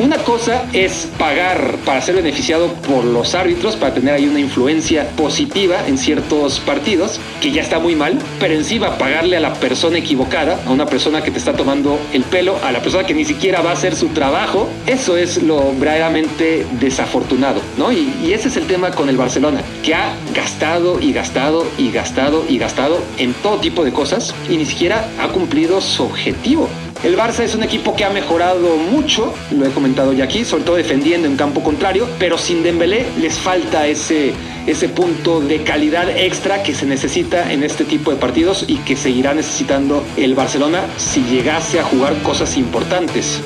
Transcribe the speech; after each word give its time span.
Una 0.00 0.16
cosa 0.18 0.64
es 0.72 1.08
pagar 1.18 1.76
para 1.84 2.00
ser 2.00 2.14
beneficiado 2.14 2.68
por 2.86 3.04
los 3.04 3.34
árbitros, 3.34 3.74
para 3.74 3.94
tener 3.94 4.14
ahí 4.14 4.28
una 4.28 4.38
influencia 4.38 5.08
positiva 5.16 5.88
en 5.88 5.98
ciertos 5.98 6.60
partidos, 6.60 7.18
que 7.40 7.50
ya 7.50 7.62
está 7.62 7.80
muy 7.80 7.96
mal, 7.96 8.16
pero 8.38 8.54
encima 8.54 8.96
pagarle 8.96 9.36
a 9.36 9.40
la 9.40 9.54
persona 9.54 9.98
equivocada, 9.98 10.60
a 10.66 10.70
una 10.70 10.86
persona 10.86 11.20
que 11.22 11.32
te 11.32 11.38
está 11.38 11.54
tomando 11.54 11.98
el 12.12 12.22
pelo, 12.22 12.56
a 12.62 12.70
la 12.70 12.80
persona 12.80 13.04
que 13.04 13.12
ni 13.12 13.24
siquiera 13.24 13.60
va 13.60 13.70
a 13.70 13.72
hacer 13.72 13.96
su 13.96 14.08
trabajo, 14.10 14.68
eso 14.86 15.16
es 15.16 15.42
lo 15.42 15.72
verdaderamente 15.72 16.64
desafortunado, 16.78 17.60
¿no? 17.76 17.90
Y, 17.90 18.14
y 18.22 18.32
ese 18.34 18.48
es 18.48 18.56
el 18.56 18.68
tema 18.68 18.92
con 18.92 19.08
el 19.08 19.16
Barcelona, 19.16 19.62
que 19.82 19.96
ha 19.96 20.14
gastado 20.32 21.00
y 21.00 21.12
gastado 21.12 21.66
y 21.76 21.90
gastado 21.90 22.44
y 22.48 22.58
gastado 22.58 23.02
en 23.18 23.34
todo 23.34 23.58
tipo 23.58 23.84
de 23.84 23.92
cosas 23.92 24.32
y 24.48 24.58
ni 24.58 24.64
siquiera 24.64 25.08
ha 25.20 25.26
cumplido 25.28 25.80
su 25.80 26.04
objetivo. 26.04 26.68
El 27.04 27.16
Barça 27.16 27.44
es 27.44 27.54
un 27.54 27.62
equipo 27.62 27.94
que 27.94 28.04
ha 28.04 28.10
mejorado 28.10 28.76
mucho, 28.76 29.32
lo 29.52 29.64
he 29.64 29.70
comentado 29.70 30.12
ya 30.12 30.24
aquí, 30.24 30.44
sobre 30.44 30.64
todo 30.64 30.74
defendiendo 30.74 31.28
en 31.28 31.36
campo 31.36 31.62
contrario, 31.62 32.08
pero 32.18 32.36
sin 32.36 32.64
Dembélé 32.64 33.06
les 33.20 33.38
falta 33.38 33.86
ese, 33.86 34.32
ese 34.66 34.88
punto 34.88 35.40
de 35.40 35.62
calidad 35.62 36.10
extra 36.10 36.64
que 36.64 36.74
se 36.74 36.86
necesita 36.86 37.52
en 37.52 37.62
este 37.62 37.84
tipo 37.84 38.10
de 38.10 38.16
partidos 38.16 38.64
y 38.66 38.78
que 38.78 38.96
seguirá 38.96 39.32
necesitando 39.32 40.04
el 40.16 40.34
Barcelona 40.34 40.88
si 40.96 41.22
llegase 41.22 41.78
a 41.78 41.84
jugar 41.84 42.20
cosas 42.24 42.56
importantes. 42.56 43.40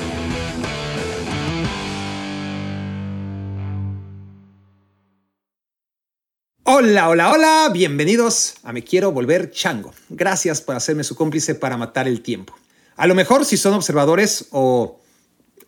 Hola, 6.63 7.07
hola, 7.07 7.31
hola, 7.31 7.69
bienvenidos 7.71 8.55
a 8.63 8.73
Me 8.73 8.83
Quiero 8.83 9.11
Volver 9.11 9.51
Chango. 9.51 9.93
Gracias 10.09 10.59
por 10.59 10.75
hacerme 10.75 11.03
su 11.03 11.15
cómplice 11.15 11.53
para 11.53 11.77
matar 11.77 12.07
el 12.07 12.21
tiempo. 12.21 12.55
A 12.95 13.07
lo 13.07 13.15
mejor 13.15 13.45
si 13.45 13.57
son 13.57 13.73
observadores 13.73 14.47
o 14.51 14.99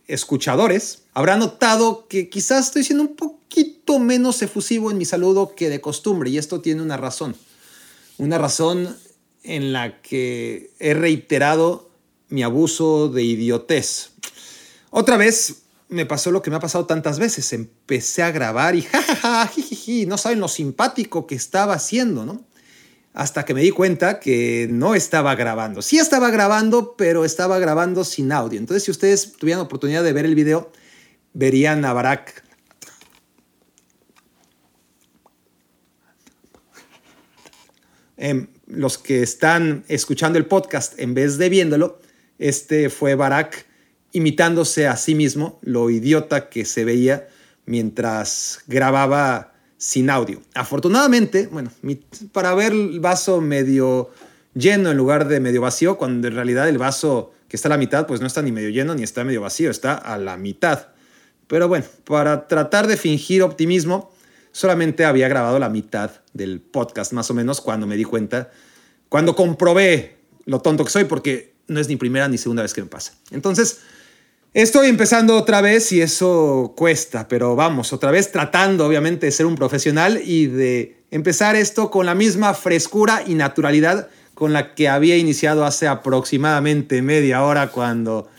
escuchadores, 0.08 1.04
habrán 1.14 1.40
notado 1.40 2.08
que 2.08 2.30
quizás 2.30 2.67
estoy 2.67 2.84
siendo 2.84 3.04
un 3.04 3.16
poquito 3.16 4.00
menos 4.00 4.42
efusivo 4.42 4.92
en 4.92 4.98
mi 4.98 5.06
saludo 5.06 5.56
que 5.56 5.70
de 5.70 5.82
costumbre 5.82 6.30
y 6.30 6.38
esto 6.38 6.62
tiene 6.62 6.82
una 6.82 6.98
razón. 6.98 7.36
Una 8.17 8.38
razón 8.38 8.95
en 9.44 9.73
la 9.73 10.02
que 10.02 10.72
he 10.80 10.94
reiterado 10.94 11.90
mi 12.30 12.44
abuso 12.44 13.09
de 13.09 13.23
idiotez. 13.23 14.12
Otra 14.89 15.17
vez 15.17 15.64
me 15.89 16.06
pasó 16.06 16.32
lo 16.32 16.42
que 16.42 16.50
me 16.50 16.58
ha 16.58 16.60
pasado 16.60 16.86
tantas 16.86 17.20
veces. 17.20 17.54
Empecé 17.54 18.23
a 18.23 18.32
grabar 18.32 18.76
y 18.76 18.82
jajaja, 18.84 19.52
no 20.08 20.17
saben 20.17 20.39
lo 20.39 20.48
simpático 20.48 21.28
que 21.28 21.36
estaba 21.36 21.73
haciendo, 21.73 22.26
¿no? 22.26 22.44
Hasta 23.16 23.45
que 23.45 23.53
me 23.53 23.61
di 23.61 23.71
cuenta 23.71 24.19
que 24.19 24.67
no 24.69 24.94
estaba 24.94 25.35
grabando. 25.35 25.81
Sí 25.81 25.97
estaba 25.97 26.30
grabando, 26.31 26.95
pero 26.97 27.23
estaba 27.23 27.58
grabando 27.59 28.03
sin 28.03 28.33
audio. 28.33 28.59
Entonces, 28.59 28.83
si 28.83 28.91
ustedes 28.91 29.38
tuvieran 29.38 29.61
oportunidad 29.61 30.03
de 30.03 30.11
ver 30.11 30.25
el 30.25 30.35
video, 30.35 30.69
verían 31.31 31.86
a 31.86 31.93
Barack. 31.93 32.43
Em, 38.17 38.47
los 38.67 38.97
que 38.97 39.23
están 39.23 39.86
escuchando 39.88 40.38
el 40.38 40.45
podcast 40.45 40.99
en 40.99 41.13
vez 41.13 41.38
de 41.38 41.47
viéndolo, 41.47 42.02
este 42.38 42.89
fue 42.89 43.16
Barack 43.16 43.66
imitándose 44.11 44.88
a 44.88 44.97
sí 44.97 45.16
mismo, 45.16 45.59
lo 45.61 45.89
idiota 45.89 46.49
que 46.49 46.66
se 46.66 46.83
veía 46.83 47.30
mientras 47.66 48.59
grababa 48.67 49.55
sin 49.86 50.09
audio. 50.09 50.41
Afortunadamente, 50.55 51.45
bueno, 51.45 51.69
para 52.31 52.55
ver 52.55 52.72
el 52.72 53.00
vaso 53.00 53.39
medio 53.39 54.09
lleno 54.55 54.89
en 54.89 54.97
lugar 54.97 55.27
de 55.27 55.39
medio 55.39 55.61
vacío, 55.61 55.95
cuando 55.95 56.27
en 56.27 56.33
realidad 56.33 56.67
el 56.67 56.80
vaso 56.80 57.33
que 57.47 57.55
está 57.55 57.67
a 57.67 57.70
la 57.70 57.77
mitad, 57.77 58.08
pues 58.08 58.20
no 58.20 58.26
está 58.26 58.42
ni 58.42 58.52
medio 58.52 58.70
lleno 58.70 58.95
ni 58.95 59.04
está 59.04 59.23
medio 59.23 59.42
vacío, 59.42 59.70
está 59.70 59.93
a 59.93 60.17
la 60.17 60.37
mitad. 60.37 60.87
Pero 61.45 61.67
bueno, 61.67 61.86
para 62.04 62.48
tratar 62.48 62.87
de 62.87 62.98
fingir 62.98 63.43
optimismo, 63.43 64.11
solamente 64.52 65.05
había 65.05 65.27
grabado 65.27 65.60
la 65.60 65.70
mitad 65.70 66.10
del 66.33 66.61
podcast, 66.61 67.14
más 67.14 67.30
o 67.30 67.36
menos, 67.36 67.61
cuando 67.61 67.86
me 67.86 67.95
di 67.95 68.05
cuenta, 68.05 68.49
cuando 69.08 69.36
comprobé 69.36 70.17
lo 70.45 70.61
tonto 70.61 70.83
que 70.83 70.89
soy, 70.89 71.04
porque 71.04 71.54
no 71.67 71.80
es 71.80 71.87
ni 71.87 71.95
primera 71.95 72.27
ni 72.27 72.39
segunda 72.39 72.64
vez 72.64 72.73
que 72.73 72.81
me 72.81 72.87
pasa. 72.87 73.14
Entonces, 73.30 73.81
Estoy 74.55 74.88
empezando 74.88 75.36
otra 75.36 75.60
vez 75.60 75.92
y 75.92 75.99
eso 75.99 76.76
cuesta, 76.77 77.27
pero 77.27 77.58
vamos, 77.58 77.92
otra 77.92 78.10
vez 78.10 78.32
tratando 78.32 78.88
obviamente 78.88 79.26
de 79.26 79.33
ser 79.33 79.48
un 79.48 79.55
profesional 79.55 80.21
y 80.23 80.48
de 80.48 81.04
empezar 81.11 81.58
esto 81.58 81.92
con 81.92 82.05
la 82.05 82.16
misma 82.16 82.54
frescura 82.54 83.21
y 83.27 83.36
naturalidad 83.36 84.08
con 84.33 84.54
la 84.54 84.73
que 84.73 84.88
había 84.88 85.17
iniciado 85.17 85.66
hace 85.66 85.89
aproximadamente 85.89 87.02
media 87.02 87.43
hora 87.43 87.67
cuando 87.67 88.30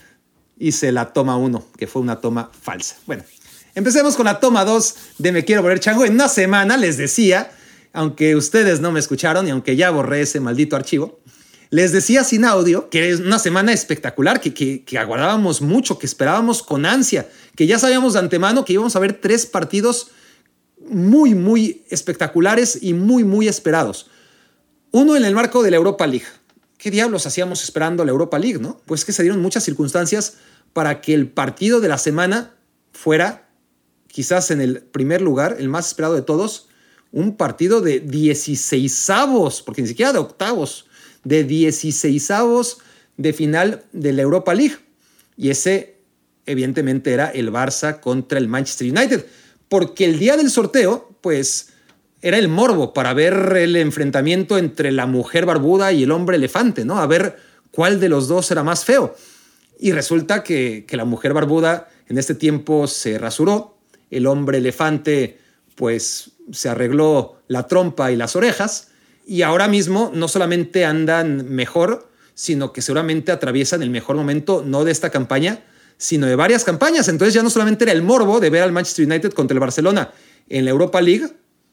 hice 0.57 0.91
la 0.91 1.13
toma 1.13 1.37
1, 1.37 1.63
que 1.77 1.85
fue 1.85 2.01
una 2.01 2.19
toma 2.19 2.49
falsa. 2.63 2.95
Bueno, 3.05 3.23
empecemos 3.75 4.15
con 4.15 4.25
la 4.25 4.39
toma 4.39 4.65
2 4.65 4.95
de 5.19 5.31
Me 5.31 5.45
Quiero 5.45 5.61
Volver 5.61 5.79
Chango. 5.79 6.03
En 6.03 6.13
una 6.13 6.29
semana 6.29 6.77
les 6.77 6.97
decía, 6.97 7.51
aunque 7.93 8.35
ustedes 8.35 8.79
no 8.79 8.91
me 8.91 8.99
escucharon 8.99 9.47
y 9.47 9.51
aunque 9.51 9.75
ya 9.75 9.91
borré 9.91 10.21
ese 10.21 10.39
maldito 10.39 10.75
archivo, 10.75 11.19
les 11.69 11.91
decía 11.91 12.23
sin 12.23 12.45
audio 12.45 12.89
que 12.89 13.09
es 13.09 13.19
una 13.19 13.39
semana 13.39 13.73
espectacular, 13.73 14.39
que, 14.39 14.53
que, 14.83 14.97
aguardábamos 14.97 15.61
mucho, 15.61 15.99
que 15.99 16.05
esperábamos 16.05 16.63
con 16.63 16.85
ansia, 16.85 17.27
que 17.55 17.67
ya 17.67 17.79
sabíamos 17.79 18.13
de 18.13 18.19
antemano 18.19 18.65
que 18.65 18.73
íbamos 18.73 18.95
a 18.95 18.99
ver 18.99 19.19
tres 19.19 19.45
partidos 19.45 20.11
muy, 20.89 21.35
muy 21.35 21.83
espectaculares 21.89 22.79
y 22.81 22.93
muy, 22.93 23.23
muy 23.23 23.47
esperados. 23.47 24.07
Uno 24.91 25.15
en 25.15 25.25
el 25.25 25.35
marco 25.35 25.63
de 25.63 25.71
la 25.71 25.77
Europa 25.77 26.07
League. 26.07 26.27
¿Qué 26.77 26.91
diablos 26.91 27.25
hacíamos 27.25 27.63
esperando 27.63 28.05
la 28.05 28.11
Europa 28.11 28.39
League, 28.39 28.59
no? 28.59 28.79
Pues 28.85 29.03
que 29.03 29.11
se 29.11 29.23
dieron 29.23 29.41
muchas 29.41 29.63
circunstancias 29.63 30.35
para 30.73 31.01
que 31.01 31.13
el 31.13 31.27
partido 31.27 31.81
de 31.81 31.89
la 31.89 31.97
semana 31.97 32.53
fuera, 32.93 33.49
quizás 34.07 34.51
en 34.51 34.61
el 34.61 34.81
primer 34.81 35.21
lugar, 35.21 35.57
el 35.59 35.69
más 35.69 35.87
esperado 35.87 36.13
de 36.13 36.21
todos, 36.21 36.69
un 37.11 37.35
partido 37.35 37.81
de 37.81 37.99
16 37.99 39.09
avos, 39.09 39.61
porque 39.61 39.81
ni 39.81 39.87
siquiera 39.87 40.13
de 40.13 40.19
octavos 40.19 40.86
de 41.27 41.43
16 41.43 42.31
de 43.17 43.33
final 43.33 43.83
de 43.91 44.13
la 44.13 44.21
Europa 44.21 44.53
League. 44.53 44.77
Y 45.35 45.49
ese, 45.49 45.97
evidentemente, 46.45 47.11
era 47.11 47.27
el 47.27 47.51
Barça 47.51 47.99
contra 47.99 48.39
el 48.39 48.47
Manchester 48.47 48.89
United. 48.89 49.25
Porque 49.67 50.05
el 50.05 50.19
día 50.19 50.37
del 50.37 50.49
sorteo, 50.49 51.17
pues, 51.19 51.69
era 52.21 52.37
el 52.37 52.47
morbo 52.47 52.93
para 52.93 53.13
ver 53.13 53.53
el 53.57 53.75
enfrentamiento 53.75 54.57
entre 54.57 54.91
la 54.91 55.05
mujer 55.05 55.45
barbuda 55.45 55.91
y 55.91 56.03
el 56.03 56.11
hombre 56.11 56.37
elefante, 56.37 56.85
¿no? 56.85 56.97
A 56.97 57.07
ver 57.07 57.37
cuál 57.71 57.99
de 57.99 58.09
los 58.09 58.29
dos 58.29 58.49
era 58.49 58.63
más 58.63 58.85
feo. 58.85 59.15
Y 59.79 59.91
resulta 59.91 60.43
que, 60.43 60.85
que 60.87 60.97
la 60.97 61.05
mujer 61.05 61.33
barbuda 61.33 61.89
en 62.07 62.17
este 62.17 62.35
tiempo 62.35 62.87
se 62.87 63.19
rasuró, 63.19 63.77
el 64.09 64.25
hombre 64.27 64.59
elefante, 64.59 65.39
pues, 65.75 66.31
se 66.51 66.69
arregló 66.69 67.41
la 67.47 67.67
trompa 67.67 68.11
y 68.11 68.15
las 68.15 68.37
orejas, 68.37 68.91
y 69.27 69.41
ahora 69.41 69.67
mismo 69.67 70.09
no 70.13 70.29
solamente 70.29 70.85
andan 70.85 71.49
mejor, 71.49 72.09
sino 72.33 72.71
que 72.71 72.81
seguramente 72.81 73.33
atraviesan 73.33 73.83
el 73.83 73.89
mejor 73.89 74.15
momento, 74.15 74.63
no 74.65 74.85
de 74.85 74.91
esta 74.91 75.09
campaña, 75.09 75.65
sino 75.97 76.27
de 76.27 76.35
varias 76.35 76.63
campañas. 76.63 77.09
Entonces 77.09 77.33
ya 77.33 77.43
no 77.43 77.49
solamente 77.49 77.83
era 77.83 77.91
el 77.91 78.03
morbo 78.03 78.39
de 78.39 78.49
ver 78.49 78.63
al 78.63 78.71
Manchester 78.71 79.05
United 79.05 79.33
contra 79.33 79.53
el 79.53 79.59
Barcelona 79.59 80.11
en 80.47 80.63
la 80.63 80.71
Europa 80.71 81.01
League, 81.01 81.27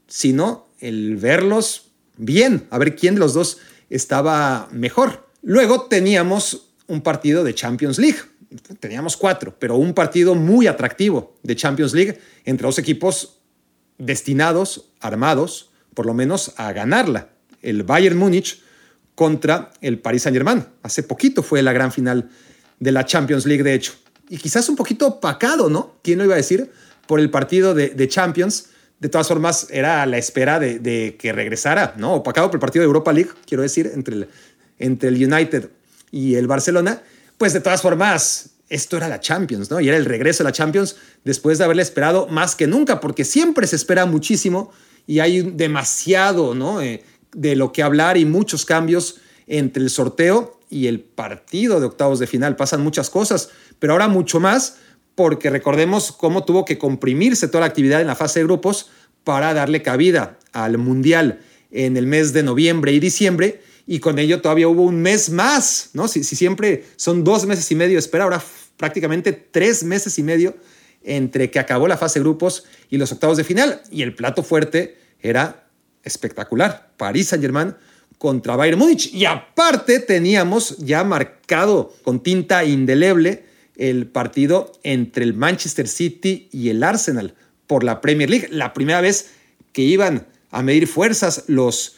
sino 0.08 0.66
el 0.80 1.16
verlos 1.16 1.92
bien, 2.16 2.66
a 2.70 2.78
ver 2.78 2.96
quién 2.96 3.14
de 3.14 3.20
los 3.20 3.34
dos 3.34 3.58
estaba 3.88 4.68
mejor. 4.72 5.28
Luego 5.40 5.82
teníamos 5.82 6.70
un 6.88 7.02
partido 7.02 7.44
de 7.44 7.54
Champions 7.54 7.98
League. 7.98 8.18
Teníamos 8.80 9.16
cuatro, 9.16 9.54
pero 9.60 9.76
un 9.76 9.94
partido 9.94 10.34
muy 10.34 10.66
atractivo 10.66 11.36
de 11.44 11.54
Champions 11.54 11.92
League 11.92 12.18
entre 12.44 12.66
dos 12.66 12.78
equipos 12.78 13.38
destinados, 13.98 14.90
armados, 15.00 15.70
por 15.92 16.06
lo 16.06 16.14
menos 16.14 16.52
a 16.56 16.72
ganarla 16.72 17.33
el 17.64 17.82
Bayern 17.82 18.16
Múnich 18.16 18.62
contra 19.14 19.72
el 19.80 19.98
Paris 19.98 20.22
Saint-Germain. 20.22 20.64
Hace 20.82 21.02
poquito 21.02 21.42
fue 21.42 21.62
la 21.62 21.72
gran 21.72 21.92
final 21.92 22.30
de 22.80 22.92
la 22.92 23.04
Champions 23.06 23.46
League, 23.46 23.62
de 23.62 23.74
hecho. 23.74 23.92
Y 24.28 24.38
quizás 24.38 24.68
un 24.68 24.76
poquito 24.76 25.06
opacado, 25.06 25.68
¿no? 25.68 25.96
¿Quién 26.02 26.18
lo 26.18 26.24
iba 26.24 26.34
a 26.34 26.38
decir? 26.38 26.70
Por 27.06 27.20
el 27.20 27.30
partido 27.30 27.74
de, 27.74 28.08
Champions. 28.08 28.66
De 28.98 29.08
todas 29.08 29.28
formas, 29.28 29.66
era 29.70 30.04
la 30.06 30.18
espera 30.18 30.58
de, 30.58 31.16
que 31.18 31.32
regresara, 31.32 31.94
¿no? 31.96 32.14
Opacado 32.14 32.48
por 32.48 32.56
el 32.56 32.60
partido 32.60 32.82
de 32.82 32.86
Europa 32.86 33.12
League, 33.12 33.30
quiero 33.46 33.62
decir, 33.62 33.90
entre 33.94 34.14
el, 34.14 34.28
entre 34.78 35.08
el 35.10 35.32
United 35.32 35.70
y 36.10 36.34
el 36.36 36.46
Barcelona. 36.46 37.02
Pues 37.38 37.52
de 37.52 37.60
todas 37.60 37.82
formas, 37.82 38.50
esto 38.68 38.96
era 38.96 39.08
la 39.08 39.20
Champions, 39.20 39.70
¿no? 39.70 39.80
Y 39.80 39.88
era 39.88 39.96
el 39.96 40.04
regreso 40.04 40.42
de 40.42 40.48
la 40.48 40.52
Champions 40.52 40.96
después 41.24 41.58
de 41.58 41.64
haberle 41.64 41.82
esperado 41.82 42.26
más 42.28 42.56
que 42.56 42.66
nunca, 42.66 43.00
porque 43.00 43.24
siempre 43.24 43.66
se 43.66 43.76
espera 43.76 44.06
muchísimo 44.06 44.72
y 45.06 45.20
hay 45.20 45.42
demasiado, 45.42 46.54
¿no? 46.54 46.80
Eh, 46.80 47.02
de 47.34 47.56
lo 47.56 47.72
que 47.72 47.82
hablar 47.82 48.16
y 48.16 48.24
muchos 48.24 48.64
cambios 48.64 49.16
entre 49.46 49.82
el 49.82 49.90
sorteo 49.90 50.60
y 50.70 50.86
el 50.86 51.00
partido 51.00 51.80
de 51.80 51.86
octavos 51.86 52.18
de 52.18 52.26
final. 52.26 52.56
Pasan 52.56 52.82
muchas 52.82 53.10
cosas, 53.10 53.50
pero 53.78 53.92
ahora 53.92 54.08
mucho 54.08 54.40
más 54.40 54.76
porque 55.14 55.50
recordemos 55.50 56.12
cómo 56.12 56.44
tuvo 56.44 56.64
que 56.64 56.78
comprimirse 56.78 57.48
toda 57.48 57.60
la 57.60 57.66
actividad 57.66 58.00
en 58.00 58.06
la 58.06 58.16
fase 58.16 58.40
de 58.40 58.46
grupos 58.46 58.90
para 59.22 59.54
darle 59.54 59.82
cabida 59.82 60.38
al 60.52 60.78
Mundial 60.78 61.40
en 61.70 61.96
el 61.96 62.06
mes 62.06 62.32
de 62.32 62.42
noviembre 62.42 62.92
y 62.92 63.00
diciembre 63.00 63.60
y 63.86 63.98
con 63.98 64.18
ello 64.18 64.40
todavía 64.40 64.68
hubo 64.68 64.82
un 64.82 65.02
mes 65.02 65.30
más, 65.30 65.90
¿no? 65.92 66.08
Si, 66.08 66.24
si 66.24 66.36
siempre 66.36 66.84
son 66.96 67.22
dos 67.22 67.46
meses 67.46 67.70
y 67.70 67.74
medio 67.74 67.94
de 67.94 67.98
espera, 67.98 68.24
ahora 68.24 68.42
prácticamente 68.76 69.32
tres 69.32 69.84
meses 69.84 70.18
y 70.18 70.22
medio 70.22 70.56
entre 71.02 71.50
que 71.50 71.58
acabó 71.58 71.86
la 71.86 71.98
fase 71.98 72.18
de 72.18 72.24
grupos 72.24 72.64
y 72.88 72.96
los 72.96 73.12
octavos 73.12 73.36
de 73.36 73.44
final. 73.44 73.82
Y 73.90 74.02
el 74.02 74.14
plato 74.14 74.42
fuerte 74.42 74.96
era 75.20 75.63
espectacular. 76.04 76.92
París 76.96 77.28
Saint-Germain 77.28 77.74
contra 78.18 78.56
Bayern 78.56 78.78
Múnich. 78.78 79.12
Y 79.12 79.24
aparte 79.24 80.00
teníamos 80.00 80.78
ya 80.78 81.04
marcado 81.04 81.94
con 82.04 82.22
tinta 82.22 82.64
indeleble 82.64 83.44
el 83.76 84.06
partido 84.06 84.72
entre 84.82 85.24
el 85.24 85.34
Manchester 85.34 85.88
City 85.88 86.48
y 86.52 86.68
el 86.68 86.82
Arsenal 86.82 87.34
por 87.66 87.84
la 87.84 88.00
Premier 88.00 88.30
League. 88.30 88.48
La 88.50 88.72
primera 88.72 89.00
vez 89.00 89.30
que 89.72 89.82
iban 89.82 90.26
a 90.50 90.62
medir 90.62 90.86
fuerzas 90.86 91.44
los 91.48 91.96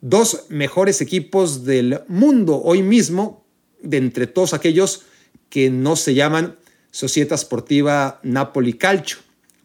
dos 0.00 0.46
mejores 0.48 1.00
equipos 1.00 1.64
del 1.64 2.00
mundo 2.08 2.60
hoy 2.62 2.82
mismo, 2.82 3.44
de 3.82 3.98
entre 3.98 4.26
todos 4.26 4.54
aquellos 4.54 5.02
que 5.50 5.70
no 5.70 5.96
se 5.96 6.14
llaman 6.14 6.56
Società 6.90 7.36
Sportiva 7.36 8.20
Napoli 8.22 8.74
Calcio, 8.74 9.18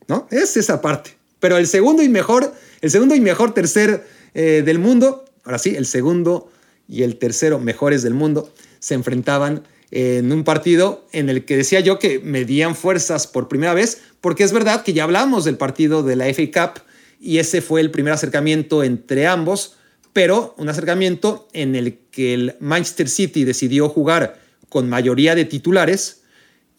¿no? 0.07 0.27
Es 0.29 0.57
esa 0.57 0.81
parte. 0.81 1.15
Pero 1.43 1.57
el 1.57 1.67
segundo 1.67 2.01
y 2.01 2.07
mejor, 2.07 2.53
el 2.79 2.89
segundo 2.89 3.15
y 3.15 3.19
mejor 3.19 3.53
tercer 3.53 4.07
eh, 4.33 4.63
del 4.65 4.79
mundo, 4.79 5.25
ahora 5.43 5.59
sí, 5.59 5.75
el 5.75 5.85
segundo 5.85 6.49
y 6.87 7.03
el 7.03 7.17
tercero 7.17 7.59
mejores 7.59 8.01
del 8.01 8.13
mundo, 8.13 8.49
se 8.79 8.93
enfrentaban 8.93 9.63
en 9.91 10.31
un 10.31 10.45
partido 10.45 11.05
en 11.11 11.27
el 11.27 11.43
que 11.43 11.57
decía 11.57 11.81
yo 11.81 11.99
que 11.99 12.19
medían 12.19 12.77
fuerzas 12.77 13.27
por 13.27 13.49
primera 13.49 13.73
vez, 13.73 14.03
porque 14.21 14.45
es 14.45 14.53
verdad 14.53 14.83
que 14.83 14.93
ya 14.93 15.03
hablamos 15.03 15.43
del 15.43 15.57
partido 15.57 16.01
de 16.01 16.15
la 16.15 16.33
FA 16.33 16.43
Cup 16.45 16.81
y 17.19 17.39
ese 17.39 17.61
fue 17.61 17.81
el 17.81 17.91
primer 17.91 18.13
acercamiento 18.13 18.81
entre 18.81 19.27
ambos, 19.27 19.75
pero 20.13 20.55
un 20.57 20.69
acercamiento 20.69 21.49
en 21.51 21.75
el 21.75 21.97
que 22.09 22.33
el 22.35 22.55
Manchester 22.61 23.09
City 23.09 23.43
decidió 23.43 23.89
jugar 23.89 24.39
con 24.69 24.87
mayoría 24.87 25.35
de 25.35 25.43
titulares 25.43 26.21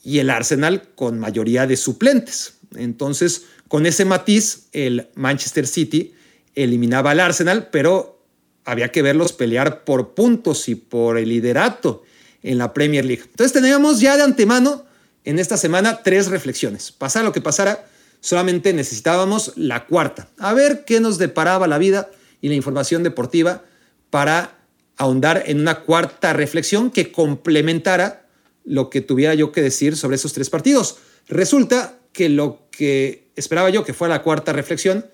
y 0.03 0.21
el 0.21 0.31
Arsenal 0.31 0.89
con 0.95 1.19
mayoría 1.19 1.67
de 1.67 1.77
suplentes. 1.77 2.55
Entonces, 2.77 3.45
con 3.75 3.87
ese 3.87 4.05
matiz, 4.05 4.69
el 4.71 5.09
Manchester 5.17 5.67
City 5.67 6.15
eliminaba 6.55 7.11
al 7.11 7.19
Arsenal, 7.19 7.71
pero 7.73 8.25
había 8.65 8.93
que 8.93 9.03
verlos 9.03 9.33
pelear 9.33 9.83
por 9.83 10.15
puntos 10.15 10.69
y 10.69 10.77
por 10.77 11.19
el 11.19 11.29
liderato 11.29 12.05
en 12.45 12.59
la 12.59 12.73
Premier 12.73 13.05
League. 13.05 13.25
Entonces 13.25 13.53
teníamos 13.53 13.99
ya 13.99 14.17
de 14.17 14.23
antemano 14.23 14.85
en 15.25 15.41
esta 15.41 15.57
semana 15.57 16.05
tres 16.05 16.29
reflexiones. 16.29 16.93
Pasara 16.93 17.25
lo 17.25 17.33
que 17.33 17.41
pasara, 17.41 17.85
solamente 18.21 18.73
necesitábamos 18.73 19.55
la 19.57 19.87
cuarta. 19.87 20.29
A 20.39 20.55
ver 20.55 20.85
qué 20.85 21.01
nos 21.01 21.19
deparaba 21.19 21.67
la 21.67 21.79
vida 21.79 22.13
y 22.41 22.51
la 22.51 22.55
información 22.55 23.03
deportiva 23.03 23.65
para 24.09 24.57
ahondar 24.99 25.43
en 25.47 25.59
una 25.59 25.81
cuarta 25.81 26.33
reflexión 26.33 26.93
que 26.93 27.11
complementara 27.11 28.29
lo 28.63 28.89
que 28.89 29.01
tuviera 29.01 29.35
yo 29.35 29.51
que 29.51 29.63
decir 29.63 29.97
sobre 29.97 30.15
esos 30.15 30.33
tres 30.33 30.49
partidos. 30.49 30.99
Resulta 31.27 31.99
que 32.13 32.29
lo 32.29 32.69
que 32.71 33.24
esperaba 33.37 33.71
yo 33.71 33.85
que 33.85 33.95
fuera 33.95 34.15
la 34.15 34.23
cuarta 34.23 34.53
reflexión 34.53 35.07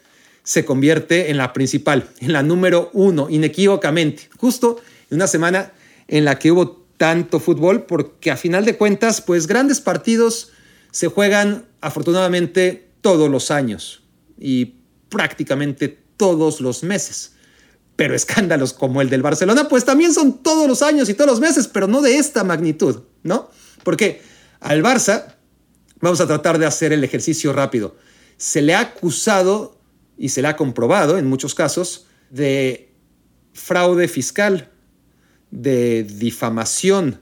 se 0.42 0.64
convierte 0.64 1.30
en 1.30 1.36
la 1.36 1.52
principal, 1.52 2.08
en 2.20 2.32
la 2.32 2.42
número 2.42 2.90
uno, 2.92 3.28
inequívocamente, 3.28 4.30
justo 4.36 4.80
en 5.10 5.16
una 5.16 5.26
semana 5.26 5.72
en 6.08 6.24
la 6.24 6.38
que 6.38 6.50
hubo 6.50 6.86
tanto 6.96 7.40
fútbol, 7.40 7.84
porque 7.84 8.30
a 8.30 8.36
final 8.36 8.64
de 8.64 8.76
cuentas, 8.76 9.20
pues 9.20 9.46
grandes 9.46 9.80
partidos 9.80 10.50
se 10.90 11.08
juegan 11.08 11.66
afortunadamente 11.80 12.90
todos 13.00 13.30
los 13.30 13.50
años 13.50 14.02
y 14.38 14.76
prácticamente 15.08 15.98
todos 16.16 16.60
los 16.60 16.82
meses. 16.82 17.32
Pero 17.96 18.14
escándalos 18.14 18.72
como 18.72 19.02
el 19.02 19.10
del 19.10 19.22
Barcelona, 19.22 19.68
pues 19.68 19.84
también 19.84 20.12
son 20.12 20.42
todos 20.42 20.66
los 20.66 20.82
años 20.82 21.08
y 21.08 21.14
todos 21.14 21.30
los 21.30 21.40
meses, 21.40 21.68
pero 21.68 21.86
no 21.86 22.00
de 22.00 22.16
esta 22.16 22.44
magnitud. 22.44 23.02
¿no? 23.22 23.50
Porque 23.82 24.22
al 24.60 24.82
Barça, 24.82 25.36
vamos 26.00 26.20
a 26.20 26.26
tratar 26.26 26.58
de 26.58 26.66
hacer 26.66 26.92
el 26.92 27.04
ejercicio 27.04 27.52
rápido, 27.52 27.96
se 28.40 28.62
le 28.62 28.74
ha 28.74 28.80
acusado 28.80 29.76
y 30.16 30.30
se 30.30 30.40
le 30.40 30.48
ha 30.48 30.56
comprobado 30.56 31.18
en 31.18 31.26
muchos 31.26 31.54
casos 31.54 32.06
de 32.30 32.90
fraude 33.52 34.08
fiscal, 34.08 34.70
de 35.50 36.04
difamación, 36.04 37.20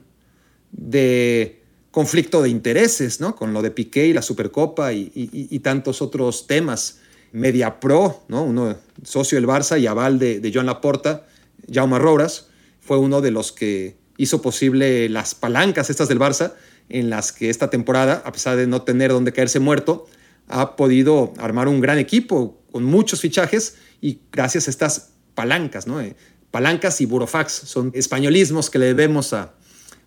de 0.71 1.61
conflicto 1.91 2.41
de 2.41 2.47
intereses, 2.47 3.19
¿no? 3.19 3.35
Con 3.35 3.51
lo 3.51 3.61
de 3.61 3.69
Piqué 3.69 4.07
y 4.07 4.13
la 4.13 4.21
Supercopa 4.21 4.93
y, 4.93 5.59
tantos 5.61 6.01
otros 6.01 6.47
temas. 6.47 6.99
Media 7.33 7.81
Pro, 7.81 8.23
¿no? 8.29 8.43
Uno 8.43 8.77
socio 9.03 9.35
del 9.35 9.45
Barça 9.45 9.77
y 9.79 9.87
aval 9.87 10.19
de, 10.19 10.39
de 10.39 10.51
Joan 10.53 10.65
Laporta, 10.65 11.27
Jaume 11.71 11.99
Roras, 11.99 12.47
fue 12.79 12.97
uno 12.97 13.19
de 13.19 13.29
los 13.29 13.51
que 13.51 13.97
hizo 14.17 14.41
posible 14.41 15.09
las 15.09 15.35
palancas 15.35 15.89
estas 15.89 16.07
del 16.07 16.17
Barça, 16.17 16.53
en 16.87 17.09
las 17.09 17.33
que 17.33 17.49
esta 17.49 17.69
temporada, 17.69 18.23
a 18.25 18.31
pesar 18.31 18.55
de 18.55 18.67
no 18.67 18.81
tener 18.81 19.11
donde 19.11 19.31
caerse 19.33 19.59
muerto, 19.59 20.07
ha 20.49 20.75
podido 20.75 21.33
armar 21.37 21.67
un 21.67 21.79
gran 21.79 21.97
equipo 21.97 22.61
con 22.71 22.83
muchos 22.83 23.21
fichajes 23.21 23.77
y 24.01 24.19
gracias 24.31 24.67
a 24.67 24.71
estas 24.71 25.11
palancas, 25.35 25.87
¿no? 25.87 26.01
Eh, 26.01 26.15
palancas 26.51 26.99
y 27.01 27.05
burofax 27.05 27.53
son 27.53 27.91
españolismos 27.93 28.69
que 28.69 28.79
le 28.79 28.87
debemos 28.87 29.33
a, 29.33 29.53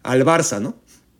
al 0.02 0.24
Barça, 0.24 0.60
¿no? 0.60 0.76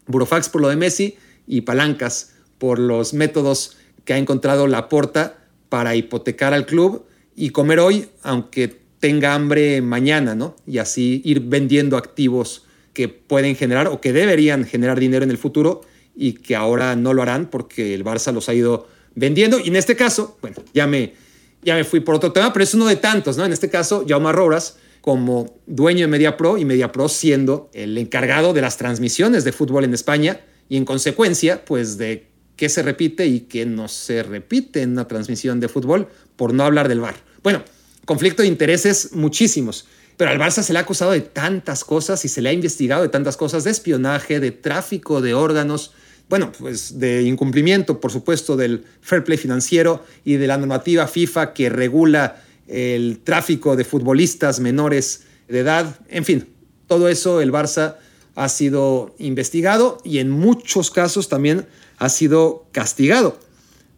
Burofax 0.07 0.49
por 0.49 0.61
lo 0.61 0.69
de 0.69 0.77
Messi 0.77 1.17
y 1.47 1.63
palancas 1.63 2.33
por 2.59 2.79
los 2.79 3.15
métodos 3.15 3.77
que 4.05 4.15
ha 4.15 4.19
encontrado 4.19 4.67
Laporta 4.67 5.39
para 5.69 5.95
hipotecar 5.95 6.53
al 6.53 6.67
club 6.67 7.07
y 7.35 7.51
comer 7.51 7.81
hoy, 7.81 8.09
aunque 8.23 8.83
tenga 9.01 9.35
hambre 9.35 9.81
mañana, 9.83 10.35
¿no? 10.35 10.57
Y 10.67 10.79
así 10.79 11.23
ir 11.25 11.41
vendiendo 11.41 11.97
activos 11.97 12.67
que 12.93 13.09
pueden 13.09 13.57
generar 13.57 13.89
o 13.89 14.01
que 14.01 14.13
deberían 14.13 14.65
generar 14.65 15.01
dinero 15.01 15.25
en 15.25 15.31
el 15.31 15.39
futuro 15.39 15.81
y 16.15 16.35
que 16.35 16.57
ahora 16.57 16.95
no 16.95 17.15
lo 17.15 17.23
harán 17.23 17.49
porque 17.49 17.95
el 17.95 18.05
Barça 18.05 18.33
los 18.33 18.49
ha 18.49 18.55
ido 18.55 18.87
vendiendo. 19.15 19.59
Y 19.59 19.69
en 19.69 19.77
este 19.77 19.97
caso, 19.97 20.39
bueno, 20.41 20.57
ya 20.73 20.87
me, 20.87 21.15
ya 21.63 21.75
me 21.75 21.85
fui 21.85 22.01
por 22.01 22.15
otro 22.15 22.33
tema, 22.33 22.53
pero 22.53 22.63
es 22.65 22.75
uno 22.75 22.87
de 22.87 22.97
tantos, 22.97 23.37
¿no? 23.37 23.45
En 23.45 23.53
este 23.53 23.71
caso, 23.71 24.05
Jaume 24.09 24.33
Roras 24.33 24.77
como 25.01 25.59
dueño 25.67 26.03
de 26.03 26.07
MediaPro 26.07 26.59
y 26.59 26.65
MediaPro 26.65 27.09
siendo 27.09 27.71
el 27.73 27.99
encargado 27.99 28.53
de 28.53 28.61
las 28.61 28.77
transmisiones 28.77 29.43
de 29.45 29.53
fútbol 29.53 29.85
en 29.85 29.95
España 29.95 30.41
y 30.69 30.77
en 30.77 30.85
consecuencia, 30.85 31.65
pues 31.65 31.99
de 31.99 32.29
qué 32.57 32.69
se 32.69 32.83
repite 32.83 33.27
y 33.27 33.41
qué 33.41 33.67
no 33.67 33.89
se 33.89 34.23
repite 34.23 34.83
en 34.83 34.93
una 34.93 35.09
transmisión 35.09 35.59
de 35.59 35.69
fútbol, 35.69 36.09
por 36.37 36.55
no 36.55 36.63
hablar 36.65 36.89
del 36.89 37.01
VAR. 37.01 37.17
Bueno, 37.43 37.65
conflicto 38.05 38.43
de 38.43 38.49
intereses 38.49 39.11
muchísimos. 39.13 39.87
Pero 40.17 40.31
al 40.31 40.39
Barça 40.39 40.63
se 40.63 40.73
le 40.73 40.79
ha 40.79 40.83
acusado 40.83 41.13
de 41.13 41.21
tantas 41.21 41.85
cosas 41.85 42.25
y 42.25 42.29
se 42.29 42.43
le 42.43 42.51
ha 42.51 42.53
investigado 42.53 43.03
de 43.03 43.09
tantas 43.09 43.37
cosas, 43.37 43.65
de 43.65 43.71
espionaje, 43.71 44.41
de 44.41 44.53
tráfico 44.53 45.21
de 45.21 45.35
órganos, 45.35 45.93
bueno, 46.33 46.51
pues 46.59 46.99
de 46.99 47.25
incumplimiento, 47.25 48.01
por 48.01 48.11
supuesto, 48.11 48.57
del 48.57 48.87
fair 49.03 49.23
play 49.23 49.37
financiero 49.37 50.03
y 50.25 50.37
de 50.37 50.47
la 50.47 50.57
normativa 50.57 51.07
FIFA 51.07 51.53
que 51.53 51.69
regula 51.69 52.43
el 52.69 53.21
tráfico 53.23 53.77
de 53.77 53.85
futbolistas 53.85 54.59
menores 54.59 55.25
de 55.47 55.59
edad. 55.59 55.95
En 56.09 56.25
fin, 56.25 56.49
todo 56.87 57.11
eso 57.11 57.43
el 57.43 57.53
Barça 57.53 57.97
ha 58.35 58.49
sido 58.49 59.15
investigado 59.19 59.99
y 60.05 60.21
en 60.21 60.31
muchos 60.31 60.91
casos 60.91 61.29
también 61.29 61.67
ha 61.99 62.09
sido 62.09 62.65
castigado. 62.73 63.39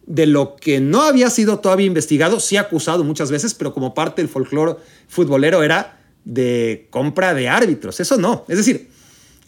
De 0.04 0.26
lo 0.26 0.56
que 0.56 0.80
no 0.80 1.02
había 1.02 1.30
sido 1.30 1.60
todavía 1.60 1.86
investigado, 1.86 2.40
sí 2.40 2.56
acusado 2.56 3.04
muchas 3.04 3.30
veces, 3.30 3.54
pero 3.54 3.72
como 3.72 3.94
parte 3.94 4.22
del 4.22 4.28
folclore 4.28 4.74
futbolero 5.06 5.62
era 5.62 6.00
de 6.24 6.88
compra 6.90 7.32
de 7.32 7.48
árbitros. 7.48 8.00
Eso 8.00 8.16
no. 8.16 8.44
Es 8.48 8.56
decir, 8.56 8.90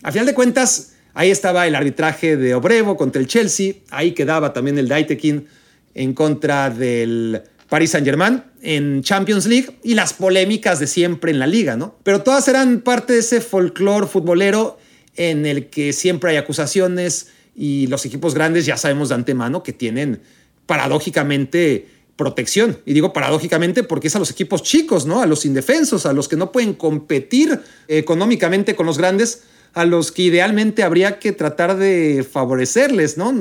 a 0.04 0.12
final 0.12 0.26
de 0.26 0.34
cuentas, 0.34 0.92
ahí 1.16 1.30
estaba 1.30 1.66
el 1.66 1.74
arbitraje 1.74 2.36
de 2.36 2.54
Obrevo 2.54 2.96
contra 2.96 3.20
el 3.20 3.26
Chelsea, 3.26 3.72
ahí 3.90 4.12
quedaba 4.12 4.52
también 4.52 4.78
el 4.78 4.86
Daitekin 4.86 5.46
en 5.94 6.12
contra 6.12 6.68
del 6.68 7.42
Paris 7.70 7.92
Saint-Germain 7.92 8.42
en 8.60 9.02
Champions 9.02 9.46
League 9.46 9.78
y 9.82 9.94
las 9.94 10.12
polémicas 10.12 10.78
de 10.78 10.86
siempre 10.86 11.30
en 11.30 11.38
la 11.38 11.46
liga, 11.46 11.74
¿no? 11.74 11.96
Pero 12.02 12.22
todas 12.22 12.46
eran 12.48 12.82
parte 12.82 13.14
de 13.14 13.20
ese 13.20 13.40
folclore 13.40 14.06
futbolero 14.06 14.78
en 15.16 15.46
el 15.46 15.68
que 15.68 15.94
siempre 15.94 16.32
hay 16.32 16.36
acusaciones 16.36 17.28
y 17.56 17.86
los 17.86 18.04
equipos 18.04 18.34
grandes 18.34 18.66
ya 18.66 18.76
sabemos 18.76 19.08
de 19.08 19.14
antemano 19.14 19.62
que 19.62 19.72
tienen 19.72 20.20
paradójicamente 20.66 21.88
protección. 22.16 22.78
Y 22.84 22.92
digo 22.92 23.14
paradójicamente 23.14 23.82
porque 23.84 24.08
es 24.08 24.16
a 24.16 24.18
los 24.18 24.30
equipos 24.30 24.62
chicos, 24.62 25.06
¿no? 25.06 25.22
A 25.22 25.26
los 25.26 25.46
indefensos, 25.46 26.04
a 26.04 26.12
los 26.12 26.28
que 26.28 26.36
no 26.36 26.52
pueden 26.52 26.74
competir 26.74 27.58
económicamente 27.88 28.76
con 28.76 28.84
los 28.84 28.98
grandes, 28.98 29.44
a 29.76 29.84
los 29.84 30.10
que 30.10 30.22
idealmente 30.22 30.82
habría 30.82 31.18
que 31.18 31.32
tratar 31.32 31.76
de 31.76 32.26
favorecerles, 32.28 33.18
¿no? 33.18 33.34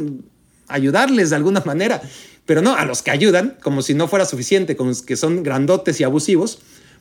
Ayudarles 0.68 1.30
de 1.30 1.38
alguna 1.38 1.64
manera. 1.66 2.02
Pero 2.46 2.62
no, 2.62 2.76
a 2.76 2.84
los 2.84 3.02
que 3.02 3.12
ayudan, 3.12 3.58
como 3.64 3.82
si 3.82 3.94
no 3.94 4.10
fuera 4.10 4.26
suficiente, 4.26 4.76
con 4.76 4.90
los 4.90 5.02
que 5.02 5.16
son 5.16 5.44
grandotes 5.44 6.02
y 6.02 6.04
abusivos, 6.04 6.60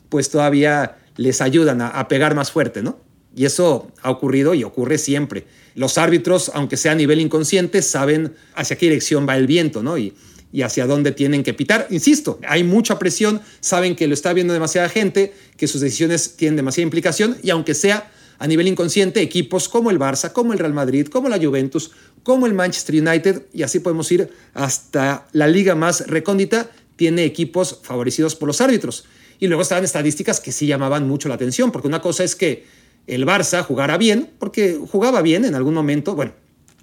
pues 0.09 0.31
todavía 0.31 0.99
les 1.17 1.41
ayudan 1.41 1.83
a, 1.83 2.07
pegar 2.07 2.37
más 2.37 2.53
fuerte, 2.53 2.81
¿no? 2.81 3.01
Y 3.35 3.45
eso 3.45 3.91
ha 4.03 4.13
ocurrido 4.13 4.55
y 4.55 4.63
ocurre 4.63 4.99
siempre. 4.99 5.47
Los 5.75 5.99
árbitros, 5.99 6.53
aunque 6.55 6.77
sea 6.77 6.93
a 6.93 6.95
nivel 6.95 7.19
inconsciente, 7.21 7.83
saben 7.83 8.35
hacia 8.55 8.79
qué 8.79 8.87
dirección 8.87 9.27
va 9.29 9.37
el 9.37 9.49
viento, 9.49 9.83
¿no? 9.83 9.99
Y 9.99 10.15
hacia 10.63 10.87
dónde 10.87 11.11
tienen 11.11 11.43
que 11.43 11.55
pitar. 11.55 11.89
Insisto, 11.91 12.39
hay 12.47 12.63
mucha 12.63 13.01
presión, 13.01 13.41
saben 13.59 13.97
que 13.97 14.07
lo 14.07 14.15
está 14.15 14.33
viendo 14.33 14.53
demasiada 14.53 14.89
gente, 14.89 15.35
que 15.57 15.67
sus 15.67 15.81
decisiones 15.81 16.37
tienen 16.37 16.55
demasiada 16.55 16.85
implicación 16.85 17.37
y 17.43 17.51
aunque 17.51 17.75
sea 17.75 18.13
a 18.39 18.47
nivel 18.47 18.69
inconsciente, 18.69 19.21
equipos 19.21 19.69
como 19.69 19.91
el 19.91 19.99
Barça, 19.99 20.33
como 20.33 20.53
el 20.53 20.59
Real 20.59 20.73
Madrid, 20.73 21.07
como 21.07 21.29
la 21.29 21.39
Juventus, 21.39 21.91
como 22.23 22.47
el 22.47 22.55
Manchester 22.55 23.01
United, 23.01 23.43
y 23.53 23.63
así 23.63 23.81
podemos 23.81 24.11
ir 24.13 24.31
hasta 24.55 25.27
la 25.33 25.47
liga 25.47 25.75
más 25.75 26.07
recóndita, 26.07 26.71
tiene 26.97 27.25
equipos 27.25 27.81
favorecidos 27.83 28.35
por 28.35 28.47
los 28.47 28.61
árbitros. 28.61 29.05
Y 29.41 29.49
luego 29.49 29.63
estaban 29.63 29.85
estadísticas 29.85 30.41
que 30.41 30.53
sí 30.53 30.67
llamaban 30.67 31.07
mucho 31.07 31.29
la 31.29 31.35
atención, 31.35 31.71
porque 31.73 31.89
una 31.89 32.01
cosa 32.01 32.25
es 32.25 32.35
que 32.35 32.65
el 33.07 33.27
Barça 33.27 33.63
jugara 33.63 33.99
bien, 33.99 34.31
porque 34.39 34.79
jugaba 34.91 35.23
bien 35.23 35.45
en 35.45 35.55
algún 35.55 35.75
momento, 35.75 36.15
bueno, 36.15 36.33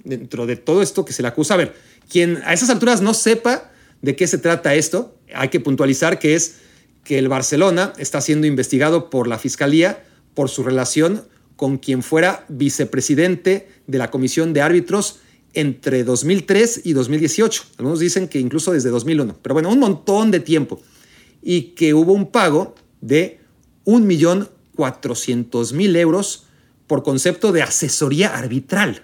dentro 0.04 0.46
de 0.46 0.56
todo 0.56 0.82
esto 0.82 1.06
que 1.06 1.14
se 1.14 1.22
le 1.22 1.28
acusa, 1.28 1.56
a 1.56 1.58
ver, 1.58 1.74
quien 2.10 2.42
a 2.46 2.54
esas 2.54 2.70
alturas 2.70 3.02
no 3.02 3.14
sepa 3.14 3.72
de 4.02 4.16
qué 4.16 4.28
se 4.28 4.38
trata 4.38 4.76
esto, 4.76 5.16
hay 5.34 5.50
que 5.50 5.60
puntualizar 5.60 6.20
que 6.20 6.36
es 6.36 6.56
que 7.04 7.18
el 7.18 7.30
Barcelona 7.30 7.94
está 7.98 8.22
siendo 8.22 8.48
investigado 8.48 9.10
por 9.10 9.28
la 9.28 9.40
Fiscalía 9.40 10.04
por 10.34 10.50
su 10.50 10.64
relación 10.64 11.24
con 11.62 11.78
quien 11.78 12.02
fuera 12.02 12.44
vicepresidente 12.50 13.70
de 13.86 14.00
la 14.00 14.10
Comisión 14.10 14.52
de 14.52 14.62
Árbitros 14.62 15.20
entre 15.54 16.04
2003 16.04 16.82
y 16.86 16.94
2018. 16.94 17.66
Algunos 17.78 18.00
dicen 18.00 18.28
que 18.28 18.40
incluso 18.40 18.72
desde 18.72 18.90
2001, 18.90 19.38
pero 19.44 19.54
bueno, 19.54 19.70
un 19.70 19.78
montón 19.78 20.32
de 20.32 20.40
tiempo. 20.40 20.82
Y 21.40 21.76
que 21.76 21.94
hubo 21.94 22.14
un 22.14 22.32
pago 22.32 22.74
de 23.00 23.42
1.400.000 23.86 25.98
euros 25.98 26.48
por 26.88 27.04
concepto 27.04 27.52
de 27.52 27.62
asesoría 27.62 28.36
arbitral. 28.36 29.04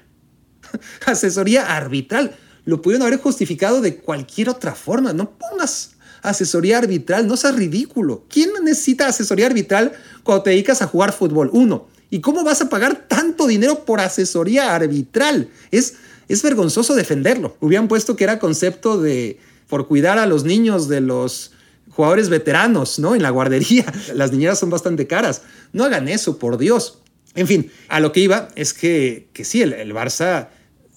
asesoría 1.06 1.78
arbitral 1.78 2.36
lo 2.66 2.82
pudieron 2.82 3.06
haber 3.06 3.20
justificado 3.20 3.82
de 3.82 3.98
cualquier 3.98 4.50
otra 4.50 4.74
forma. 4.74 5.14
No 5.14 5.38
pongas 5.38 5.92
asesoría 6.24 6.80
arbitral, 6.80 7.28
no 7.28 7.38
seas 7.38 7.56
ridículo. 7.56 8.26
¿Quién 8.28 8.50
necesita 8.64 9.06
asesoría 9.06 9.46
arbitral 9.46 9.92
cuando 10.24 10.42
te 10.42 10.50
dedicas 10.50 10.82
a 10.82 10.88
jugar 10.88 11.14
fútbol? 11.14 11.52
Uno. 11.54 11.96
¿Y 12.10 12.22
cómo 12.22 12.44
vas 12.44 12.62
a 12.62 12.70
pagar 12.70 13.08
tanto 13.08 13.48
dinero 13.48 13.86
por 13.86 14.00
asesoría 14.00 14.74
arbitral? 14.74 15.50
Es, 15.72 15.96
es 16.28 16.42
vergonzoso 16.42 16.96
defenderlo. 16.96 17.58
Hubieran 17.60 17.88
puesto 17.88 18.16
que 18.16 18.24
era 18.24 18.40
concepto 18.40 19.02
de 19.02 19.40
por 19.68 19.88
cuidar 19.88 20.18
a 20.18 20.26
los 20.26 20.46
niños 20.46 20.88
de 20.88 21.02
los 21.02 21.52
jugadores 21.90 22.30
veteranos, 22.30 23.00
¿no? 23.00 23.16
En 23.16 23.24
la 23.24 23.30
guardería. 23.30 23.86
Las 24.14 24.32
niñeras 24.32 24.60
son 24.60 24.70
bastante 24.70 25.08
caras. 25.08 25.42
No 25.74 25.84
hagan 25.84 26.08
eso, 26.08 26.40
por 26.40 26.58
Dios. 26.58 27.00
En 27.36 27.48
fin, 27.48 27.72
a 27.90 28.00
lo 28.00 28.12
que 28.12 28.22
iba 28.22 28.48
es 28.56 28.74
que, 28.74 29.28
que 29.34 29.44
sí, 29.44 29.62
el, 29.62 29.74
el 29.74 29.94
Barça 29.94 30.50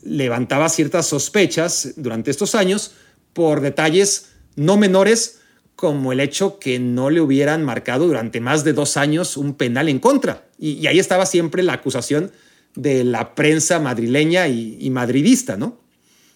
levantaba 0.03 0.69
ciertas 0.69 1.07
sospechas 1.07 1.95
durante 1.97 2.31
estos 2.31 2.55
años 2.55 2.93
por 3.33 3.61
detalles 3.61 4.27
no 4.57 4.77
menores 4.77 5.40
como 5.81 6.13
el 6.13 6.21
hecho 6.21 6.59
que 6.59 6.79
no 6.79 7.09
le 7.09 7.23
hubieran 7.23 7.65
marcado 7.65 8.07
durante 8.07 8.39
más 8.39 8.65
de 8.65 8.75
dos 8.75 8.99
años 8.99 9.39
un 9.39 9.55
penal 9.55 9.89
en 9.89 9.99
contra. 9.99 10.45
Y, 10.59 10.87
ahí 10.87 10.99
estaba 10.99 11.25
siempre 11.25 11.63
la 11.63 11.73
acusación 11.73 12.33
de 12.75 13.03
la 13.03 13.35
prensa 13.35 13.81
madrileña 13.81 14.47
y, 14.47 14.91
madridista, 14.91 15.57
¿no? 15.57 15.81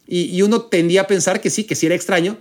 Y, 0.09 0.41
uno 0.41 0.63
tendía 0.63 1.03
a 1.03 1.07
pensar 1.07 1.43
que 1.43 1.51
sí, 1.51 1.65
que 1.65 1.75
sí 1.75 1.85
era 1.85 1.95
extraño, 1.95 2.39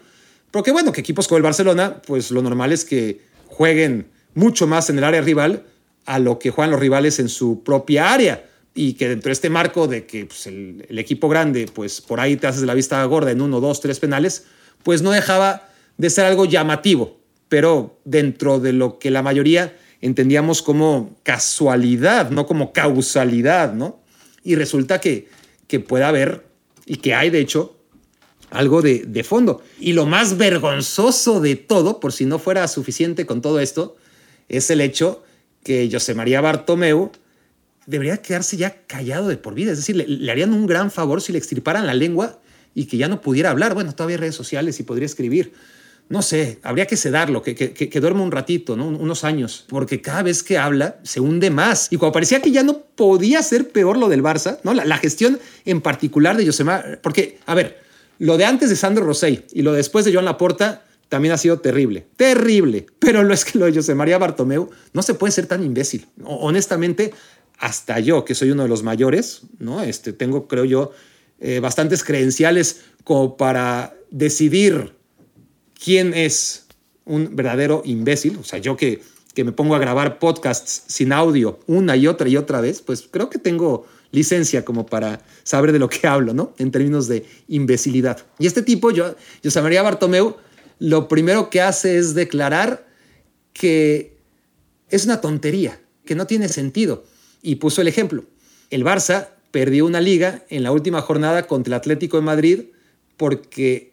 porque 0.49 0.71
bueno, 0.71 0.93
que 0.93 1.01
equipos 1.01 1.27
como 1.27 1.35
el 1.35 1.43
Barcelona, 1.43 2.01
pues 2.07 2.31
lo 2.31 2.41
normal 2.41 2.71
es 2.71 2.85
que 2.85 3.19
jueguen 3.47 4.07
mucho 4.33 4.65
más 4.65 4.89
en 4.89 4.97
el 4.97 5.03
área 5.03 5.19
rival 5.19 5.65
a 6.05 6.19
lo 6.19 6.39
que 6.39 6.51
juegan 6.51 6.71
los 6.71 6.79
rivales 6.79 7.19
en 7.19 7.27
su 7.27 7.63
propia 7.65 8.13
área 8.13 8.45
y 8.73 8.93
que 8.93 9.09
dentro 9.09 9.27
de 9.27 9.33
este 9.33 9.49
marco 9.49 9.87
de 9.89 10.05
que 10.05 10.25
pues, 10.25 10.47
el, 10.47 10.85
equipo 10.97 11.27
grande, 11.27 11.69
pues 11.73 11.99
por 11.99 12.21
ahí 12.21 12.37
te 12.37 12.47
haces 12.47 12.63
la 12.63 12.73
vista 12.73 13.03
gorda 13.03 13.31
en 13.31 13.41
uno, 13.41 13.59
dos, 13.59 13.81
tres 13.81 13.99
penales, 13.99 14.45
pues 14.83 15.01
no 15.01 15.11
dejaba 15.11 15.72
de 15.97 16.09
ser 16.09 16.25
algo 16.25 16.45
llamativo, 16.45 17.19
pero 17.49 17.99
dentro 18.05 18.59
de 18.59 18.73
lo 18.73 18.99
que 18.99 19.11
la 19.11 19.21
mayoría 19.21 19.75
entendíamos 20.01 20.61
como 20.61 21.15
casualidad, 21.23 22.29
no 22.29 22.45
como 22.45 22.73
causalidad, 22.73 23.73
¿no? 23.73 24.01
Y 24.43 24.55
resulta 24.55 24.99
que, 24.99 25.29
que 25.67 25.79
puede 25.79 26.03
haber, 26.03 26.45
y 26.85 26.97
que 26.97 27.13
hay 27.13 27.29
de 27.29 27.39
hecho, 27.39 27.77
algo 28.49 28.81
de, 28.81 29.03
de 29.07 29.23
fondo. 29.23 29.61
Y 29.79 29.93
lo 29.93 30.05
más 30.05 30.37
vergonzoso 30.37 31.39
de 31.39 31.55
todo, 31.55 31.99
por 31.99 32.11
si 32.11 32.25
no 32.25 32.39
fuera 32.39 32.67
suficiente 32.67 33.25
con 33.25 33.41
todo 33.41 33.59
esto, 33.59 33.95
es 34.49 34.69
el 34.69 34.81
hecho 34.81 35.23
que 35.63 35.89
José 35.91 36.13
María 36.13 36.41
Bartomeu 36.41 37.11
debería 37.85 38.17
quedarse 38.17 38.57
ya 38.57 38.85
callado 38.85 39.27
de 39.27 39.37
por 39.37 39.53
vida. 39.53 39.71
Es 39.71 39.77
decir, 39.77 39.95
le, 39.95 40.31
harían 40.31 40.53
un 40.53 40.67
gran 40.67 40.91
favor 40.91 41.21
si 41.21 41.31
le 41.31 41.37
extirparan 41.37 41.87
la 41.87 41.93
lengua 41.93 42.39
y 42.75 42.85
que 42.85 42.97
ya 42.97 43.07
no 43.07 43.21
pudiera 43.21 43.49
hablar. 43.49 43.73
Bueno, 43.73 43.93
todavía 43.93 44.15
hay 44.15 44.21
redes 44.21 44.35
sociales 44.35 44.79
y 44.79 44.83
podría 44.83 45.05
escribir. 45.05 45.53
No 46.09 46.21
sé, 46.21 46.59
habría 46.63 46.85
que 46.85 46.97
sedarlo, 46.97 47.41
que, 47.41 47.55
que, 47.55 47.73
que, 47.73 47.99
duerma 47.99 48.21
un 48.21 48.31
ratito, 48.31 48.75
¿no? 48.75 48.87
unos 48.87 49.23
años, 49.23 49.65
porque 49.69 50.01
cada 50.01 50.21
vez 50.21 50.43
que 50.43 50.57
habla 50.57 50.97
se 51.03 51.19
hunde 51.19 51.49
más. 51.49 51.87
Y 51.91 51.97
cuando 51.97 52.13
parecía 52.13 52.41
que 52.41 52.51
ya 52.51 52.61
no 52.61 52.79
podía 52.95 53.41
ser 53.41 53.69
peor 53.69 53.97
lo 53.97 54.09
del 54.09 54.21
Barça, 54.21 54.59
¿no? 54.63 54.73
la, 54.73 54.97
gestión 54.97 55.39
en 55.65 55.81
particular 55.81 56.37
de 56.37 56.45
Josema, 56.45 56.83
porque, 57.01 57.39
a 57.45 57.55
ver, 57.55 57.81
lo 58.19 58.37
de 58.37 58.45
antes 58.45 58.69
de 58.69 58.75
Sandro 58.75 59.05
Rosell 59.05 59.45
y 59.53 59.63
lo 59.63 59.71
de 59.71 59.77
después 59.77 60.05
de 60.05 60.13
Joan 60.13 60.25
Laporta 60.25 60.83
también 61.09 61.33
ha 61.33 61.37
sido 61.37 61.59
terrible, 61.59 62.07
terrible. 62.15 62.85
Pero 62.99 63.23
lo 63.23 63.33
es 63.33 63.45
que 63.45 63.59
lo 63.59 63.65
de 63.65 63.73
José 63.73 63.95
María 63.95 64.17
Bartomeu 64.17 64.69
no 64.93 65.01
se 65.01 65.13
puede 65.13 65.31
ser 65.31 65.45
tan 65.45 65.63
imbécil. 65.63 66.07
Honestamente, 66.23 67.13
hasta 67.59 67.99
yo, 67.99 68.25
que 68.25 68.35
soy 68.35 68.51
uno 68.51 68.63
de 68.63 68.69
los 68.69 68.83
mayores, 68.83 69.41
¿no? 69.59 69.81
Este, 69.81 70.11
tengo, 70.13 70.47
creo 70.47 70.65
yo, 70.65 70.91
eh, 71.39 71.59
bastantes 71.59 72.03
credenciales 72.03 72.81
como 73.03 73.37
para 73.37 73.93
decidir 74.09 74.95
quién 75.83 76.13
es 76.13 76.65
un 77.05 77.35
verdadero 77.35 77.81
imbécil. 77.85 78.37
O 78.37 78.43
sea, 78.43 78.59
yo 78.59 78.77
que, 78.77 79.01
que 79.33 79.43
me 79.43 79.51
pongo 79.51 79.75
a 79.75 79.79
grabar 79.79 80.19
podcasts 80.19 80.83
sin 80.87 81.11
audio 81.11 81.59
una 81.67 81.97
y 81.97 82.07
otra 82.07 82.29
y 82.29 82.37
otra 82.37 82.61
vez, 82.61 82.81
pues 82.81 83.07
creo 83.09 83.29
que 83.29 83.39
tengo 83.39 83.85
licencia 84.11 84.63
como 84.63 84.85
para 84.85 85.21
saber 85.43 85.71
de 85.71 85.79
lo 85.79 85.89
que 85.89 86.07
hablo, 86.07 86.33
¿no? 86.33 86.53
En 86.57 86.71
términos 86.71 87.07
de 87.07 87.25
imbecilidad. 87.47 88.25
Y 88.39 88.47
este 88.47 88.61
tipo, 88.61 88.91
yo, 88.91 89.15
José 89.43 89.61
María 89.61 89.81
Bartomeu, 89.81 90.37
lo 90.79 91.07
primero 91.07 91.49
que 91.49 91.61
hace 91.61 91.97
es 91.97 92.13
declarar 92.13 92.87
que 93.53 94.17
es 94.89 95.05
una 95.05 95.19
tontería, 95.19 95.81
que 96.05 96.15
no 96.15 96.27
tiene 96.27 96.47
sentido 96.47 97.03
y 97.41 97.55
puso 97.55 97.81
el 97.81 97.87
ejemplo. 97.87 98.23
El 98.69 98.83
Barça 98.85 99.29
perdió 99.51 99.85
una 99.85 99.99
liga 99.99 100.43
en 100.49 100.63
la 100.63 100.71
última 100.71 101.01
jornada 101.01 101.47
contra 101.47 101.71
el 101.71 101.79
Atlético 101.79 102.17
de 102.17 102.23
Madrid 102.23 102.59
porque 103.17 103.92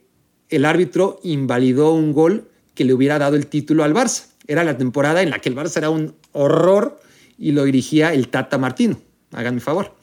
el 0.50 0.64
árbitro 0.64 1.20
invalidó 1.22 1.92
un 1.92 2.12
gol 2.12 2.48
que 2.74 2.84
le 2.84 2.92
hubiera 2.92 3.18
dado 3.18 3.36
el 3.36 3.46
título 3.46 3.84
al 3.84 3.94
Barça. 3.94 4.26
Era 4.46 4.64
la 4.64 4.76
temporada 4.76 5.22
en 5.22 5.30
la 5.30 5.38
que 5.38 5.48
el 5.48 5.56
Barça 5.56 5.78
era 5.78 5.90
un 5.90 6.14
horror 6.32 7.00
y 7.38 7.52
lo 7.52 7.64
dirigía 7.64 8.12
el 8.12 8.28
Tata 8.28 8.58
Martino. 8.58 9.00
Háganme 9.32 9.60
favor. 9.60 9.94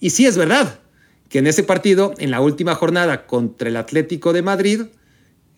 Y 0.00 0.10
sí 0.10 0.26
es 0.26 0.36
verdad 0.36 0.80
que 1.28 1.38
en 1.38 1.46
ese 1.46 1.62
partido, 1.62 2.14
en 2.18 2.30
la 2.30 2.40
última 2.40 2.74
jornada 2.74 3.26
contra 3.26 3.68
el 3.68 3.76
Atlético 3.76 4.32
de 4.32 4.42
Madrid, 4.42 4.82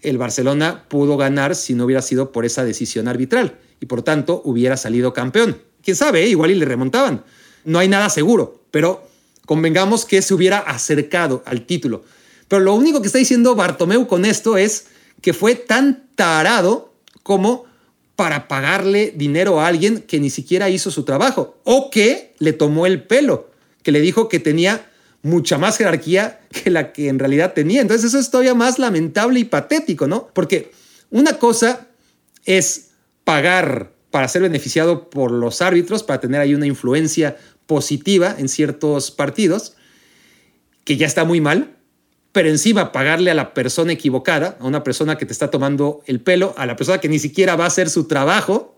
el 0.02 0.18
Barcelona 0.18 0.84
pudo 0.88 1.16
ganar 1.16 1.54
si 1.54 1.74
no 1.74 1.84
hubiera 1.84 2.02
sido 2.02 2.32
por 2.32 2.44
esa 2.44 2.64
decisión 2.64 3.08
arbitral 3.08 3.58
y 3.80 3.86
por 3.86 4.02
tanto 4.02 4.42
hubiera 4.44 4.76
salido 4.76 5.12
campeón 5.12 5.56
quién 5.84 5.96
sabe, 5.96 6.24
¿eh? 6.24 6.28
igual 6.28 6.50
y 6.50 6.54
le 6.54 6.64
remontaban. 6.64 7.24
No 7.64 7.78
hay 7.78 7.88
nada 7.88 8.08
seguro, 8.08 8.64
pero 8.70 9.06
convengamos 9.46 10.04
que 10.04 10.22
se 10.22 10.34
hubiera 10.34 10.58
acercado 10.58 11.42
al 11.46 11.66
título. 11.66 12.04
Pero 12.48 12.62
lo 12.62 12.74
único 12.74 13.00
que 13.00 13.06
está 13.06 13.18
diciendo 13.18 13.54
Bartomeu 13.54 14.06
con 14.06 14.24
esto 14.24 14.56
es 14.56 14.86
que 15.20 15.32
fue 15.32 15.54
tan 15.54 16.06
tarado 16.14 16.92
como 17.22 17.64
para 18.16 18.46
pagarle 18.46 19.12
dinero 19.16 19.60
a 19.60 19.66
alguien 19.66 20.02
que 20.02 20.20
ni 20.20 20.30
siquiera 20.30 20.70
hizo 20.70 20.90
su 20.90 21.04
trabajo 21.04 21.58
o 21.64 21.90
que 21.90 22.34
le 22.38 22.52
tomó 22.52 22.86
el 22.86 23.02
pelo, 23.02 23.50
que 23.82 23.92
le 23.92 24.00
dijo 24.00 24.28
que 24.28 24.38
tenía 24.38 24.90
mucha 25.22 25.58
más 25.58 25.78
jerarquía 25.78 26.40
que 26.50 26.70
la 26.70 26.92
que 26.92 27.08
en 27.08 27.18
realidad 27.18 27.54
tenía. 27.54 27.80
Entonces 27.80 28.06
eso 28.06 28.18
es 28.18 28.30
todavía 28.30 28.54
más 28.54 28.78
lamentable 28.78 29.40
y 29.40 29.44
patético, 29.44 30.06
¿no? 30.06 30.28
Porque 30.32 30.70
una 31.10 31.38
cosa 31.38 31.88
es 32.44 32.90
pagar 33.24 33.92
para 34.10 34.28
ser 34.28 34.42
beneficiado 34.42 35.10
por 35.10 35.32
los 35.32 35.60
árbitros, 35.60 36.04
para 36.04 36.20
tener 36.20 36.40
ahí 36.40 36.54
una 36.54 36.66
influencia 36.66 37.36
positiva 37.66 38.36
en 38.38 38.48
ciertos 38.48 39.10
partidos, 39.10 39.74
que 40.84 40.96
ya 40.96 41.06
está 41.06 41.24
muy 41.24 41.40
mal, 41.40 41.73
pero 42.34 42.48
encima 42.48 42.92
pagarle 42.92 43.30
a 43.30 43.34
la 43.34 43.54
persona 43.54 43.92
equivocada, 43.92 44.58
a 44.60 44.66
una 44.66 44.82
persona 44.82 45.16
que 45.16 45.24
te 45.24 45.32
está 45.32 45.50
tomando 45.50 46.02
el 46.06 46.20
pelo, 46.20 46.52
a 46.58 46.66
la 46.66 46.74
persona 46.74 46.98
que 46.98 47.08
ni 47.08 47.18
siquiera 47.18 47.54
va 47.54 47.64
a 47.64 47.68
hacer 47.68 47.88
su 47.88 48.04
trabajo, 48.04 48.76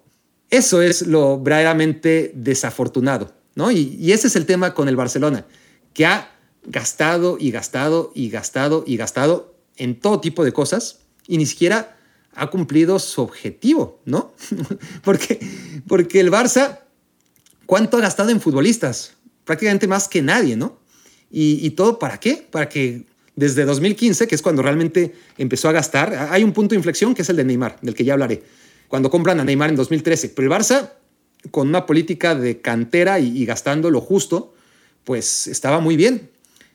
eso 0.51 0.83
es 0.83 1.07
lo 1.07 1.41
verdaderamente 1.41 2.33
desafortunado, 2.35 3.33
¿no? 3.55 3.73
Y, 3.73 3.97
y 3.99 4.13
ese 4.13 4.29
es 4.29 4.37
el 4.37 4.47
tema 4.47 4.75
con 4.75 4.89
el 4.89 4.95
Barcelona, 4.95 5.47
que 5.95 6.05
ha 6.05 6.31
gastado 6.67 7.39
y 7.41 7.51
gastado 7.51 8.13
y 8.15 8.29
gastado 8.29 8.85
y 8.87 8.99
gastado 8.99 9.57
en 9.77 9.99
todo 9.99 10.21
tipo 10.21 10.45
de 10.45 10.53
cosas 10.53 10.99
y 11.27 11.39
ni 11.39 11.47
siquiera 11.47 11.97
ha 12.35 12.49
cumplido 12.49 12.99
su 12.99 13.23
objetivo, 13.23 14.03
¿no? 14.05 14.35
porque, 15.03 15.41
porque 15.89 16.21
el 16.21 16.31
Barça, 16.31 16.81
¿cuánto 17.65 17.97
ha 17.97 18.03
gastado 18.03 18.29
en 18.29 18.41
futbolistas? 18.41 19.15
Prácticamente 19.45 19.89
más 19.89 20.09
que 20.09 20.21
nadie, 20.21 20.57
¿no? 20.57 20.79
Y, 21.31 21.71
todo 21.71 21.99
para 21.99 22.19
qué? 22.21 22.47
Para 22.51 22.69
que 22.69 23.05
desde 23.37 23.67
2015, 23.67 24.27
que 24.27 24.35
es 24.35 24.43
cuando 24.43 24.63
realmente 24.63 25.15
empezó 25.37 25.69
a 25.69 25.73
gastar, 25.73 26.29
hay 26.31 26.43
un 26.43 26.53
punto 26.53 26.71
de 26.71 26.77
inflexión 26.77 27.15
que 27.15 27.23
es 27.23 27.29
el 27.29 27.37
de 27.37 27.45
Neymar, 27.45 27.79
del 27.83 27.95
que 27.95 28.03
ya 28.03 28.15
hablaré, 28.15 28.43
cuando 28.89 29.11
compran 29.11 29.39
a 29.39 29.45
Neymar 29.45 29.71
en 29.71 29.77
2013. 29.77 30.31
Pero 30.31 30.53
el 30.53 30.59
Barça, 30.59 30.93
con 31.51 31.69
una 31.69 31.85
política 31.85 32.35
de 32.35 32.61
cantera 32.63 33.21
y, 33.21 33.45
gastando 33.45 33.91
lo 33.91 34.01
justo, 34.01 34.55
pues 35.05 35.47
estaba 35.49 35.81
muy 35.81 35.97
bien. 35.97 36.31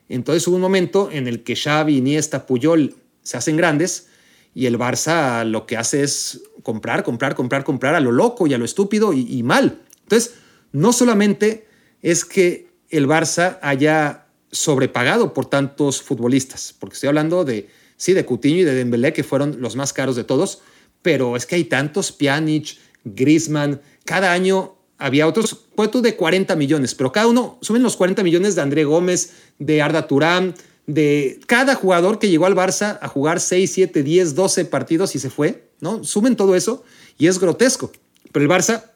Entonces 0.08 0.48
hubo 0.48 0.56
un 0.56 0.62
momento 0.62 1.10
en 1.12 1.28
el 1.28 1.44
que 1.44 1.56
Xavi, 1.56 1.98
Iniesta, 1.98 2.46
Puyol 2.46 2.96
se 3.24 3.38
hacen 3.38 3.58
grandes 3.58 4.08
y 4.54 4.68
el 4.68 4.78
Barça 4.78 5.44
lo 5.46 5.66
que 5.66 5.78
hace 5.78 6.04
es 6.04 6.44
comprar, 6.62 7.04
comprar, 7.04 7.34
comprar, 7.34 7.64
comprar 7.64 7.96
a 7.96 8.00
lo 8.00 8.12
loco 8.12 8.46
y 8.46 8.54
a 8.54 8.58
lo 8.58 8.66
estúpido 8.66 9.14
y, 9.14 9.22
y 9.28 9.42
mal. 9.42 9.82
Entonces, 10.04 10.36
no 10.74 10.94
solamente 10.94 11.66
es 12.02 12.24
que 12.24 12.68
el 12.90 13.08
Barça 13.08 13.58
haya 13.62 14.28
sobrepagado 14.52 15.34
por 15.34 15.46
tantos 15.46 16.02
futbolistas, 16.02 16.76
porque 16.78 16.96
estoy 16.96 17.08
hablando 17.08 17.46
de, 17.46 17.70
sí, 17.98 18.14
de 18.14 18.26
Coutinho 18.26 18.60
y 18.60 18.64
de 18.64 18.76
Dembélé, 18.76 19.14
que 19.14 19.24
fueron 19.24 19.62
los 19.62 19.76
más 19.76 19.94
caros 19.94 20.16
de 20.16 20.24
todos, 20.24 20.62
pero 21.02 21.36
es 21.36 21.46
que 21.46 21.56
hay 21.56 21.64
tantos, 21.64 22.12
Pjanic, 22.12 22.78
Griezmann, 23.04 23.82
cada 24.06 24.32
año 24.32 24.76
había 24.98 25.28
otros, 25.28 25.56
puestos 25.76 26.04
de 26.04 26.16
40 26.16 26.56
millones, 26.56 26.94
pero 26.94 27.12
cada 27.12 27.28
uno 27.28 27.58
suben 27.62 27.82
los 27.82 27.98
40 27.98 28.24
millones 28.24 28.56
de 28.56 28.62
André 28.62 28.84
Gómez, 28.84 29.32
de 29.58 29.82
Arda 29.82 30.08
Turán, 30.08 30.54
de 30.86 31.40
cada 31.48 31.76
jugador 31.76 32.20
que 32.20 32.30
llegó 32.30 32.46
al 32.46 32.56
Barça 32.56 33.00
a 33.02 33.08
jugar 33.08 33.40
6, 33.40 33.72
7, 33.72 34.04
10, 34.04 34.36
12 34.36 34.66
partidos 34.66 35.16
y 35.16 35.20
se 35.20 35.30
fue, 35.30 35.70
¿no? 35.80 36.04
Suben 36.04 36.36
todo 36.36 36.56
eso 36.56 36.84
y 37.18 37.28
es 37.28 37.40
grotesco. 37.40 37.92
Pero 38.32 38.44
el 38.44 38.52
Barça 38.52 38.92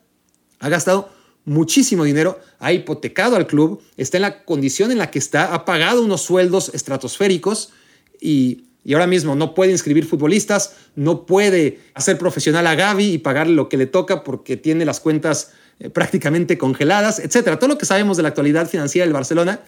ha 0.60 0.70
gastado 0.70 1.10
muchísimo 1.46 2.04
dinero, 2.04 2.40
ha 2.60 2.74
hipotecado 2.74 3.36
al 3.36 3.48
club, 3.48 3.82
está 3.98 4.18
en 4.18 4.24
la 4.24 4.44
condición 4.44 4.92
en 4.92 4.98
la 4.98 5.12
que 5.12 5.20
está, 5.20 5.54
ha 5.54 5.64
pagado 5.64 6.04
unos 6.04 6.22
sueldos 6.22 6.72
estratosféricos 6.74 7.72
y, 8.20 8.64
ahora 8.92 9.08
mismo 9.08 9.36
no 9.36 9.56
puede 9.56 9.72
inscribir 9.72 10.06
futbolistas, 10.06 10.76
no 10.96 11.26
puede 11.26 11.80
hacer 11.94 12.18
profesional 12.18 12.68
a 12.68 12.76
Gaby 12.76 13.14
y 13.14 13.18
pagarle 13.18 13.56
lo 13.56 13.68
que 13.68 13.78
le 13.78 13.88
toca 13.88 14.24
porque 14.24 14.58
tiene 14.58 14.86
las 14.86 15.00
cuentas 15.00 15.54
eh, 15.80 15.90
prácticamente 15.90 16.58
congeladas, 16.58 17.20
etcétera. 17.20 17.58
Todo 17.58 17.70
lo 17.70 17.78
que 17.78 17.86
sabemos 17.86 18.18
de 18.18 18.24
la 18.24 18.30
actualidad 18.30 18.70
financiera 18.70 19.06
del 19.06 19.14
Barcelona 19.14 19.62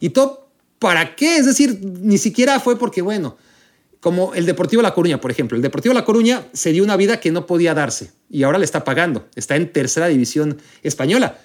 y 0.00 0.10
todo, 0.10 0.48
¿para 0.80 1.14
qué? 1.14 1.36
Es 1.36 1.46
decir, 1.46 1.78
ni 1.80 2.18
siquiera 2.18 2.58
fue 2.58 2.76
porque, 2.76 3.02
bueno, 3.02 3.36
como 4.06 4.34
el 4.34 4.46
Deportivo 4.46 4.82
La 4.82 4.94
Coruña, 4.94 5.20
por 5.20 5.32
ejemplo. 5.32 5.56
El 5.56 5.62
Deportivo 5.62 5.92
La 5.92 6.04
Coruña 6.04 6.46
se 6.52 6.70
dio 6.70 6.84
una 6.84 6.96
vida 6.96 7.18
que 7.18 7.32
no 7.32 7.44
podía 7.44 7.74
darse 7.74 8.12
y 8.30 8.44
ahora 8.44 8.56
le 8.56 8.64
está 8.64 8.84
pagando. 8.84 9.26
Está 9.34 9.56
en 9.56 9.72
tercera 9.72 10.06
división 10.06 10.58
española. 10.84 11.40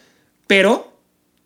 Pero, 0.45 0.93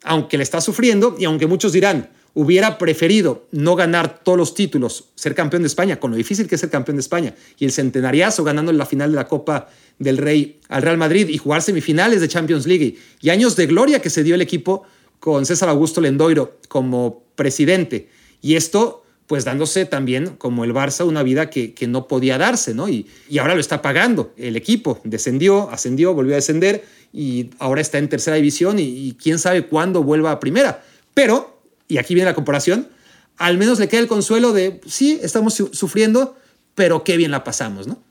aunque 0.03 0.35
le 0.35 0.43
está 0.43 0.59
sufriendo 0.59 1.15
y 1.17 1.23
aunque 1.23 1.47
muchos 1.47 1.71
dirán, 1.71 2.09
hubiera 2.33 2.77
preferido 2.77 3.47
no 3.51 3.77
ganar 3.77 4.25
todos 4.25 4.37
los 4.37 4.55
títulos, 4.55 5.05
ser 5.15 5.35
campeón 5.35 5.61
de 5.61 5.67
España, 5.67 6.01
con 6.01 6.11
lo 6.11 6.17
difícil 6.17 6.49
que 6.49 6.55
es 6.55 6.59
ser 6.59 6.69
campeón 6.69 6.97
de 6.97 7.01
España, 7.01 7.33
y 7.57 7.63
el 7.63 7.71
centenariazo 7.71 8.43
ganando 8.43 8.73
la 8.73 8.85
final 8.85 9.11
de 9.11 9.15
la 9.15 9.29
Copa 9.29 9.69
del 9.97 10.17
Rey 10.17 10.59
al 10.67 10.81
Real 10.81 10.97
Madrid 10.97 11.29
y 11.29 11.37
jugar 11.37 11.61
semifinales 11.61 12.19
de 12.19 12.27
Champions 12.27 12.67
League 12.67 12.97
y 13.21 13.29
años 13.29 13.55
de 13.55 13.67
gloria 13.67 14.01
que 14.01 14.09
se 14.09 14.21
dio 14.21 14.35
el 14.35 14.41
equipo 14.41 14.83
con 15.21 15.45
César 15.45 15.69
Augusto 15.69 16.01
Lendoiro 16.01 16.59
como 16.67 17.23
presidente. 17.37 18.09
Y 18.41 18.57
esto 18.57 19.04
pues 19.27 19.43
dándose 19.43 19.85
también 19.85 20.35
como 20.37 20.63
el 20.63 20.73
Barça 20.73 21.05
una 21.05 21.23
vida 21.23 21.49
que, 21.49 21.73
no 21.87 22.07
podía 22.07 22.37
darse, 22.37 22.73
¿no? 22.73 22.87
Y, 22.89 23.07
y, 23.29 23.39
ahora 23.39 23.55
lo 23.55 23.61
está 23.61 23.81
pagando. 23.81 24.33
El 24.37 24.55
equipo 24.55 25.01
descendió, 25.03 25.69
ascendió, 25.71 26.13
volvió 26.13 26.33
a 26.33 26.35
descender 26.35 26.85
y 27.11 27.49
ahora 27.59 27.81
está 27.81 27.97
en 27.97 28.09
tercera 28.09 28.35
división 28.35 28.77
y, 28.77 29.15
quién 29.21 29.39
sabe 29.39 29.67
cuándo 29.67 30.03
vuelva 30.03 30.31
a 30.31 30.39
primera. 30.39 30.83
Pero, 31.13 31.61
y 31.87 31.97
aquí 31.97 32.13
viene 32.13 32.29
la 32.29 32.35
comparación, 32.35 32.89
al 33.37 33.57
menos 33.57 33.79
le 33.79 33.87
queda 33.87 34.01
el 34.01 34.07
consuelo 34.07 34.51
de, 34.51 34.81
sí, 34.85 35.19
estamos 35.23 35.53
sufriendo, 35.53 36.35
pero 36.75 37.03
qué 37.03 37.15
bien 37.15 37.31
la 37.31 37.43
pasamos, 37.43 37.87
¿no? 37.87 38.03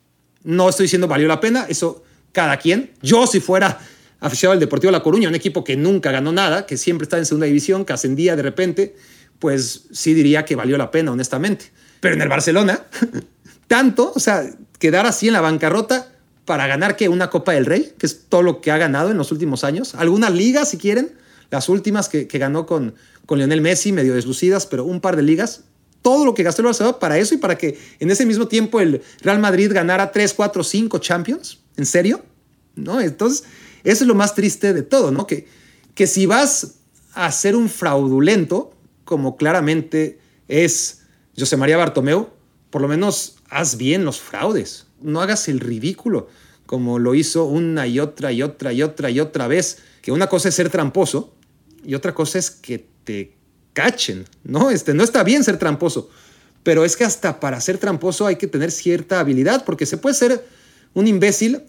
No 0.42 0.68
estoy 0.68 0.84
diciendo 0.84 1.06
valió 1.06 1.28
la 1.28 1.40
pena, 1.40 1.66
eso 1.68 2.02
cada 2.32 2.56
quien. 2.56 2.92
Yo 3.02 3.26
si 3.26 3.40
fuera 3.40 3.78
aficionado 4.20 4.54
al 4.54 4.60
Deportivo 4.60 4.90
La 4.90 5.02
Coruña, 5.02 5.28
un 5.28 5.34
equipo 5.34 5.64
que 5.64 5.76
nunca 5.76 6.10
ganó 6.10 6.32
nada, 6.32 6.64
que 6.64 6.78
siempre 6.78 7.04
está 7.04 7.18
en 7.18 7.26
segunda 7.26 7.46
división, 7.46 7.84
que 7.84 7.92
ascendía 7.92 8.36
de 8.36 8.42
repente, 8.42 8.96
pues 9.38 9.86
sí 9.92 10.14
diría 10.14 10.44
que 10.44 10.56
valió 10.56 10.78
la 10.78 10.90
pena, 10.90 11.12
honestamente. 11.12 11.66
Pero 12.00 12.14
en 12.14 12.22
el 12.22 12.28
Barcelona, 12.28 12.84
tanto, 13.66 14.12
o 14.14 14.20
sea, 14.20 14.44
quedar 14.78 15.06
así 15.06 15.28
en 15.28 15.32
la 15.32 15.40
bancarrota 15.40 16.12
para 16.44 16.66
ganar 16.66 16.96
que 16.96 17.08
una 17.08 17.30
Copa 17.30 17.52
del 17.52 17.66
Rey, 17.66 17.94
que 17.98 18.06
es 18.06 18.26
todo 18.28 18.42
lo 18.42 18.60
que 18.60 18.70
ha 18.70 18.78
ganado 18.78 19.10
en 19.10 19.16
los 19.16 19.32
últimos 19.32 19.64
años, 19.64 19.94
alguna 19.94 20.30
liga 20.30 20.64
si 20.64 20.76
quieren, 20.76 21.12
las 21.50 21.68
últimas 21.68 22.08
que, 22.08 22.24
ganó 22.24 22.66
con, 22.66 22.94
con 23.26 23.38
Lionel 23.38 23.60
Messi, 23.60 23.92
medio 23.92 24.14
deslucidas, 24.14 24.66
pero 24.66 24.84
un 24.84 25.00
par 25.00 25.16
de 25.16 25.22
ligas, 25.22 25.62
todo 26.02 26.24
lo 26.26 26.34
que 26.34 26.42
gastó 26.42 26.60
el 26.60 26.66
Barcelona 26.66 26.98
para 26.98 27.16
eso 27.18 27.34
y 27.34 27.38
para 27.38 27.56
que 27.56 27.78
en 27.98 28.10
ese 28.10 28.26
mismo 28.26 28.46
tiempo 28.46 28.80
el 28.80 29.02
Real 29.22 29.38
Madrid 29.38 29.72
ganara 29.72 30.12
3, 30.12 30.34
4, 30.34 30.62
5 30.62 30.98
Champions, 30.98 31.60
¿en 31.76 31.86
serio? 31.86 32.22
¿No? 32.76 33.00
Entonces, 33.00 33.44
eso 33.84 34.04
es 34.04 34.08
lo 34.08 34.14
más 34.14 34.34
triste 34.34 34.74
de 34.74 34.82
todo, 34.82 35.10
¿no? 35.10 35.26
Que, 35.26 35.46
que 35.94 36.06
si 36.06 36.26
vas 36.26 36.74
a 37.14 37.30
ser 37.32 37.56
un 37.56 37.70
fraudulento, 37.70 38.74
como 39.04 39.36
claramente 39.36 40.18
es 40.48 41.02
José 41.38 41.56
María 41.56 41.76
Bartomeu, 41.76 42.30
por 42.70 42.82
lo 42.82 42.88
menos 42.88 43.36
haz 43.48 43.76
bien 43.76 44.04
los 44.04 44.20
fraudes, 44.20 44.86
no 45.00 45.20
hagas 45.20 45.48
el 45.48 45.60
ridículo 45.60 46.28
como 46.66 46.98
lo 46.98 47.14
hizo 47.14 47.44
una 47.44 47.86
y 47.86 48.00
otra 48.00 48.32
y 48.32 48.42
otra 48.42 48.72
y 48.72 48.82
otra 48.82 49.10
y 49.10 49.20
otra 49.20 49.48
vez, 49.48 49.78
que 50.02 50.12
una 50.12 50.28
cosa 50.28 50.48
es 50.48 50.54
ser 50.54 50.70
tramposo 50.70 51.34
y 51.84 51.94
otra 51.94 52.14
cosa 52.14 52.38
es 52.38 52.50
que 52.50 52.86
te 53.04 53.36
cachen, 53.72 54.24
¿no? 54.44 54.70
Este, 54.70 54.94
no 54.94 55.04
está 55.04 55.22
bien 55.24 55.44
ser 55.44 55.58
tramposo, 55.58 56.10
pero 56.62 56.84
es 56.84 56.96
que 56.96 57.04
hasta 57.04 57.40
para 57.40 57.60
ser 57.60 57.78
tramposo 57.78 58.26
hay 58.26 58.36
que 58.36 58.46
tener 58.46 58.70
cierta 58.70 59.20
habilidad, 59.20 59.64
porque 59.64 59.84
se 59.86 59.98
puede 59.98 60.14
ser 60.14 60.46
un 60.94 61.06
imbécil 61.06 61.62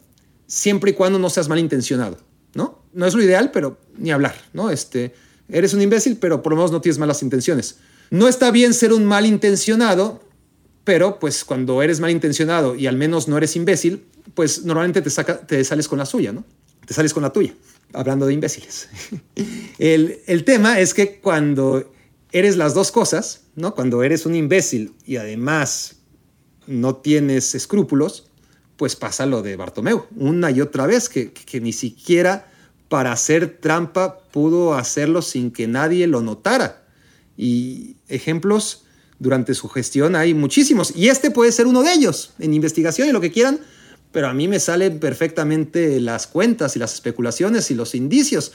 siempre 0.48 0.92
y 0.92 0.94
cuando 0.94 1.20
no 1.20 1.30
seas 1.30 1.50
malintencionado, 1.50 2.18
¿no? 2.54 2.84
No 2.94 3.06
es 3.06 3.14
lo 3.14 3.22
ideal, 3.22 3.52
pero 3.52 3.78
ni 3.98 4.12
hablar, 4.12 4.36
¿no? 4.54 4.70
Este, 4.70 5.14
Eres 5.50 5.74
un 5.74 5.82
imbécil, 5.82 6.18
pero 6.18 6.42
por 6.42 6.52
lo 6.52 6.58
menos 6.58 6.72
no 6.72 6.82
tienes 6.82 6.98
malas 6.98 7.22
intenciones. 7.22 7.78
No 8.10 8.28
está 8.28 8.52
bien 8.52 8.74
ser 8.74 8.94
un 8.94 9.06
malintencionado, 9.06 10.24
pero 10.84 11.20
pues 11.20 11.44
cuando 11.44 11.82
eres 11.82 12.00
malintencionado 12.00 12.76
y 12.76 12.88
al 12.88 12.98
menos 12.98 13.28
no 13.28 13.38
eres 13.38 13.56
imbécil, 13.56 14.06
pues 14.34 14.64
normalmente 14.64 15.02
te, 15.02 15.10
saca, 15.10 15.46
te 15.46 15.64
sales 15.64 15.88
con 15.88 16.00
la 16.00 16.06
suya, 16.06 16.32
¿no? 16.32 16.44
Te 16.86 16.94
sales 16.94 17.14
con 17.14 17.24
la 17.24 17.32
tuya, 17.32 17.54
hablando 17.94 18.26
de 18.26 18.34
imbéciles. 18.34 18.90
el, 19.80 20.20
el 20.28 20.44
tema 20.44 20.80
es 20.80 20.94
que 20.94 21.20
cuando 21.20 21.92
eres 22.32 22.58
las 22.58 22.74
dos 22.74 22.92
cosas, 22.92 23.42
¿no? 23.56 23.74
Cuando 23.76 24.04
eres 24.04 24.26
un 24.26 24.36
imbécil 24.36 24.94
y 25.06 25.18
además 25.18 25.98
no 26.68 26.98
tienes 26.98 27.56
escrúpulos, 27.56 28.30
pues 28.78 28.96
pasa 28.96 29.26
lo 29.26 29.42
de 29.42 29.56
Bartomeu, 29.56 30.06
una 30.16 30.52
y 30.52 30.62
otra 30.62 30.86
vez, 30.86 31.08
que, 31.10 31.32
que 31.32 31.62
ni 31.62 31.72
siquiera 31.72 32.52
para 32.90 33.12
hacer 33.12 33.58
trampa 33.60 34.20
pudo 34.32 34.76
hacerlo 34.76 35.22
sin 35.22 35.52
que 35.52 35.68
nadie 35.68 36.08
lo 36.08 36.22
notara. 36.22 36.84
Y 37.38 37.98
ejemplos 38.08 38.84
durante 39.20 39.54
su 39.54 39.68
gestión 39.70 40.16
hay 40.16 40.34
muchísimos. 40.34 40.94
Y 40.96 41.10
este 41.10 41.32
puede 41.32 41.52
ser 41.52 41.68
uno 41.68 41.84
de 41.84 41.94
ellos, 41.94 42.34
en 42.40 42.54
investigación 42.54 43.10
y 43.10 43.12
lo 43.12 43.22
que 43.22 43.32
quieran, 43.32 43.60
pero 44.12 44.28
a 44.28 44.34
mí 44.34 44.48
me 44.48 44.60
salen 44.60 45.00
perfectamente 45.00 46.00
las 46.00 46.28
cuentas 46.28 46.76
y 46.76 46.80
las 46.80 46.94
especulaciones 46.94 47.70
y 47.72 47.76
los 47.76 47.96
indicios. 47.96 48.54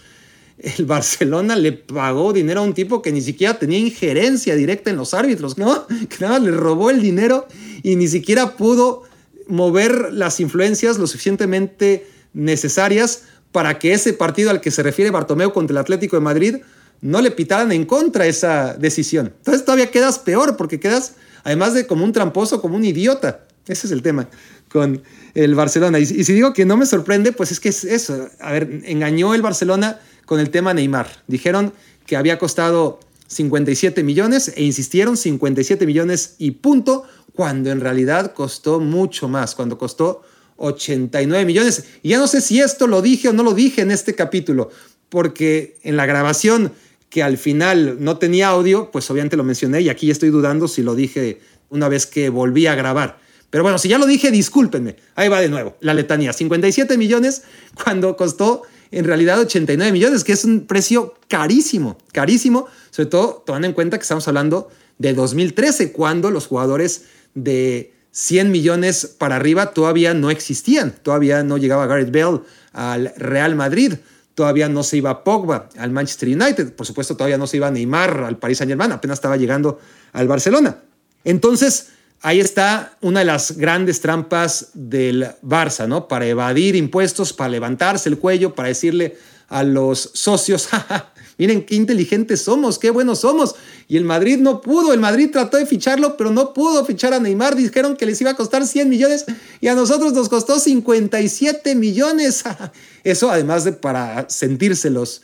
El 0.58 0.84
Barcelona 0.84 1.56
le 1.56 1.72
pagó 1.72 2.32
dinero 2.32 2.60
a 2.60 2.64
un 2.64 2.74
tipo 2.74 3.00
que 3.02 3.12
ni 3.12 3.22
siquiera 3.22 3.58
tenía 3.58 3.78
injerencia 3.78 4.54
directa 4.54 4.90
en 4.90 4.96
los 4.96 5.14
árbitros, 5.14 5.58
¿no? 5.58 5.86
Nada 6.20 6.38
le 6.38 6.50
robó 6.50 6.90
el 6.90 7.02
dinero 7.02 7.46
y 7.82 7.96
ni 7.96 8.08
siquiera 8.08 8.56
pudo 8.56 9.04
mover 9.48 10.12
las 10.12 10.38
influencias 10.40 10.98
lo 10.98 11.06
suficientemente 11.06 12.06
necesarias 12.32 13.24
para 13.52 13.78
que 13.78 13.92
ese 13.92 14.12
partido 14.12 14.50
al 14.50 14.60
que 14.60 14.70
se 14.70 14.82
refiere 14.82 15.10
Bartomeu 15.10 15.52
contra 15.52 15.72
el 15.72 15.78
Atlético 15.78 16.16
de 16.16 16.20
Madrid 16.20 16.56
no 17.00 17.20
le 17.20 17.30
pitaran 17.30 17.72
en 17.72 17.86
contra 17.86 18.26
esa 18.26 18.74
decisión. 18.74 19.32
Entonces 19.38 19.64
todavía 19.64 19.90
quedas 19.90 20.18
peor 20.18 20.56
porque 20.56 20.78
quedas, 20.78 21.14
además 21.44 21.74
de 21.74 21.86
como 21.86 22.04
un 22.04 22.12
tramposo, 22.12 22.60
como 22.60 22.76
un 22.76 22.84
idiota. 22.84 23.44
Ese 23.66 23.86
es 23.86 23.92
el 23.92 24.02
tema 24.02 24.28
con 24.70 25.02
el 25.34 25.54
Barcelona. 25.54 25.98
Y, 25.98 26.06
si 26.06 26.32
digo 26.32 26.52
que 26.52 26.64
no 26.64 26.76
me 26.76 26.86
sorprende, 26.86 27.32
pues 27.32 27.52
es 27.52 27.60
que 27.60 27.70
es 27.70 27.84
eso. 27.84 28.28
A 28.40 28.52
ver, 28.52 28.82
engañó 28.84 29.34
el 29.34 29.42
Barcelona 29.42 30.00
con 30.26 30.40
el 30.40 30.50
tema 30.50 30.74
Neymar. 30.74 31.22
Dijeron 31.26 31.72
que 32.06 32.16
había 32.16 32.38
costado 32.38 33.00
57 33.28 34.02
millones 34.02 34.52
e 34.56 34.62
insistieron 34.62 35.16
57 35.16 35.86
millones 35.86 36.34
y 36.38 36.52
punto, 36.52 37.04
cuando 37.34 37.70
en 37.70 37.80
realidad 37.80 38.32
costó 38.34 38.80
mucho 38.80 39.28
más, 39.28 39.54
cuando 39.54 39.78
costó 39.78 40.22
89 40.60 41.44
millones. 41.44 41.84
Y 42.02 42.10
ya 42.10 42.18
no 42.18 42.26
sé 42.26 42.40
si 42.40 42.60
esto 42.60 42.86
lo 42.86 43.02
dije 43.02 43.28
o 43.28 43.32
no 43.32 43.42
lo 43.42 43.54
dije 43.54 43.80
en 43.80 43.90
este 43.90 44.14
capítulo, 44.14 44.70
porque 45.08 45.78
en 45.82 45.96
la 45.96 46.06
grabación 46.06 46.72
que 47.08 47.22
al 47.22 47.38
final 47.38 47.96
no 47.98 48.18
tenía 48.18 48.48
audio, 48.48 48.90
pues 48.92 49.10
obviamente 49.10 49.36
lo 49.36 49.42
mencioné 49.42 49.80
y 49.80 49.88
aquí 49.88 50.10
estoy 50.10 50.30
dudando 50.30 50.68
si 50.68 50.82
lo 50.82 50.94
dije 50.94 51.40
una 51.70 51.88
vez 51.88 52.06
que 52.06 52.28
volví 52.28 52.66
a 52.66 52.74
grabar. 52.74 53.18
Pero 53.48 53.64
bueno, 53.64 53.78
si 53.78 53.88
ya 53.88 53.98
lo 53.98 54.06
dije, 54.06 54.30
discúlpenme. 54.30 54.96
Ahí 55.16 55.28
va 55.28 55.40
de 55.40 55.48
nuevo, 55.48 55.76
la 55.80 55.92
letanía. 55.92 56.32
57 56.32 56.96
millones 56.96 57.42
cuando 57.82 58.16
costó 58.16 58.62
en 58.92 59.04
realidad 59.04 59.40
89 59.40 59.92
millones, 59.92 60.22
que 60.22 60.32
es 60.32 60.44
un 60.44 60.66
precio 60.66 61.14
carísimo, 61.26 61.98
carísimo, 62.12 62.66
sobre 62.90 63.08
todo 63.08 63.42
tomando 63.46 63.66
en 63.66 63.74
cuenta 63.74 63.98
que 63.98 64.02
estamos 64.02 64.28
hablando 64.28 64.68
de 64.98 65.14
2013, 65.14 65.92
cuando 65.92 66.30
los 66.30 66.46
jugadores 66.46 67.04
de 67.34 67.92
100 68.12 68.50
millones 68.50 69.14
para 69.18 69.36
arriba 69.36 69.72
todavía 69.72 70.14
no 70.14 70.30
existían. 70.30 70.92
Todavía 71.02 71.42
no 71.42 71.58
llegaba 71.58 71.86
Gareth 71.86 72.12
Bale 72.12 72.40
al 72.72 73.12
Real 73.16 73.54
Madrid. 73.54 73.94
Todavía 74.34 74.68
no 74.68 74.82
se 74.82 74.96
iba 74.96 75.22
Pogba 75.22 75.68
al 75.76 75.90
Manchester 75.90 76.28
United. 76.28 76.72
Por 76.72 76.86
supuesto, 76.86 77.16
todavía 77.16 77.38
no 77.38 77.46
se 77.46 77.58
iba 77.58 77.70
Neymar 77.70 78.24
al 78.24 78.38
Paris 78.38 78.58
Saint 78.58 78.70
Germain. 78.70 78.92
Apenas 78.92 79.18
estaba 79.18 79.36
llegando 79.36 79.78
al 80.12 80.26
Barcelona. 80.26 80.78
Entonces, 81.24 81.88
ahí 82.22 82.40
está 82.40 82.96
una 83.00 83.20
de 83.20 83.26
las 83.26 83.56
grandes 83.56 84.00
trampas 84.00 84.70
del 84.74 85.28
Barça, 85.42 85.86
¿no? 85.86 86.08
Para 86.08 86.26
evadir 86.26 86.76
impuestos, 86.76 87.32
para 87.32 87.50
levantarse 87.50 88.08
el 88.08 88.18
cuello, 88.18 88.54
para 88.54 88.68
decirle 88.68 89.18
a 89.48 89.62
los 89.62 90.10
socios, 90.14 90.68
miren 91.40 91.64
qué 91.64 91.74
inteligentes 91.74 92.42
somos, 92.42 92.78
qué 92.78 92.90
buenos 92.90 93.20
somos. 93.20 93.54
Y 93.88 93.96
el 93.96 94.04
Madrid 94.04 94.38
no 94.38 94.60
pudo, 94.60 94.92
el 94.92 95.00
Madrid 95.00 95.30
trató 95.32 95.56
de 95.56 95.64
ficharlo, 95.64 96.18
pero 96.18 96.30
no 96.30 96.52
pudo 96.52 96.84
fichar 96.84 97.14
a 97.14 97.18
Neymar. 97.18 97.56
Dijeron 97.56 97.96
que 97.96 98.04
les 98.04 98.20
iba 98.20 98.32
a 98.32 98.36
costar 98.36 98.66
100 98.66 98.90
millones 98.90 99.24
y 99.62 99.68
a 99.68 99.74
nosotros 99.74 100.12
nos 100.12 100.28
costó 100.28 100.60
57 100.60 101.74
millones. 101.76 102.44
Eso, 103.04 103.30
además 103.30 103.64
de 103.64 103.72
para 103.72 104.28
sentirse 104.28 104.90
los, 104.90 105.22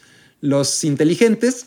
inteligentes, 0.85 1.67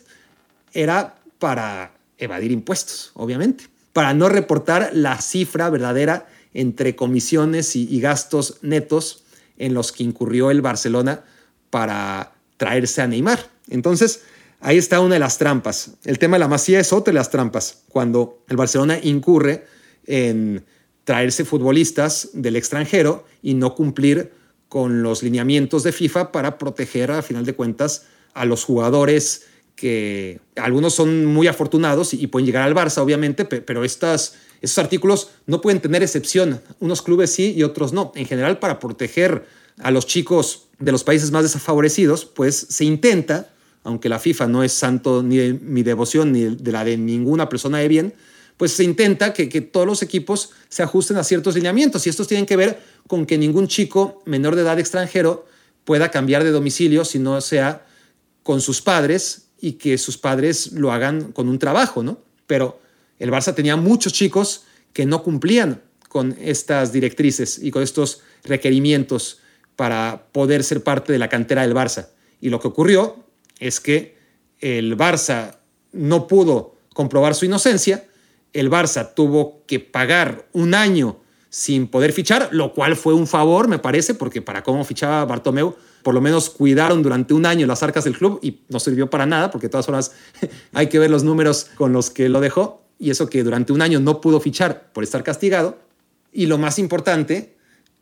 era 0.73 1.15
para 1.38 1.93
evadir 2.17 2.51
impuestos, 2.51 3.12
obviamente, 3.13 3.65
para 3.93 4.15
no 4.15 4.29
reportar 4.29 4.89
la 4.93 5.21
cifra 5.21 5.69
verdadera 5.69 6.27
entre 6.55 6.95
comisiones 6.95 7.75
y 7.75 7.99
gastos 8.01 8.57
netos 8.63 9.25
en 9.59 9.75
los 9.75 9.91
que 9.91 10.03
incurrió 10.03 10.49
el 10.49 10.63
Barcelona 10.63 11.23
para 11.69 12.31
traerse 12.57 13.03
a 13.03 13.07
Neymar. 13.07 13.47
Entonces, 13.69 14.21
ahí 14.59 14.77
está 14.77 14.99
una 14.99 15.15
de 15.15 15.19
las 15.19 15.37
trampas. 15.37 15.91
El 16.03 16.19
tema 16.19 16.35
de 16.35 16.39
la 16.39 16.47
masía 16.47 16.79
es 16.79 16.93
otra 16.93 17.11
de 17.11 17.19
las 17.19 17.29
trampas. 17.29 17.83
Cuando 17.89 18.43
el 18.47 18.57
Barcelona 18.57 18.99
incurre 19.01 19.65
en 20.05 20.65
traerse 21.03 21.45
futbolistas 21.45 22.29
del 22.33 22.55
extranjero 22.55 23.25
y 23.41 23.53
no 23.53 23.75
cumplir 23.75 24.31
con 24.67 25.01
los 25.01 25.23
lineamientos 25.23 25.83
de 25.83 25.91
FIFA 25.91 26.31
para 26.31 26.57
proteger, 26.57 27.11
a 27.11 27.21
final 27.21 27.45
de 27.45 27.53
cuentas, 27.53 28.05
a 28.33 28.45
los 28.45 28.63
jugadores 28.63 29.47
que 29.75 30.41
algunos 30.55 30.93
son 30.93 31.25
muy 31.25 31.47
afortunados 31.47 32.13
y, 32.13 32.27
pueden 32.27 32.45
llegar 32.45 32.63
al 32.63 32.75
Barça, 32.75 32.99
obviamente, 32.99 33.45
pero 33.45 33.83
estas, 33.85 34.35
estos 34.61 34.77
artículos 34.77 35.31
no 35.47 35.61
pueden 35.61 35.79
tener 35.79 36.03
excepción. 36.03 36.61
Unos 36.79 37.01
clubes 37.01 37.31
sí 37.31 37.53
y 37.55 37.63
otros 37.63 37.93
no. 37.93 38.11
En 38.15 38.25
general, 38.25 38.59
para 38.59 38.77
proteger 38.77 39.45
a 39.79 39.89
los 39.91 40.05
chicos 40.05 40.67
de 40.79 40.91
los 40.91 41.03
países 41.03 41.31
más 41.31 41.43
desfavorecidos, 41.43 42.25
pues 42.25 42.67
se 42.69 42.83
intenta, 42.83 43.53
aunque 43.83 44.09
la 44.09 44.19
FIFA 44.19 44.47
no 44.47 44.63
es 44.63 44.73
santo 44.73 45.23
ni 45.23 45.37
de 45.37 45.53
mi 45.53 45.83
devoción 45.83 46.31
ni 46.31 46.43
de 46.43 46.71
la 46.71 46.83
de 46.83 46.97
ninguna 46.97 47.49
persona 47.49 47.79
de 47.79 47.87
bien, 47.87 48.13
pues 48.57 48.73
se 48.73 48.83
intenta 48.83 49.33
que, 49.33 49.47
que, 49.47 49.61
todos 49.61 49.87
los 49.87 50.01
equipos 50.01 50.51
se 50.67 50.83
ajusten 50.83 51.15
a 51.17 51.23
ciertos 51.23 51.55
lineamientos 51.55 52.05
y 52.05 52.09
estos 52.09 52.27
tienen 52.27 52.45
que 52.45 52.57
ver 52.57 52.81
con 53.07 53.25
que 53.25 53.37
ningún 53.37 53.67
chico 53.67 54.21
menor 54.25 54.55
de 54.55 54.63
edad 54.63 54.77
extranjero 54.79 55.45
pueda 55.85 56.11
cambiar 56.11 56.43
de 56.43 56.51
domicilio 56.51 57.05
si 57.05 57.19
no 57.19 57.39
sea 57.39 57.85
con 58.43 58.61
sus 58.61 58.81
padres 58.81 59.47
y 59.61 59.73
que 59.73 59.97
sus 59.97 60.17
padres 60.17 60.73
lo 60.73 60.91
hagan 60.91 61.31
con 61.31 61.47
un 61.47 61.59
trabajo, 61.59 62.03
¿no? 62.03 62.19
Pero 62.47 62.79
el 63.17 63.31
Barça 63.31 63.53
tenía 63.53 63.75
muchos 63.75 64.13
chicos 64.13 64.63
que 64.93 65.05
no 65.05 65.23
cumplían 65.23 65.81
con 66.07 66.35
estas 66.41 66.91
directrices 66.91 67.59
y 67.61 67.71
con 67.71 67.83
estos 67.83 68.21
requerimientos 68.43 69.39
para 69.75 70.25
poder 70.31 70.63
ser 70.63 70.83
parte 70.83 71.13
de 71.13 71.19
la 71.19 71.29
cantera 71.29 71.61
del 71.61 71.75
Barça. 71.75 72.09
Y 72.41 72.49
lo 72.49 72.59
que 72.59 72.67
ocurrió 72.67 73.23
es 73.59 73.79
que 73.79 74.17
el 74.59 74.97
Barça 74.97 75.57
no 75.91 76.27
pudo 76.27 76.75
comprobar 76.93 77.35
su 77.35 77.45
inocencia, 77.45 78.05
el 78.53 78.69
Barça 78.69 79.13
tuvo 79.13 79.63
que 79.67 79.79
pagar 79.79 80.47
un 80.53 80.73
año 80.73 81.19
sin 81.49 81.87
poder 81.87 82.13
fichar, 82.13 82.49
lo 82.51 82.73
cual 82.73 82.95
fue 82.95 83.13
un 83.13 83.27
favor, 83.27 83.67
me 83.67 83.79
parece, 83.79 84.13
porque 84.13 84.41
para 84.41 84.63
cómo 84.63 84.83
fichaba 84.83 85.25
Bartomeu, 85.25 85.75
por 86.03 86.13
lo 86.13 86.21
menos 86.21 86.49
cuidaron 86.49 87.01
durante 87.01 87.33
un 87.33 87.45
año 87.45 87.65
las 87.65 87.83
arcas 87.83 88.03
del 88.03 88.17
club 88.17 88.39
y 88.41 88.61
no 88.69 88.79
sirvió 88.79 89.09
para 89.09 89.25
nada, 89.25 89.49
porque 89.51 89.67
de 89.67 89.71
todas 89.71 89.85
formas 89.85 90.11
hay 90.73 90.87
que 90.87 90.99
ver 90.99 91.09
los 91.09 91.23
números 91.23 91.67
con 91.75 91.91
los 91.91 92.09
que 92.09 92.29
lo 92.29 92.39
dejó, 92.39 92.83
y 92.99 93.09
eso 93.09 93.29
que 93.29 93.43
durante 93.43 93.73
un 93.73 93.81
año 93.81 93.99
no 93.99 94.21
pudo 94.21 94.39
fichar 94.39 94.91
por 94.91 95.03
estar 95.03 95.23
castigado. 95.23 95.79
Y 96.31 96.45
lo 96.47 96.57
más 96.57 96.77
importante 96.77 97.55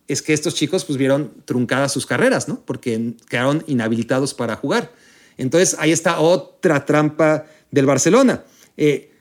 es 0.07 0.21
que 0.21 0.33
estos 0.33 0.55
chicos 0.55 0.85
pues 0.85 0.97
vieron 0.97 1.31
truncadas 1.45 1.91
sus 1.91 2.05
carreras, 2.05 2.47
¿no? 2.47 2.61
Porque 2.65 3.13
quedaron 3.29 3.63
inhabilitados 3.67 4.33
para 4.33 4.55
jugar. 4.55 4.91
Entonces 5.37 5.75
ahí 5.79 5.91
está 5.91 6.19
otra 6.19 6.85
trampa 6.85 7.45
del 7.71 7.85
Barcelona. 7.85 8.43
Eh, 8.75 9.11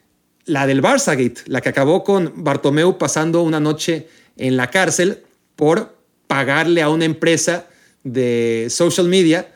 la 0.46 0.66
del 0.66 0.80
Barçagate, 0.80 1.42
la 1.46 1.60
que 1.60 1.68
acabó 1.68 2.04
con 2.04 2.32
Bartomeu 2.36 2.98
pasando 2.98 3.42
una 3.42 3.60
noche 3.60 4.08
en 4.36 4.56
la 4.56 4.70
cárcel 4.70 5.24
por 5.56 5.96
pagarle 6.26 6.82
a 6.82 6.88
una 6.88 7.04
empresa 7.04 7.66
de 8.04 8.68
social 8.70 9.08
media 9.08 9.52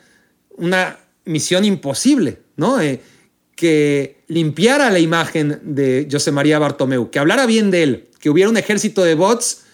una 0.57 0.99
misión 1.25 1.65
imposible, 1.65 2.39
¿no? 2.57 2.81
Eh, 2.81 3.01
que 3.55 4.23
limpiara 4.29 4.91
la 4.91 4.99
imagen 4.99 5.61
de 5.63 6.09
José 6.11 6.33
María 6.33 6.59
Bartomeu, 6.59 7.11
que 7.11 7.19
hablara 7.19 7.47
bien 7.47 7.71
de 7.71 7.83
él, 7.83 8.09
que 8.19 8.31
hubiera 8.31 8.51
un 8.51 8.57
ejército 8.57 9.05
de 9.05 9.15
bots 9.15 9.65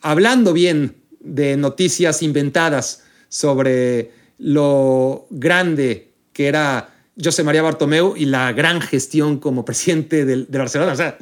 hablando 0.00 0.52
bien 0.52 0.96
de 1.20 1.56
noticias 1.56 2.22
inventadas 2.22 3.02
sobre 3.28 4.10
lo 4.38 5.26
grande 5.30 6.05
que 6.36 6.48
era 6.48 6.94
José 7.18 7.42
María 7.44 7.62
Bartomeu 7.62 8.14
y 8.14 8.26
la 8.26 8.52
gran 8.52 8.82
gestión 8.82 9.38
como 9.38 9.64
presidente 9.64 10.26
de, 10.26 10.44
Barcelona. 10.58 10.92
O 10.92 10.96
sea, 10.96 11.16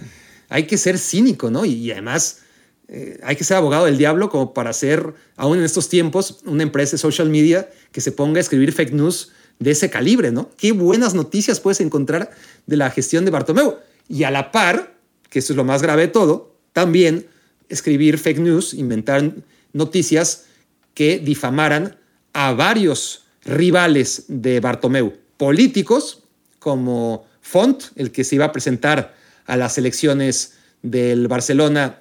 hay 0.48 0.64
que 0.66 0.77
ser 0.77 0.98
cínico, 0.98 1.53
¿no? 1.53 1.64
Y, 1.64 1.92
además 1.92 2.40
eh, 2.88 3.20
hay 3.22 3.37
que 3.37 3.44
ser 3.44 3.59
abogado 3.59 3.85
del 3.85 3.96
diablo 3.96 4.29
como 4.29 4.53
para 4.53 4.72
ser, 4.72 5.14
aún 5.37 5.59
en 5.59 5.64
estos 5.64 5.88
tiempos, 5.88 6.40
una 6.46 6.64
empresa 6.64 6.92
de 6.92 6.98
social 6.98 7.31
media 7.31 7.70
que 7.92 8.00
se 8.00 8.11
ponga 8.11 8.38
a 8.38 8.40
escribir 8.40 8.72
fake 8.72 8.92
news 8.92 9.31
de 9.61 9.70
ese 9.70 9.88
calibre, 9.88 10.33
¿no? 10.33 10.50
Qué 10.57 10.72
buenas 10.72 11.14
noticias 11.14 11.61
puedes 11.61 11.81
encontrar 11.81 12.33
de 12.66 12.77
la 12.77 12.90
gestión 12.90 13.24
de 13.24 13.31
Bartomeu. 13.31 13.77
Y 14.09 14.24
a 14.24 14.33
la 14.33 14.50
par, 14.50 14.96
que 15.31 15.38
eso 15.38 15.53
es 15.53 15.57
lo 15.57 15.62
más 15.62 15.81
grave 15.81 16.03
de 16.03 16.09
todo, 16.09 16.57
también 16.72 17.29
escribir 17.68 18.18
fake 18.18 18.40
news, 18.40 18.74
inventar 18.74 19.33
noticias 19.72 20.46
que 20.92 21.20
difamaran 21.20 21.98
a 22.33 22.53
varios 22.53 23.23
rivales 23.44 24.24
de 24.28 24.61
Bartomeu, 24.61 25.12
políticos 25.37 26.22
como 26.59 27.26
Font, 27.40 27.85
el 27.96 28.11
que 28.11 28.24
se 28.24 28.37
iba 28.37 28.46
a 28.46 28.52
presentar 28.52 29.14
a 29.46 29.57
las 29.57 29.76
elecciones 29.76 30.54
del 30.83 31.28
Barcelona 31.28 31.98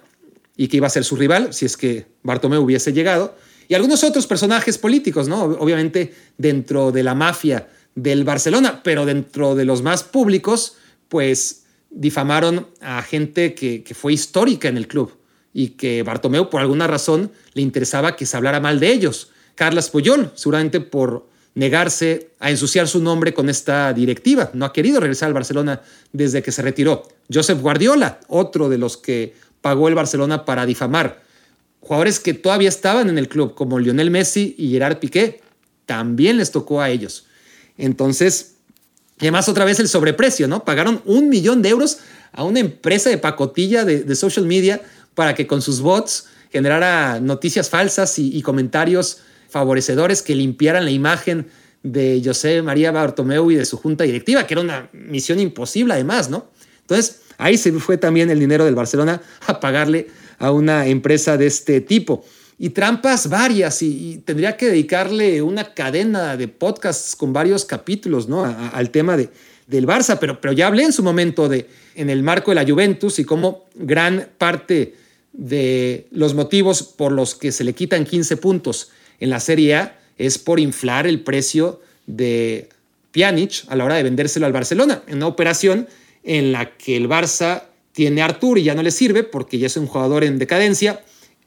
y 0.56 0.68
que 0.68 0.78
iba 0.78 0.86
a 0.86 0.90
ser 0.90 1.04
su 1.04 1.16
rival 1.16 1.52
si 1.52 1.66
es 1.66 1.76
que 1.76 2.06
Bartomeu 2.22 2.62
hubiese 2.62 2.92
llegado, 2.92 3.36
y 3.68 3.74
algunos 3.74 4.04
otros 4.04 4.26
personajes 4.26 4.78
políticos, 4.78 5.28
¿no? 5.28 5.42
Obviamente 5.42 6.14
dentro 6.36 6.92
de 6.92 7.02
la 7.02 7.14
mafia 7.14 7.68
del 7.94 8.24
Barcelona, 8.24 8.82
pero 8.82 9.06
dentro 9.06 9.54
de 9.54 9.64
los 9.64 9.82
más 9.82 10.02
públicos, 10.02 10.76
pues 11.08 11.64
difamaron 11.90 12.68
a 12.80 13.02
gente 13.02 13.54
que, 13.54 13.84
fue 13.94 14.12
histórica 14.12 14.68
en 14.68 14.76
el 14.76 14.88
club 14.88 15.16
y 15.52 15.70
que 15.70 16.02
Bartomeu 16.02 16.50
por 16.50 16.60
alguna 16.60 16.86
razón 16.86 17.30
le 17.54 17.62
interesaba 17.62 18.16
que 18.16 18.26
se 18.26 18.36
hablara 18.36 18.60
mal 18.60 18.80
de 18.80 18.92
ellos. 18.92 19.30
Carlas 19.54 19.90
Puyol, 19.90 20.32
seguramente 20.34 20.80
por 20.80 21.28
negarse 21.54 22.30
a 22.40 22.50
ensuciar 22.50 22.88
su 22.88 23.00
nombre 23.00 23.32
con 23.32 23.48
esta 23.48 23.92
directiva. 23.92 24.50
No 24.54 24.64
ha 24.64 24.72
querido 24.72 25.00
regresar 25.00 25.28
al 25.28 25.34
Barcelona 25.34 25.82
desde 26.12 26.42
que 26.42 26.52
se 26.52 26.62
retiró. 26.62 27.08
Joseph 27.32 27.60
Guardiola, 27.60 28.20
otro 28.28 28.68
de 28.68 28.78
los 28.78 28.96
que 28.96 29.34
pagó 29.60 29.88
el 29.88 29.94
Barcelona 29.94 30.44
para 30.44 30.66
difamar. 30.66 31.22
Jugadores 31.80 32.18
que 32.18 32.34
todavía 32.34 32.68
estaban 32.68 33.08
en 33.08 33.18
el 33.18 33.28
club, 33.28 33.54
como 33.54 33.78
Lionel 33.78 34.10
Messi 34.10 34.54
y 34.58 34.70
Gerard 34.70 34.98
Piqué, 34.98 35.42
también 35.86 36.38
les 36.38 36.50
tocó 36.50 36.80
a 36.80 36.90
ellos. 36.90 37.26
Entonces, 37.76 38.56
además 39.18 39.48
otra 39.48 39.64
vez 39.64 39.78
el 39.80 39.88
sobreprecio, 39.88 40.48
¿no? 40.48 40.64
Pagaron 40.64 41.02
un 41.04 41.28
millón 41.28 41.62
de 41.62 41.70
euros 41.70 41.98
a 42.32 42.44
una 42.44 42.60
empresa 42.60 43.10
de 43.10 43.18
pacotilla 43.18 43.84
de, 43.84 44.02
de 44.02 44.16
social 44.16 44.46
media 44.46 44.80
para 45.14 45.34
que 45.34 45.46
con 45.46 45.62
sus 45.62 45.80
bots 45.80 46.26
generara 46.54 47.18
noticias 47.20 47.68
falsas 47.68 48.18
y, 48.18 48.40
comentarios 48.42 49.18
favorecedores 49.54 50.20
que 50.20 50.34
limpiaran 50.34 50.84
la 50.84 50.90
imagen 50.90 51.46
de 51.84 52.20
José 52.24 52.60
María 52.60 52.90
Bartomeu 52.90 53.52
y 53.52 53.54
de 53.54 53.64
su 53.64 53.76
junta 53.76 54.02
directiva, 54.02 54.48
que 54.48 54.54
era 54.54 54.60
una 54.60 54.88
misión 54.92 55.38
imposible 55.38 55.94
además, 55.94 56.28
¿no? 56.28 56.50
Entonces, 56.80 57.20
ahí 57.38 57.56
se 57.56 57.70
fue 57.74 57.96
también 57.96 58.30
el 58.30 58.40
dinero 58.40 58.64
del 58.64 58.74
Barcelona 58.74 59.22
a 59.46 59.60
pagarle 59.60 60.08
a 60.40 60.50
una 60.50 60.88
empresa 60.88 61.36
de 61.36 61.46
este 61.46 61.80
tipo. 61.80 62.24
Y 62.58 62.70
trampas 62.70 63.28
varias, 63.28 63.80
y, 63.82 64.20
tendría 64.24 64.56
que 64.56 64.66
dedicarle 64.66 65.40
una 65.40 65.72
cadena 65.72 66.36
de 66.36 66.48
podcasts 66.48 67.14
con 67.14 67.32
varios 67.32 67.64
capítulos, 67.64 68.28
¿no? 68.28 68.44
al 68.44 68.90
tema 68.90 69.16
de, 69.16 69.28
del 69.68 69.86
Barça, 69.86 70.18
pero, 70.18 70.40
pero 70.40 70.52
ya 70.52 70.66
hablé 70.66 70.82
en 70.82 70.92
su 70.92 71.04
momento 71.04 71.48
de, 71.48 71.68
en 71.94 72.10
el 72.10 72.24
marco 72.24 72.50
de 72.50 72.56
la 72.56 72.68
Juventus 72.68 73.20
y 73.20 73.24
cómo 73.24 73.66
gran 73.76 74.30
parte 74.36 74.96
de 75.32 76.08
los 76.10 76.34
motivos 76.34 76.82
por 76.82 77.12
los 77.12 77.36
que 77.36 77.52
se 77.52 77.62
le 77.62 77.72
quitan 77.72 78.04
15 78.04 78.36
puntos 78.38 78.90
en 79.20 79.30
la 79.30 79.40
Serie 79.40 79.74
A 79.76 79.98
es 80.18 80.38
por 80.38 80.60
inflar 80.60 81.06
el 81.06 81.20
precio 81.20 81.80
de 82.06 82.68
Pjanic 83.12 83.64
a 83.68 83.76
la 83.76 83.84
hora 83.84 83.96
de 83.96 84.02
vendérselo 84.02 84.46
al 84.46 84.52
Barcelona, 84.52 85.02
en 85.06 85.16
una 85.16 85.26
operación 85.26 85.88
en 86.22 86.52
la 86.52 86.76
que 86.76 86.96
el 86.96 87.08
Barça 87.08 87.64
tiene 87.92 88.22
Artur 88.22 88.58
y 88.58 88.64
ya 88.64 88.74
no 88.74 88.82
le 88.82 88.90
sirve 88.90 89.22
porque 89.22 89.58
ya 89.58 89.66
es 89.66 89.76
un 89.76 89.86
jugador 89.86 90.24
en 90.24 90.38
decadencia. 90.38 91.02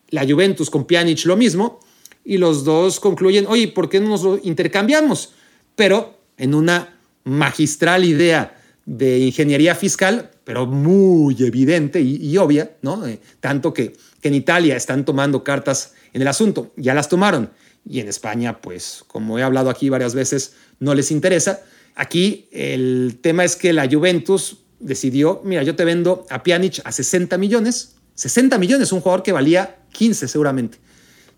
La 0.10 0.26
Juventus 0.26 0.70
con 0.70 0.86
Pjanic 0.86 1.26
lo 1.26 1.36
mismo. 1.36 1.80
Y 2.24 2.38
los 2.38 2.66
dos 2.66 3.00
concluyen, 3.00 3.46
oye, 3.48 3.70
¿por 3.70 3.90
qué 3.90 4.00
no 4.00 4.10
nos 4.10 4.24
lo 4.24 4.40
intercambiamos? 4.44 5.34
Pero 5.76 6.18
en 6.38 6.54
una 6.54 6.98
magistral 7.24 8.04
idea 8.04 8.58
de 8.86 9.20
ingeniería 9.20 9.76
fiscal, 9.76 10.32
pero 10.44 10.66
muy 10.66 11.36
evidente 11.42 12.02
y, 12.02 12.38
obvia, 12.38 12.72
¿no? 12.82 13.06
Eh, 13.06 13.20
tanto 13.40 13.74
que, 13.74 13.94
que 14.22 14.28
en 14.28 14.34
Italia 14.34 14.76
están 14.76 15.04
tomando 15.06 15.44
cartas 15.44 15.94
en 16.13 16.22
el 16.22 16.28
asunto, 16.28 16.74
ya 16.76 16.93
las 16.93 17.10
tomaron, 17.10 17.52
y 17.89 18.00
en 18.00 18.08
España, 18.08 18.60
pues 18.62 19.04
como 19.08 19.39
he 19.39 19.43
hablado 19.43 19.70
aquí 19.70 19.89
varias 19.89 20.13
veces, 20.13 20.54
no 20.80 20.93
les 20.93 21.12
interesa. 21.12 21.62
Aquí 21.96 22.48
el 22.52 23.20
tema 23.22 23.43
es 23.43 23.56
que 23.56 23.74
la 23.74 23.89
Juventus 23.89 24.58
decidió, 24.80 25.41
mira, 25.43 25.63
yo 25.63 25.76
te 25.76 25.86
vendo 25.86 26.26
a 26.30 26.43
Pjanic 26.43 26.82
a 26.84 26.91
60 26.91 27.38
millones, 27.38 27.96
60 28.15 28.58
millones, 28.58 28.91
un 28.91 29.02
jugador 29.02 29.24
que 29.24 29.32
valía 29.32 29.78
15 29.93 30.28
seguramente. 30.28 30.78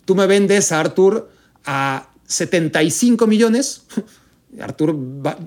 Tú 0.05 0.15
me 0.15 0.25
vendes 0.25 0.71
a 0.71 0.79
Artur 0.79 1.29
a 1.65 2.09
75 2.25 3.27
millones. 3.27 3.83
Artur 4.59 4.95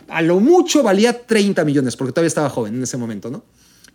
a 0.08 0.22
lo 0.22 0.38
mucho 0.38 0.82
valía 0.82 1.26
30 1.26 1.64
millones 1.64 1.96
porque 1.96 2.12
todavía 2.12 2.28
estaba 2.28 2.48
joven 2.48 2.76
en 2.76 2.82
ese 2.85 2.96
momento, 2.96 3.30
¿no? 3.30 3.44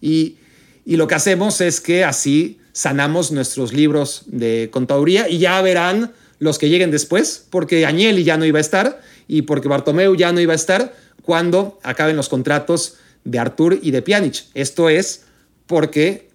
Y, 0.02 0.38
y 0.86 0.98
lo 0.98 1.08
que 1.08 1.16
hacemos 1.16 1.62
es 1.62 1.80
que 1.80 2.04
así 2.04 2.60
sanamos 2.78 3.32
nuestros 3.32 3.74
libros 3.74 4.22
de 4.28 4.70
contaduría 4.72 5.28
y 5.28 5.40
ya 5.40 5.60
verán 5.64 6.14
los 6.38 6.60
que 6.60 6.70
lleguen 6.70 6.92
después, 6.92 7.44
porque 7.50 7.88
Agnelli 7.88 8.24
ya 8.24 8.38
no 8.38 8.46
iba 8.46 8.60
a 8.60 8.62
estar 8.62 9.02
y 9.28 9.42
porque 9.42 9.68
Bartomeu 9.68 10.14
ya 10.16 10.32
no 10.32 10.40
iba 10.40 10.54
a 10.54 10.56
estar 10.56 10.96
cuando 11.24 11.80
acaben 11.82 12.16
los 12.16 12.30
contratos 12.30 12.98
de 13.24 13.40
Artur 13.40 13.80
y 13.82 13.90
de 13.90 14.04
Pjanic. 14.04 14.44
Esto 14.54 14.90
es 14.90 15.24
porque, 15.66 16.30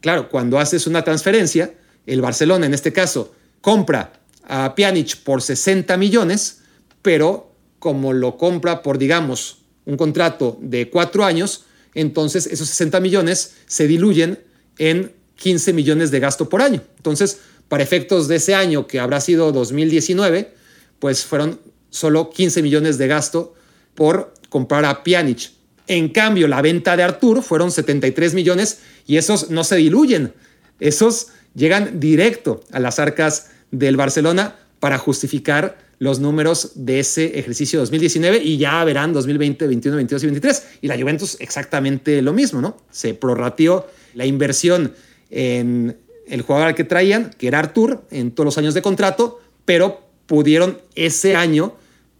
claro, 0.00 0.28
cuando 0.28 0.58
haces 0.58 0.88
una 0.88 1.04
transferencia, 1.04 1.72
el 2.04 2.20
Barcelona 2.20 2.66
en 2.66 2.74
este 2.74 2.92
caso 2.92 3.32
compra 3.60 4.12
a 4.42 4.74
Pjanic 4.74 5.18
por 5.18 5.40
60 5.40 5.96
millones, 5.98 6.62
pero 7.00 7.52
como 7.78 8.12
lo 8.12 8.36
compra 8.36 8.82
por, 8.82 8.98
digamos, 8.98 9.58
un 9.84 9.96
contrato 9.96 10.58
de 10.60 10.90
cuatro 10.90 11.24
años, 11.24 11.64
entonces 11.94 12.48
esos 12.48 12.66
60 12.70 12.98
millones 12.98 13.54
se 13.66 13.86
diluyen 13.86 14.40
en 14.78 15.12
15 15.36 15.72
millones 15.72 16.10
de 16.10 16.20
gasto 16.20 16.48
por 16.48 16.62
año. 16.62 16.82
Entonces, 16.96 17.38
para 17.68 17.82
efectos 17.82 18.28
de 18.28 18.36
ese 18.36 18.54
año 18.54 18.86
que 18.86 19.00
habrá 19.00 19.20
sido 19.20 19.52
2019, 19.52 20.54
pues 20.98 21.24
fueron 21.24 21.60
solo 21.90 22.30
15 22.30 22.62
millones 22.62 22.98
de 22.98 23.08
gasto 23.08 23.54
por 23.94 24.34
comprar 24.48 24.84
a 24.84 25.02
Pjanic. 25.02 25.50
En 25.88 26.08
cambio, 26.08 26.48
la 26.48 26.62
venta 26.62 26.96
de 26.96 27.02
Artur 27.02 27.42
fueron 27.42 27.70
73 27.70 28.34
millones 28.34 28.80
y 29.06 29.16
esos 29.16 29.50
no 29.50 29.64
se 29.64 29.76
diluyen. 29.76 30.32
Esos 30.80 31.28
llegan 31.54 32.00
directo 32.00 32.62
a 32.72 32.80
las 32.80 32.98
arcas 32.98 33.50
del 33.70 33.96
Barcelona 33.96 34.56
para 34.80 34.98
justificar 34.98 35.78
los 35.98 36.20
números 36.20 36.72
de 36.74 37.00
ese 37.00 37.38
ejercicio 37.38 37.78
2019 37.80 38.42
y 38.42 38.58
ya 38.58 38.84
verán 38.84 39.12
2020, 39.12 39.66
21, 39.66 39.96
22 39.96 40.22
y 40.22 40.26
23. 40.26 40.62
Y 40.82 40.88
la 40.88 40.98
Juventus 40.98 41.36
exactamente 41.40 42.20
lo 42.20 42.32
mismo, 42.32 42.60
¿no? 42.60 42.76
Se 42.90 43.14
prorrateó 43.14 43.86
la 44.14 44.26
inversión 44.26 44.92
en 45.30 45.98
el 46.26 46.42
jugador 46.42 46.68
al 46.68 46.74
que 46.74 46.84
traían, 46.84 47.30
que 47.38 47.48
era 47.48 47.58
Artur, 47.58 48.04
en 48.10 48.32
todos 48.32 48.44
los 48.44 48.58
años 48.58 48.74
de 48.74 48.82
contrato, 48.82 49.40
pero 49.64 50.00
pudieron 50.26 50.78
ese 50.94 51.36
año 51.36 51.74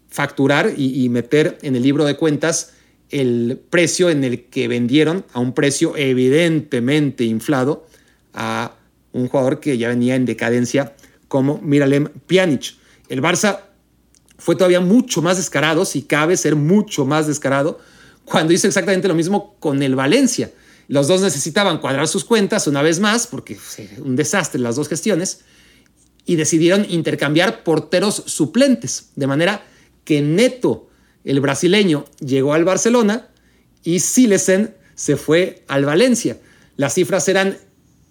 facturar 0.08 0.72
y, 0.76 1.08
meter 1.08 1.58
en 1.62 1.76
el 1.76 1.82
libro 1.82 2.04
de 2.04 2.16
cuentas 2.16 2.72
el 3.10 3.60
precio 3.70 4.08
en 4.10 4.24
el 4.24 4.44
que 4.44 4.68
vendieron 4.68 5.24
a 5.32 5.40
un 5.40 5.52
precio 5.52 5.96
evidentemente 5.96 7.24
inflado 7.24 7.86
a 8.32 8.74
un 9.12 9.28
jugador 9.28 9.60
que 9.60 9.76
ya 9.78 9.88
venía 9.88 10.14
en 10.14 10.24
decadencia 10.24 10.94
como 11.28 11.58
Miralem 11.58 12.08
Pjanic. 12.26 12.74
El 13.08 13.22
Barça 13.22 13.60
fue 14.38 14.56
todavía 14.56 14.80
mucho 14.80 15.22
más 15.22 15.36
descarado, 15.36 15.84
si 15.84 16.02
cabe 16.02 16.36
ser 16.36 16.56
mucho 16.56 17.04
más 17.04 17.26
descarado, 17.26 17.78
cuando 18.24 18.52
hizo 18.52 18.66
exactamente 18.66 19.08
lo 19.08 19.14
mismo 19.14 19.56
con 19.58 19.82
el 19.82 19.94
Valencia. 19.94 20.50
Los 20.88 21.08
dos 21.08 21.20
necesitaban 21.20 21.78
cuadrar 21.78 22.06
sus 22.06 22.24
cuentas 22.24 22.66
una 22.66 22.82
vez 22.82 23.00
más, 23.00 23.26
porque 23.26 23.58
un 23.98 24.16
desastre 24.16 24.60
las 24.60 24.76
dos 24.76 24.88
gestiones, 24.88 25.40
y 26.24 26.36
decidieron 26.36 26.86
intercambiar 26.88 27.62
porteros 27.64 28.22
suplentes, 28.26 29.10
de 29.16 29.26
manera 29.26 29.64
que 30.04 30.22
Neto, 30.22 30.88
el 31.24 31.40
brasileño, 31.40 32.04
llegó 32.20 32.52
al 32.52 32.64
Barcelona 32.64 33.28
y 33.82 34.00
Silesen 34.00 34.74
se 34.94 35.16
fue 35.16 35.64
al 35.68 35.84
Valencia. 35.84 36.38
Las 36.76 36.94
cifras 36.94 37.28
eran 37.28 37.58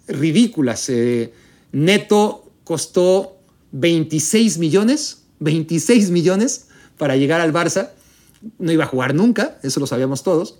ridículas. 0.06 0.88
Eh, 0.88 1.32
Neto 1.72 2.50
costó 2.64 3.38
26 3.72 4.58
millones, 4.58 5.22
26 5.40 6.10
millones 6.10 6.68
para 6.96 7.16
llegar 7.16 7.40
al 7.40 7.52
Barça. 7.52 7.90
No 8.58 8.72
iba 8.72 8.84
a 8.84 8.88
jugar 8.88 9.14
nunca, 9.14 9.58
eso 9.62 9.80
lo 9.80 9.86
sabíamos 9.86 10.22
todos 10.22 10.58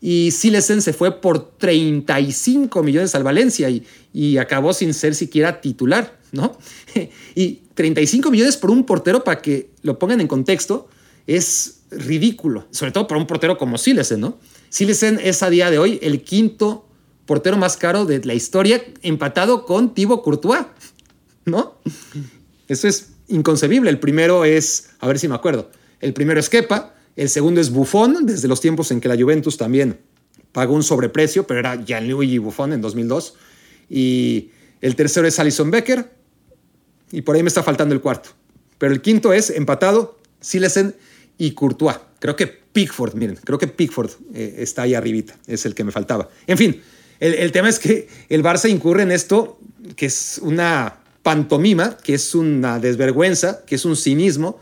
y 0.00 0.30
Silesen 0.30 0.80
se 0.80 0.92
fue 0.92 1.20
por 1.20 1.56
35 1.58 2.82
millones 2.82 3.14
al 3.14 3.22
Valencia 3.22 3.68
y, 3.68 4.38
acabó 4.38 4.72
sin 4.72 4.94
ser 4.94 5.14
siquiera 5.14 5.60
titular, 5.60 6.18
¿no? 6.32 6.56
y 7.34 7.60
35 7.74 8.30
millones 8.30 8.56
por 8.56 8.70
un 8.70 8.84
portero, 8.84 9.22
para 9.22 9.42
que 9.42 9.70
lo 9.82 9.98
pongan 9.98 10.20
en 10.20 10.26
contexto, 10.26 10.88
es 11.26 11.82
ridículo, 11.90 12.66
sobre 12.70 12.92
todo 12.92 13.06
para 13.06 13.20
un 13.20 13.26
portero 13.26 13.58
como 13.58 13.76
Silesen, 13.78 14.20
¿no? 14.20 14.38
Silesen 14.70 15.20
es 15.22 15.42
a 15.42 15.50
día 15.50 15.70
de 15.70 15.78
hoy 15.78 15.98
el 16.02 16.22
quinto 16.22 16.86
portero 17.26 17.56
más 17.56 17.76
caro 17.76 18.06
de 18.06 18.24
la 18.24 18.34
historia, 18.34 18.82
empatado 19.02 19.64
con 19.64 19.94
Thibaut 19.94 20.22
Courtois, 20.22 20.64
¿no? 21.44 21.76
Eso 22.68 22.88
es 22.88 23.10
inconcebible. 23.28 23.90
El 23.90 23.98
primero 23.98 24.44
es, 24.44 24.90
a 24.98 25.06
ver 25.06 25.18
si 25.18 25.28
me 25.28 25.34
acuerdo, 25.34 25.70
el 26.00 26.12
primero 26.12 26.40
es 26.40 26.48
Kepa, 26.48 26.94
el 27.20 27.28
segundo 27.28 27.60
es 27.60 27.70
Buffon, 27.70 28.24
desde 28.24 28.48
los 28.48 28.62
tiempos 28.62 28.90
en 28.90 28.98
que 28.98 29.06
la 29.06 29.14
Juventus 29.14 29.58
también 29.58 29.98
pagó 30.52 30.72
un 30.72 30.82
sobreprecio, 30.82 31.46
pero 31.46 31.60
era 31.60 31.76
Gianluigi 31.76 32.38
Buffon 32.38 32.72
en 32.72 32.80
2002. 32.80 33.34
Y 33.90 34.48
el 34.80 34.96
tercero 34.96 35.28
es 35.28 35.38
Alison 35.38 35.70
Becker. 35.70 36.10
Y 37.12 37.20
por 37.20 37.36
ahí 37.36 37.42
me 37.42 37.48
está 37.48 37.62
faltando 37.62 37.94
el 37.94 38.00
cuarto. 38.00 38.30
Pero 38.78 38.94
el 38.94 39.02
quinto 39.02 39.34
es 39.34 39.50
empatado, 39.50 40.18
Silesen 40.40 40.94
y 41.36 41.50
Courtois. 41.50 41.98
Creo 42.20 42.36
que 42.36 42.46
Pickford, 42.46 43.14
miren, 43.14 43.36
creo 43.44 43.58
que 43.58 43.66
Pickford 43.66 44.12
eh, 44.32 44.54
está 44.56 44.82
ahí 44.82 44.94
arribita, 44.94 45.36
es 45.46 45.66
el 45.66 45.74
que 45.74 45.84
me 45.84 45.92
faltaba. 45.92 46.30
En 46.46 46.56
fin, 46.56 46.80
el, 47.18 47.52
tema 47.52 47.68
es 47.68 47.78
que 47.78 48.08
el 48.30 48.42
Barça 48.42 48.70
incurre 48.70 49.02
en 49.02 49.12
esto, 49.12 49.60
que 49.94 50.06
es 50.06 50.40
una 50.42 51.00
pantomima, 51.22 51.98
que 51.98 52.14
es 52.14 52.34
una 52.34 52.78
desvergüenza, 52.78 53.62
que 53.66 53.74
es 53.74 53.84
un 53.84 53.94
cinismo 53.94 54.58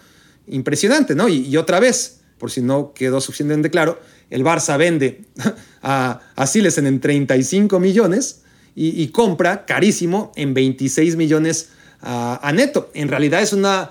impresionante, 0.48 1.14
¿no? 1.14 1.28
y 1.28 1.56
otra 1.56 1.78
vez, 1.78 2.17
por 2.38 2.50
si 2.50 2.62
no 2.62 2.92
quedó 2.94 3.20
suficientemente 3.20 3.70
claro, 3.70 4.00
el 4.30 4.44
Barça 4.44 4.78
vende 4.78 5.22
a, 5.82 6.20
a 6.34 6.46
Silesen 6.46 6.86
en 6.86 7.00
35 7.00 7.78
millones 7.80 8.42
y, 8.80 9.08
compra 9.08 9.66
carísimo 9.66 10.32
en 10.36 10.54
26 10.54 11.16
millones 11.16 11.70
a, 12.00 12.52
Neto. 12.54 12.90
En 12.94 13.08
realidad 13.08 13.42
es 13.42 13.52
una 13.52 13.90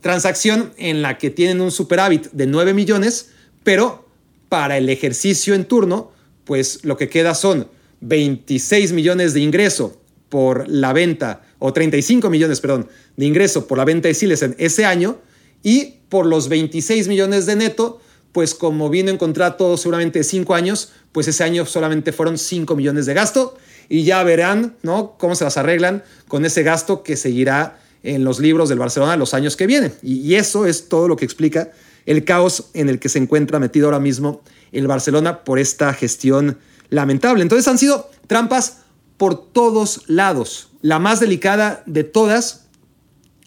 transacción 0.00 0.72
en 0.78 1.00
la 1.00 1.16
que 1.16 1.30
tienen 1.30 1.60
un 1.60 1.70
superávit 1.70 2.32
de 2.32 2.46
9 2.48 2.74
millones, 2.74 3.30
pero 3.62 4.08
para 4.48 4.78
el 4.78 4.88
ejercicio 4.88 5.54
en 5.54 5.64
turno, 5.64 6.10
pues 6.44 6.84
lo 6.84 6.96
que 6.96 7.08
queda 7.08 7.36
son 7.36 7.68
26 8.00 8.92
millones 8.92 9.32
de 9.32 9.40
ingreso 9.40 10.00
por 10.28 10.68
la 10.68 10.92
venta, 10.92 11.42
o 11.60 11.72
35 11.72 12.28
millones, 12.28 12.60
perdón, 12.60 12.88
de 13.16 13.26
ingreso 13.26 13.68
por 13.68 13.78
la 13.78 13.84
venta 13.84 14.08
de 14.08 14.14
Silesen 14.14 14.56
ese 14.58 14.84
año, 14.84 15.20
y 15.66 15.96
por 16.10 16.26
los 16.26 16.48
26 16.48 17.08
millones 17.08 17.44
de 17.44 17.56
neto, 17.56 18.00
pues 18.30 18.54
como 18.54 18.88
vino 18.88 19.10
en 19.10 19.18
contrato 19.18 19.76
seguramente 19.76 20.22
cinco 20.22 20.54
años, 20.54 20.92
pues 21.10 21.26
ese 21.26 21.42
año 21.42 21.66
solamente 21.66 22.12
fueron 22.12 22.38
5 22.38 22.76
millones 22.76 23.04
de 23.04 23.14
gasto 23.14 23.58
y 23.88 24.04
ya 24.04 24.22
verán, 24.22 24.76
¿no? 24.84 25.16
Cómo 25.18 25.34
se 25.34 25.42
las 25.42 25.56
arreglan 25.56 26.04
con 26.28 26.44
ese 26.44 26.62
gasto 26.62 27.02
que 27.02 27.16
seguirá 27.16 27.80
en 28.04 28.22
los 28.22 28.38
libros 28.38 28.68
del 28.68 28.78
Barcelona 28.78 29.16
los 29.16 29.34
años 29.34 29.56
que 29.56 29.66
vienen. 29.66 29.92
Y, 30.04 30.36
eso 30.36 30.66
es 30.66 30.88
todo 30.88 31.08
lo 31.08 31.16
que 31.16 31.24
explica 31.24 31.72
el 32.04 32.24
caos 32.24 32.68
en 32.72 32.88
el 32.88 33.00
que 33.00 33.08
se 33.08 33.18
encuentra 33.18 33.58
metido 33.58 33.88
ahora 33.88 33.98
mismo 33.98 34.42
el 34.70 34.86
Barcelona 34.86 35.42
por 35.42 35.58
esta 35.58 35.92
gestión 35.94 36.58
lamentable. 36.90 37.42
Entonces 37.42 37.66
han 37.66 37.78
sido 37.78 38.08
trampas 38.28 38.82
por 39.16 39.50
todos 39.50 40.04
lados. 40.06 40.68
La 40.80 41.00
más 41.00 41.18
delicada 41.18 41.82
de 41.86 42.04
todas, 42.04 42.66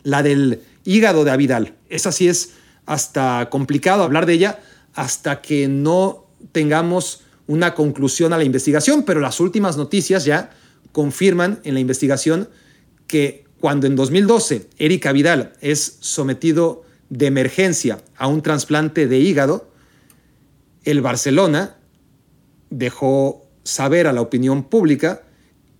la 0.03 0.21
del 0.21 0.63
hígado 0.83 1.23
de 1.23 1.31
Avidal. 1.31 1.78
Esa 1.89 2.11
sí 2.11 2.27
es 2.27 2.53
hasta 2.85 3.49
complicado 3.49 4.03
hablar 4.03 4.25
de 4.25 4.33
ella 4.33 4.59
hasta 4.93 5.41
que 5.41 5.67
no 5.67 6.25
tengamos 6.51 7.23
una 7.47 7.73
conclusión 7.73 8.33
a 8.33 8.37
la 8.37 8.43
investigación, 8.43 9.03
pero 9.03 9.19
las 9.19 9.39
últimas 9.39 9.77
noticias 9.77 10.25
ya 10.25 10.51
confirman 10.91 11.59
en 11.63 11.73
la 11.73 11.79
investigación 11.79 12.49
que 13.07 13.45
cuando 13.59 13.87
en 13.87 13.95
2012 13.95 14.69
Erika 14.77 15.11
Vidal 15.11 15.53
es 15.61 15.97
sometido 15.99 16.83
de 17.09 17.25
emergencia 17.25 17.99
a 18.17 18.27
un 18.27 18.41
trasplante 18.41 19.07
de 19.07 19.19
hígado, 19.19 19.69
el 20.83 21.01
Barcelona 21.01 21.77
dejó 22.69 23.47
saber 23.63 24.07
a 24.07 24.13
la 24.13 24.21
opinión 24.21 24.63
pública 24.63 25.23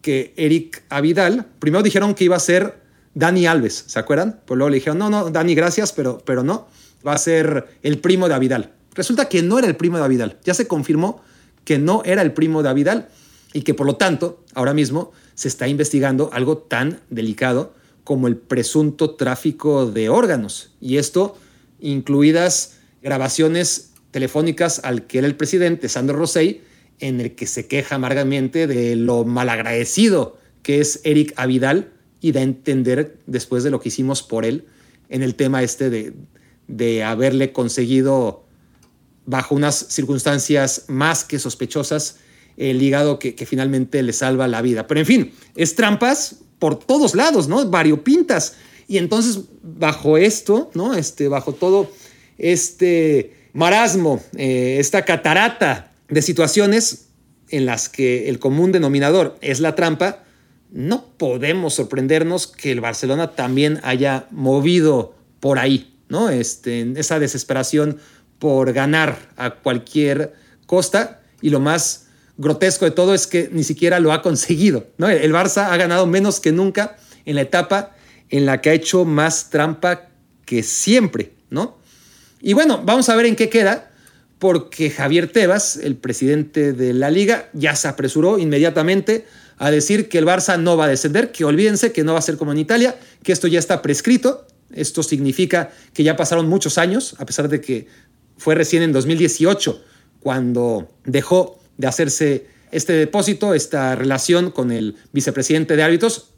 que 0.01 0.33
Eric 0.37 0.83
Avidal, 0.89 1.47
primero 1.59 1.83
dijeron 1.83 2.15
que 2.15 2.23
iba 2.23 2.35
a 2.35 2.39
ser 2.39 2.81
Dani 3.19 3.45
Alves, 3.45 3.83
¿se 3.87 3.99
acuerdan? 3.99 4.39
Pues 4.45 4.57
luego 4.57 4.69
le 4.69 4.75
dijeron, 4.75 4.97
no, 4.97 5.09
no, 5.09 5.29
Dani, 5.29 5.53
gracias, 5.53 5.91
pero, 5.91 6.21
pero 6.25 6.41
no, 6.41 6.67
va 7.05 7.13
a 7.13 7.17
ser 7.17 7.67
el 7.83 7.99
primo 7.99 8.29
de 8.29 8.33
Avidal. 8.33 8.71
Resulta 8.95 9.27
que 9.27 9.43
no 9.43 9.59
era 9.59 9.67
el 9.67 9.75
primo 9.75 9.97
de 9.97 10.05
Avidal, 10.05 10.37
ya 10.45 10.53
se 10.53 10.67
confirmó 10.67 11.21
que 11.65 11.77
no 11.77 12.01
era 12.05 12.21
el 12.21 12.31
primo 12.31 12.63
de 12.63 12.69
Avidal 12.69 13.09
y 13.51 13.63
que 13.63 13.73
por 13.73 13.85
lo 13.85 13.97
tanto 13.97 14.45
ahora 14.53 14.73
mismo 14.73 15.11
se 15.35 15.49
está 15.49 15.67
investigando 15.67 16.29
algo 16.31 16.59
tan 16.59 17.01
delicado 17.09 17.73
como 18.05 18.29
el 18.29 18.37
presunto 18.37 19.15
tráfico 19.15 19.85
de 19.85 20.07
órganos. 20.07 20.71
Y 20.79 20.95
esto 20.95 21.37
incluidas 21.81 22.77
grabaciones 23.03 23.91
telefónicas 24.11 24.79
al 24.85 25.07
que 25.07 25.17
era 25.17 25.27
el 25.27 25.35
presidente, 25.35 25.89
Sandro 25.89 26.17
Rosell, 26.17 26.61
en 26.99 27.19
el 27.19 27.35
que 27.35 27.47
se 27.47 27.67
queja 27.67 27.95
amargamente 27.95 28.65
de 28.65 28.95
lo 28.95 29.25
malagradecido 29.25 30.37
que 30.63 30.79
es 30.79 31.01
Eric 31.03 31.33
Avidal 31.35 31.91
y 32.21 32.37
a 32.37 32.41
entender 32.41 33.17
después 33.25 33.63
de 33.63 33.69
lo 33.69 33.79
que 33.79 33.89
hicimos 33.89 34.23
por 34.23 34.45
él 34.45 34.65
en 35.09 35.23
el 35.23 35.35
tema 35.35 35.63
este 35.63 35.89
de, 35.89 36.13
de 36.67 37.03
haberle 37.03 37.51
conseguido 37.51 38.45
bajo 39.25 39.55
unas 39.55 39.75
circunstancias 39.89 40.85
más 40.87 41.23
que 41.23 41.39
sospechosas 41.39 42.17
el 42.57 42.81
hígado 42.81 43.19
que, 43.19 43.35
que, 43.35 43.45
finalmente 43.45 44.03
le 44.03 44.11
salva 44.11 44.47
la 44.47 44.61
vida. 44.61 44.85
Pero 44.85 44.99
en 44.99 45.05
fin, 45.05 45.31
es 45.55 45.75
trampas 45.75 46.35
por 46.59 46.77
todos 46.77 47.15
lados, 47.15 47.47
¿no? 47.47 47.65
Variopintas. 47.69 48.55
Y 48.87 48.97
entonces, 48.97 49.39
bajo 49.61 50.17
esto, 50.17 50.69
¿no? 50.73 50.93
Este, 50.93 51.29
bajo 51.29 51.53
todo 51.53 51.89
este 52.37 53.33
marasmo, 53.53 54.21
eh, 54.35 54.77
esta 54.79 55.05
catarata 55.05 55.93
de 56.09 56.21
situaciones 56.21 57.07
en 57.49 57.65
las 57.65 57.87
que 57.87 58.29
el 58.29 58.39
común 58.39 58.71
denominador 58.71 59.37
es 59.41 59.59
la 59.59 59.75
trampa, 59.75 60.23
no 60.71 61.05
podemos 61.17 61.75
sorprendernos 61.75 62.47
que 62.47 62.71
el 62.71 62.81
Barcelona 62.81 63.31
también 63.31 63.79
haya 63.83 64.27
movido 64.31 65.15
por 65.39 65.59
ahí, 65.59 65.95
¿no? 66.09 66.29
Este, 66.29 66.93
esa 66.95 67.19
desesperación 67.19 67.97
por 68.37 68.71
ganar 68.73 69.17
a 69.35 69.51
cualquier 69.55 70.33
costa 70.65 71.21
y 71.41 71.49
lo 71.49 71.59
más 71.59 72.07
grotesco 72.37 72.85
de 72.85 72.91
todo 72.91 73.13
es 73.13 73.27
que 73.27 73.49
ni 73.51 73.63
siquiera 73.63 73.99
lo 73.99 74.13
ha 74.13 74.21
conseguido, 74.21 74.87
¿no? 74.97 75.09
El 75.09 75.33
Barça 75.33 75.71
ha 75.71 75.77
ganado 75.77 76.05
menos 76.05 76.39
que 76.39 76.51
nunca 76.51 76.97
en 77.25 77.35
la 77.35 77.41
etapa 77.41 77.95
en 78.29 78.45
la 78.45 78.61
que 78.61 78.69
ha 78.69 78.73
hecho 78.73 79.05
más 79.05 79.49
trampa 79.49 80.09
que 80.45 80.63
siempre, 80.63 81.33
¿no? 81.49 81.79
Y 82.41 82.53
bueno, 82.53 82.81
vamos 82.85 83.09
a 83.09 83.15
ver 83.15 83.25
en 83.25 83.35
qué 83.35 83.49
queda, 83.49 83.91
porque 84.37 84.89
Javier 84.89 85.29
Tebas, 85.31 85.75
el 85.75 85.97
presidente 85.97 86.71
de 86.71 86.93
la 86.93 87.11
liga, 87.11 87.49
ya 87.53 87.75
se 87.75 87.89
apresuró 87.89 88.39
inmediatamente 88.39 89.25
a 89.59 89.69
decir 89.69 90.09
que 90.09 90.17
el 90.17 90.25
Barça 90.25 90.57
no 90.57 90.77
va 90.77 90.85
a 90.85 90.87
descender, 90.87 91.31
que 91.31 91.43
olvídense 91.43 91.91
que 91.91 92.03
no 92.03 92.13
va 92.13 92.19
a 92.19 92.23
ser 92.23 92.37
como 92.37 92.53
en 92.53 92.57
Italia, 92.57 92.97
que 93.21 93.33
esto 93.33 93.47
ya 93.47 93.59
está 93.59 93.81
prescrito. 93.81 94.47
Esto 94.71 95.03
significa 95.03 95.71
que 95.93 96.03
ya 96.03 96.15
pasaron 96.15 96.47
muchos 96.47 96.77
años, 96.77 97.15
a 97.19 97.25
pesar 97.25 97.49
de 97.49 97.59
que 97.59 97.87
fue 98.37 98.55
recién 98.55 98.83
en 98.83 98.93
2018 98.93 99.83
cuando 100.21 100.91
dejó 101.05 101.59
de 101.77 101.87
hacerse 101.87 102.47
este 102.71 102.93
depósito, 102.93 103.53
esta 103.53 103.95
relación 103.95 104.51
con 104.51 104.71
el 104.71 104.95
vicepresidente 105.11 105.75
de 105.75 105.83
árbitros, 105.83 106.29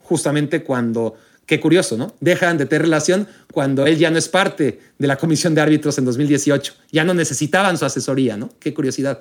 justamente 0.00 0.64
cuando, 0.64 1.14
qué 1.46 1.60
curioso, 1.60 1.96
¿no? 1.96 2.14
Dejan 2.20 2.58
de 2.58 2.66
tener 2.66 2.82
relación 2.82 3.28
cuando 3.52 3.86
él 3.86 3.96
ya 3.98 4.10
no 4.10 4.18
es 4.18 4.28
parte 4.28 4.80
de 4.98 5.06
la 5.06 5.16
comisión 5.16 5.54
de 5.54 5.60
árbitros 5.60 5.98
en 5.98 6.04
2018. 6.04 6.74
Ya 6.90 7.04
no 7.04 7.14
necesitaban 7.14 7.78
su 7.78 7.84
asesoría, 7.84 8.36
¿no? 8.36 8.50
Qué 8.58 8.72
curiosidad. 8.74 9.20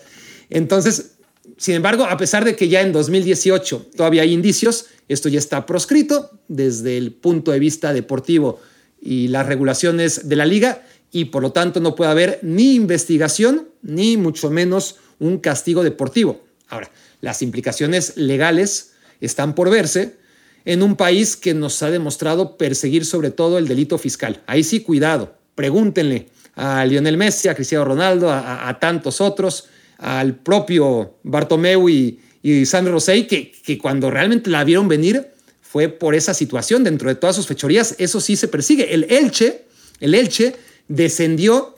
Entonces, 0.50 1.18
sin 1.60 1.76
embargo, 1.76 2.06
a 2.06 2.15
pesar 2.15 2.45
de 2.45 2.56
que 2.56 2.69
ya 2.69 2.80
en 2.80 2.93
2018 2.93 3.88
todavía 3.98 4.22
hay 4.22 4.34
indicios, 4.34 4.86
esto 5.10 5.28
ya 5.28 5.39
está 5.39 5.65
proscrito 5.65 6.32
desde 6.48 6.98
el 6.98 7.12
punto 7.12 7.52
de 7.52 7.60
vista 7.60 7.91
deportivo 7.91 8.62
y 9.02 9.28
las 9.28 9.45
regulaciones 9.45 10.30
de 10.30 10.36
la 10.38 10.45
liga 10.45 10.84
y 11.12 11.26
por 11.26 11.41
lo 11.41 11.52
tanto 11.52 11.82
no 11.82 11.95
puede 11.95 12.12
haber 12.12 12.39
ni 12.43 12.76
investigación 12.76 13.67
ni 13.82 14.15
mucho 14.15 14.50
menos 14.50 14.95
un 15.19 15.39
castigo 15.39 15.84
deportivo. 15.84 16.41
Ahora, 16.69 16.89
las 17.19 17.41
implicaciones 17.41 18.15
legales 18.15 18.93
están 19.19 19.54
por 19.54 19.69
verse 19.69 20.15
en 20.63 20.82
un 20.82 20.95
país 20.95 21.36
que 21.36 21.54
nos 21.54 21.84
ha 21.84 21.89
demostrado 21.91 22.58
perseguir 22.58 23.06
sobre 23.06 23.32
todo 23.32 23.58
el 23.58 23.67
delito 23.67 23.98
fiscal. 23.98 24.41
Ahí 24.48 24.63
sí, 24.63 24.80
cuidado. 24.80 25.36
Pregúntenle 25.56 26.30
a 26.56 26.86
Lionel 26.86 27.17
Messi, 27.17 27.50
a 27.50 27.56
Cristiano 27.56 27.84
Ronaldo, 27.84 28.32
a, 28.32 28.78
tantos 28.80 29.19
otros, 29.19 29.67
al 29.99 30.35
propio 30.35 31.17
Bartomeu 31.23 31.89
y, 31.89 32.19
y 32.41 32.65
Sandro 32.65 32.93
Rosell, 32.93 33.27
que, 33.27 33.51
que 33.51 33.77
cuando 33.77 34.09
realmente 34.09 34.49
la 34.49 34.63
vieron 34.63 34.88
venir 34.88 35.27
fue 35.62 35.89
por 35.89 36.15
esa 36.15 36.33
situación. 36.33 36.83
Dentro 36.83 37.09
de 37.09 37.15
todas 37.15 37.35
sus 37.35 37.45
fechorías, 37.45 37.95
eso 37.99 38.19
sí 38.19 38.35
se 38.35 38.47
persigue. 38.47 38.93
El 38.93 39.03
Elche, 39.12 39.65
el 39.99 40.15
Elche 40.15 40.55
descendió 40.88 41.75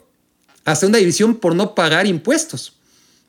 a 0.64 0.76
segunda 0.76 0.98
división 0.98 1.36
por 1.36 1.54
no 1.54 1.74
pagar 1.74 2.06
impuestos. 2.06 2.78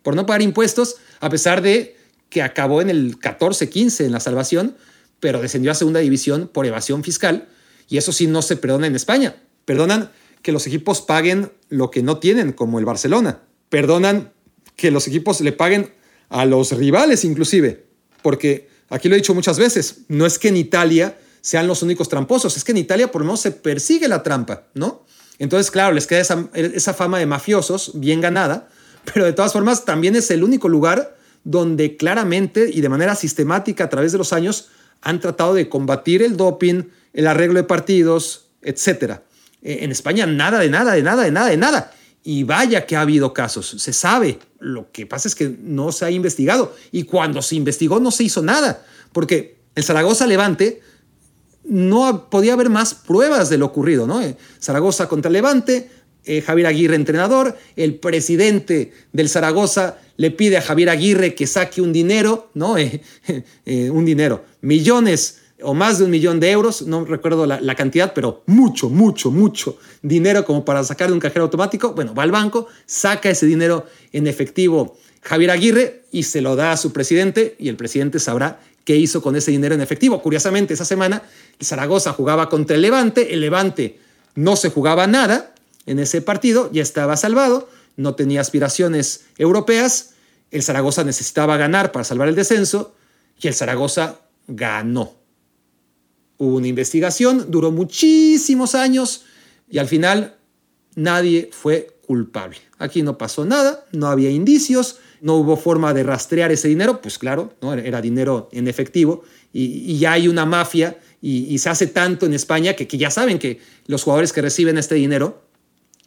Por 0.04 0.16
no 0.16 0.26
pagar 0.26 0.42
impuestos, 0.42 0.96
a 1.20 1.30
pesar 1.30 1.62
de 1.62 1.98
que 2.30 2.42
acabó 2.42 2.82
en 2.82 2.90
el 2.90 3.20
14-15 3.20 4.06
en 4.06 4.12
la 4.12 4.20
salvación, 4.20 4.76
pero 5.20 5.42
descendió 5.42 5.72
a 5.72 5.76
segunda 5.76 6.00
división 6.00 6.50
por 6.52 6.66
evasión 6.66 7.04
fiscal. 7.04 7.48
Y 7.90 7.98
eso 7.98 8.12
sí 8.12 8.28
no 8.28 8.42
se 8.42 8.56
perdona 8.56 8.88
en 8.88 8.96
España. 8.96 9.36
Perdonan 9.66 10.12
que 10.42 10.52
los 10.52 10.68
equipos 10.68 11.02
paguen 11.02 11.52
lo 11.70 11.92
que 11.92 12.04
no 12.04 12.20
tienen, 12.20 12.54
como 12.54 12.80
el 12.80 12.86
Barcelona. 12.86 13.42
Perdonan 13.70 14.32
que 14.76 14.92
los 14.92 15.08
equipos 15.08 15.42
le 15.42 15.52
paguen 15.52 15.94
a 16.30 16.46
los 16.46 16.72
rivales 16.72 17.24
inclusive. 17.24 17.86
Porque 18.22 18.68
aquí 18.90 19.10
lo 19.10 19.16
he 19.16 19.18
dicho 19.18 19.34
muchas 19.34 19.60
veces, 19.60 20.02
no 20.08 20.26
es 20.26 20.40
que 20.40 20.50
en 20.50 20.58
Italia 20.58 21.18
sean 21.42 21.68
los 21.68 21.84
únicos 21.84 22.08
tramposos, 22.10 22.56
es 22.56 22.64
que 22.64 22.72
en 22.72 22.78
Italia 22.78 23.12
por 23.12 23.22
lo 23.22 23.26
menos 23.26 23.42
se 23.42 23.52
persigue 23.52 24.08
la 24.08 24.24
trampa, 24.24 24.68
¿no? 24.74 25.06
Entonces, 25.40 25.72
claro, 25.72 25.94
les 25.94 26.08
queda 26.08 26.22
esa, 26.22 26.94
fama 26.94 27.20
de 27.20 27.26
mafiosos 27.26 27.92
bien 27.96 28.22
ganada, 28.22 28.70
pero 29.14 29.26
de 29.26 29.34
todas 29.34 29.52
formas 29.52 29.84
también 29.84 30.16
es 30.16 30.32
el 30.32 30.44
único 30.44 30.70
lugar 30.70 31.18
donde 31.44 31.98
claramente 31.98 32.70
y 32.72 32.82
de 32.82 32.90
manera 32.90 33.16
sistemática 33.16 33.84
a 33.84 33.90
través 33.90 34.12
de 34.14 34.18
los 34.18 34.32
años 34.32 34.70
han 35.02 35.20
tratado 35.20 35.54
de 35.54 35.68
combatir 35.68 36.22
el 36.22 36.38
doping, 36.38 36.84
el 37.12 37.28
arreglo 37.28 37.60
de 37.60 37.66
partidos, 37.66 38.48
etc. 38.62 39.20
E, 39.62 39.84
en 39.84 39.92
España 39.92 40.26
nada 40.26 40.60
de 40.60 40.70
nada, 40.70 40.94
de 40.94 41.04
nada, 41.04 41.24
de 41.24 41.32
nada, 41.32 41.50
de 41.50 41.58
nada. 41.58 41.94
Y 42.24 42.44
vaya 42.44 42.86
que 42.86 42.96
ha 42.96 43.02
habido 43.02 43.34
casos, 43.34 43.76
se 43.78 43.94
sabe. 43.94 44.40
Lo 44.60 44.92
que 44.92 45.06
pasa 45.06 45.28
es 45.28 45.36
que 45.36 45.54
no 45.62 45.92
se 45.92 46.06
ha 46.06 46.12
investigado. 46.12 46.74
Y 46.92 47.04
cuando 47.04 47.42
se 47.42 47.56
investigó 47.56 48.00
no 48.00 48.12
se 48.12 48.24
hizo 48.24 48.42
nada, 48.42 48.86
porque 49.12 49.58
el 49.76 49.84
Zaragoza 49.84 50.26
Levante 50.26 50.82
no 51.64 52.30
podía 52.30 52.54
haber 52.54 52.70
más 52.70 52.94
pruebas 52.94 53.50
de 53.50 53.58
lo 53.58 53.66
ocurrido, 53.66 54.08
¿no? 54.08 54.22
Eh, 54.22 54.38
Zaragoza 54.62 55.08
contra 55.08 55.32
Levante, 55.32 55.90
eh, 56.26 56.42
Javier 56.42 56.68
Aguirre 56.68 56.96
entrenador, 56.96 57.58
el 57.76 57.96
presidente 57.96 58.94
del 59.12 59.30
Zaragoza 59.30 59.98
le 60.16 60.32
pide 60.32 60.58
a 60.58 60.62
Javier 60.62 60.90
Aguirre 60.90 61.36
que 61.36 61.48
saque 61.48 61.82
un 61.82 61.92
dinero, 61.92 62.50
¿no? 62.54 62.76
Eh, 63.66 63.90
un 63.90 64.06
dinero, 64.06 64.44
millones 64.62 65.40
o 65.64 65.74
más 65.74 65.98
de 65.98 66.06
un 66.06 66.12
millón 66.12 66.40
de 66.40 66.52
euros, 66.52 66.84
no 66.84 67.06
recuerdo 67.06 67.46
la, 67.46 67.76
cantidad, 67.76 68.14
pero 68.14 68.44
mucho, 68.46 68.90
mucho, 68.90 69.32
mucho 69.32 69.78
dinero 70.02 70.46
como 70.46 70.64
para 70.64 70.84
sacar 70.84 71.08
de 71.08 71.14
un 71.14 71.20
cajero 71.20 71.46
automático. 71.46 71.94
Bueno, 71.94 72.14
va 72.14 72.24
al 72.24 72.32
banco, 72.32 72.68
saca 72.86 73.30
ese 73.30 73.46
dinero 73.46 73.86
en 74.12 74.28
efectivo 74.28 74.98
Javier 75.22 75.52
Aguirre 75.52 76.04
y 76.12 76.24
se 76.24 76.42
lo 76.42 76.56
da 76.56 76.72
a 76.72 76.78
su 76.78 76.92
presidente 76.92 77.56
y 77.58 77.70
el 77.70 77.76
presidente 77.76 78.20
sabrá 78.20 78.60
qué 78.84 78.96
hizo 78.96 79.22
con 79.22 79.36
ese 79.36 79.52
dinero 79.52 79.74
en 79.76 79.82
efectivo. 79.82 80.22
Curiosamente, 80.22 80.74
esa 80.74 80.86
semana 80.86 81.24
Zaragoza 81.62 82.14
jugaba 82.14 82.50
contra 82.50 82.76
el 82.76 82.82
Levante, 82.82 83.34
el 83.34 83.42
Levante 83.42 84.00
no 84.36 84.56
se 84.56 84.70
jugaba 84.70 85.08
nada 85.08 85.54
en 85.86 86.00
ese 86.00 86.22
partido, 86.22 86.70
ya 86.72 86.82
estaba 86.82 87.18
salvado, 87.18 87.70
no 87.96 88.16
tenía 88.16 88.42
aspiraciones 88.42 89.26
europeas, 89.38 90.12
el 90.52 90.64
Zaragoza 90.64 91.04
necesitaba 91.04 91.58
ganar 91.58 91.92
para 91.92 92.04
salvar 92.04 92.28
el 92.28 92.36
descenso 92.36 92.94
y 93.40 93.48
el 93.48 93.54
Zaragoza 93.54 94.20
ganó. 94.48 95.23
Hubo 96.38 96.58
una 96.58 96.68
investigación, 96.68 97.46
duró 97.50 97.72
muchísimos 97.72 98.76
años 98.76 99.26
y 99.70 99.78
al 99.78 99.88
final 99.88 100.36
nadie 100.96 101.50
fue 101.52 101.96
culpable. 102.06 102.58
Aquí 102.78 103.02
no 103.02 103.18
pasó 103.18 103.46
nada, 103.46 103.86
no 103.92 104.08
había 104.08 104.30
indicios, 104.30 104.98
no 105.22 105.36
hubo 105.36 105.56
forma 105.56 105.94
de 105.94 106.04
rastrear 106.04 106.52
ese 106.52 106.68
dinero, 106.68 107.02
pues 107.02 107.18
claro, 107.18 107.54
¿no? 107.62 107.74
era 107.74 108.02
dinero 108.02 108.50
en 108.52 108.68
efectivo 108.68 109.24
y, 109.54 109.98
ya 109.98 110.14
hay 110.14 110.28
una 110.28 110.46
mafia 110.46 110.98
y, 111.22 111.58
se 111.60 111.70
hace 111.70 111.88
tanto 111.88 112.26
en 112.26 112.34
España 112.34 112.74
que, 112.76 112.88
que 112.88 112.98
ya 112.98 113.10
saben 113.10 113.40
que 113.40 113.62
los 113.88 114.04
jugadores 114.04 114.34
que 114.34 114.42
reciben 114.42 114.78
este 114.78 114.96
dinero, 114.96 115.44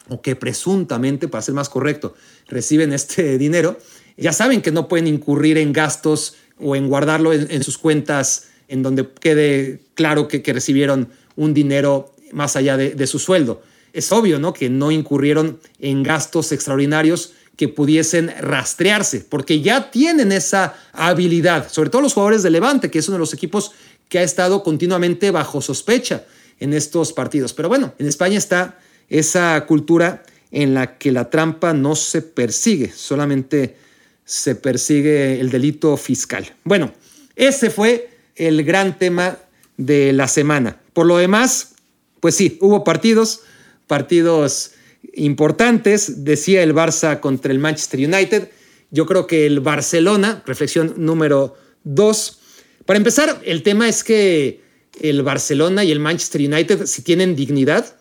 o 0.09 0.21
que 0.21 0.37
presuntamente, 0.37 1.29
para 1.29 1.43
ser 1.43 1.55
más 1.55 1.69
correcto, 1.69 2.15
reciben 2.47 2.93
este 2.93 3.39
dinero, 3.47 3.79
ya 4.17 4.33
saben 4.33 4.63
que 4.63 4.73
no 4.73 4.89
pueden 4.89 5.07
incurrir 5.07 5.59
en 5.59 5.73
gastos 5.73 6.37
o 6.59 6.77
en 6.77 6.89
guardarlo 6.89 7.33
en, 7.33 7.63
sus 7.63 7.79
cuentas 7.79 8.49
en 8.69 8.83
donde 8.83 9.09
quede 9.21 9.81
claro 9.95 10.29
que, 10.29 10.43
que 10.43 10.53
recibieron 10.53 11.09
un 11.37 11.55
dinero 11.55 12.15
más 12.33 12.57
allá 12.57 12.77
de, 12.77 12.91
de, 12.91 13.07
su 13.07 13.19
sueldo. 13.19 13.63
Es 13.93 14.13
obvio, 14.13 14.39
¿no? 14.39 14.53
Que 14.53 14.69
no 14.69 14.91
incurrieron 14.91 15.61
en 15.79 16.03
gastos 16.03 16.53
extraordinarios 16.53 17.33
que 17.57 17.69
pudiesen 17.69 18.33
rastrearse, 18.41 19.21
porque 19.21 19.61
ya 19.63 19.91
tienen 19.91 20.31
esa 20.31 20.75
habilidad, 20.93 21.71
sobre 21.71 21.89
todo 21.89 22.03
los 22.03 22.13
jugadores 22.13 22.43
de 22.43 22.51
Levante, 22.51 22.91
que 22.91 22.99
es 22.99 23.09
uno 23.09 23.17
de 23.17 23.21
los 23.21 23.33
equipos 23.33 23.73
que 24.09 24.19
ha 24.19 24.23
estado 24.23 24.63
continuamente 24.63 25.31
bajo 25.31 25.63
sospecha 25.63 26.25
en 26.61 26.75
estos 26.75 27.13
partidos. 27.13 27.55
Pero 27.55 27.69
bueno, 27.69 27.95
en 27.99 28.07
España 28.07 28.39
está 28.39 28.79
esa 29.09 29.65
cultura 29.67 30.23
en 30.51 30.75
la 30.75 30.99
que 30.99 31.13
la 31.13 31.31
trampa 31.31 31.73
no 31.73 31.97
se 31.97 32.23
persigue, 32.23 32.93
solamente 32.93 33.77
se 34.25 34.55
persigue 34.55 35.41
el 35.41 35.51
delito 35.51 35.97
fiscal. 35.97 36.55
Bueno, 36.65 36.93
ese 37.35 37.71
fue 37.71 38.11
el 38.37 38.65
gran 38.65 38.99
tema 38.99 39.39
de 39.77 40.13
la 40.13 40.29
semana. 40.29 40.81
Por 40.93 41.07
lo 41.07 41.17
demás, 41.17 41.75
pues 42.21 42.35
sí, 42.35 42.59
hubo 42.61 42.85
partidos, 42.85 43.41
partidos 43.87 44.73
importantes, 45.15 46.25
decía 46.25 46.63
el 46.63 46.75
Barça 46.75 47.21
contra 47.21 47.53
el 47.53 47.59
Manchester 47.59 48.01
United. 48.01 48.51
Yo 48.91 49.07
creo 49.07 49.27
que 49.27 49.47
el 49.47 49.61
Barcelona, 49.61 50.43
reflexión 50.47 50.95
número 50.97 51.57
dos. 51.85 52.41
Para 52.85 52.99
empezar, 52.99 53.41
el 53.45 53.63
tema 53.63 53.89
es 53.89 54.05
que 54.05 54.61
el 55.01 55.23
Barcelona 55.23 55.85
y 55.85 55.93
el 55.93 56.01
Manchester 56.01 56.41
United, 56.41 56.87
si 56.87 57.03
tienen 57.03 57.37
dignidad, 57.37 57.97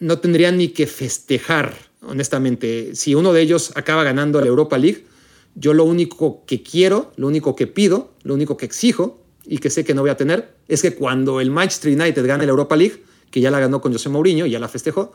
no 0.00 0.18
tendrían 0.18 0.58
ni 0.58 0.68
que 0.68 0.86
festejar, 0.86 1.74
honestamente. 2.02 2.94
Si 2.94 3.14
uno 3.14 3.32
de 3.32 3.42
ellos 3.42 3.72
acaba 3.74 4.04
ganando 4.04 4.40
la 4.40 4.48
Europa 4.48 4.76
League, 4.76 5.06
yo 5.54 5.72
lo 5.72 5.84
único 5.84 6.44
que 6.46 6.62
quiero, 6.62 7.12
lo 7.16 7.28
único 7.28 7.54
que 7.54 7.66
pido, 7.66 8.12
lo 8.22 8.34
único 8.34 8.56
que 8.56 8.66
exijo 8.66 9.23
y 9.46 9.58
que 9.58 9.70
sé 9.70 9.84
que 9.84 9.94
no 9.94 10.02
voy 10.02 10.10
a 10.10 10.16
tener, 10.16 10.54
es 10.68 10.82
que 10.82 10.94
cuando 10.94 11.40
el 11.40 11.50
Manchester 11.50 11.92
United 11.92 12.26
gane 12.26 12.44
la 12.46 12.50
Europa 12.50 12.76
League, 12.76 13.02
que 13.30 13.40
ya 13.40 13.50
la 13.50 13.60
ganó 13.60 13.80
con 13.80 13.92
José 13.92 14.08
Mourinho, 14.08 14.46
ya 14.46 14.58
la 14.58 14.68
festejó, 14.68 15.12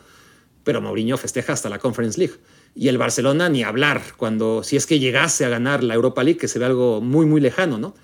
pero 0.63 0.81
Mourinho 0.81 1.17
festeja 1.17 1.53
hasta 1.53 1.69
la 1.69 1.79
Conference 1.79 2.19
League. 2.19 2.35
Y 2.75 2.89
el 2.89 2.97
Barcelona 2.97 3.49
ni 3.49 3.63
hablar, 3.63 4.01
cuando 4.17 4.63
si 4.63 4.75
es 4.75 4.85
que 4.85 4.99
llegase 4.99 5.45
a 5.45 5.49
ganar 5.49 5.83
la 5.83 5.95
Europa 5.95 6.23
League, 6.23 6.39
que 6.39 6.47
se 6.47 6.59
ve 6.59 6.65
algo 6.65 7.01
muy, 7.01 7.25
muy 7.25 7.41
lejano, 7.41 7.77
¿no? 7.77 7.95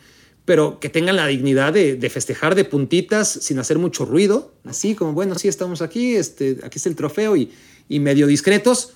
Pero 0.45 0.79
que 0.79 0.89
tengan 0.89 1.15
la 1.15 1.27
dignidad 1.27 1.73
de, 1.73 2.09
festejar 2.09 2.55
de 2.55 2.65
puntitas 2.65 3.27
sin 3.27 3.59
hacer 3.59 3.77
mucho 3.77 4.05
ruido, 4.05 4.53
así 4.63 4.95
como, 4.95 5.13
bueno, 5.13 5.35
sí, 5.35 5.47
estamos 5.47 5.81
aquí, 5.81 6.15
este, 6.15 6.59
aquí 6.63 6.77
está 6.77 6.89
el 6.89 6.95
trofeo 6.95 7.35
y, 7.35 7.51
y 7.89 7.99
medio 7.99 8.27
discretos, 8.27 8.93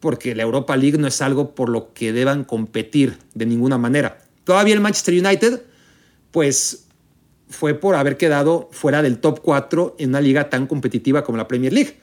porque 0.00 0.34
la 0.34 0.42
Europa 0.42 0.76
League 0.76 0.98
no 0.98 1.06
es 1.06 1.20
algo 1.22 1.54
por 1.54 1.68
lo 1.68 1.92
que 1.92 2.12
deban 2.12 2.44
competir 2.44 3.18
de 3.34 3.46
ninguna 3.46 3.78
manera. 3.78 4.18
Todavía 4.44 4.74
el 4.74 4.80
Manchester 4.80 5.14
United, 5.14 5.62
pues 6.32 6.88
fue 7.48 7.74
por 7.74 7.94
haber 7.94 8.16
quedado 8.16 8.68
fuera 8.72 9.02
del 9.02 9.18
top 9.18 9.40
4 9.40 9.96
en 9.98 10.08
una 10.08 10.20
liga 10.20 10.50
tan 10.50 10.66
competitiva 10.66 11.22
como 11.22 11.38
la 11.38 11.46
Premier 11.46 11.72
League. 11.72 11.98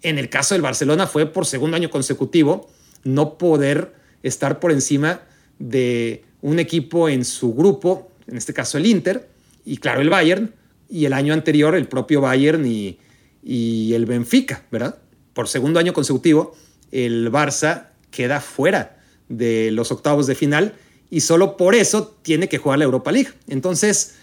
En 0.00 0.18
el 0.18 0.30
caso 0.30 0.54
del 0.54 0.62
Barcelona 0.62 1.06
fue 1.06 1.26
por 1.26 1.44
segundo 1.44 1.76
año 1.76 1.90
consecutivo 1.90 2.70
no 3.04 3.36
poder 3.36 3.94
estar 4.22 4.60
por 4.60 4.72
encima 4.72 5.22
de 5.58 6.24
un 6.40 6.58
equipo 6.58 7.08
en 7.08 7.24
su 7.24 7.54
grupo, 7.54 8.10
en 8.26 8.36
este 8.36 8.54
caso 8.54 8.78
el 8.78 8.86
Inter, 8.86 9.28
y 9.64 9.76
claro 9.76 10.00
el 10.00 10.10
Bayern, 10.10 10.54
y 10.88 11.04
el 11.04 11.12
año 11.12 11.34
anterior 11.34 11.74
el 11.74 11.88
propio 11.88 12.20
Bayern 12.20 12.64
y, 12.66 12.98
y 13.42 13.94
el 13.94 14.06
Benfica, 14.06 14.64
¿verdad? 14.70 14.98
Por 15.32 15.48
segundo 15.48 15.80
año 15.80 15.92
consecutivo 15.92 16.54
el 16.90 17.32
Barça 17.32 17.88
queda 18.10 18.40
fuera 18.40 19.00
de 19.28 19.70
los 19.72 19.90
octavos 19.90 20.26
de 20.26 20.34
final 20.34 20.74
y 21.12 21.20
solo 21.20 21.58
por 21.58 21.74
eso 21.74 22.16
tiene 22.22 22.48
que 22.48 22.56
jugar 22.56 22.78
la 22.78 22.86
Europa 22.86 23.12
League. 23.12 23.28
Entonces, 23.46 24.14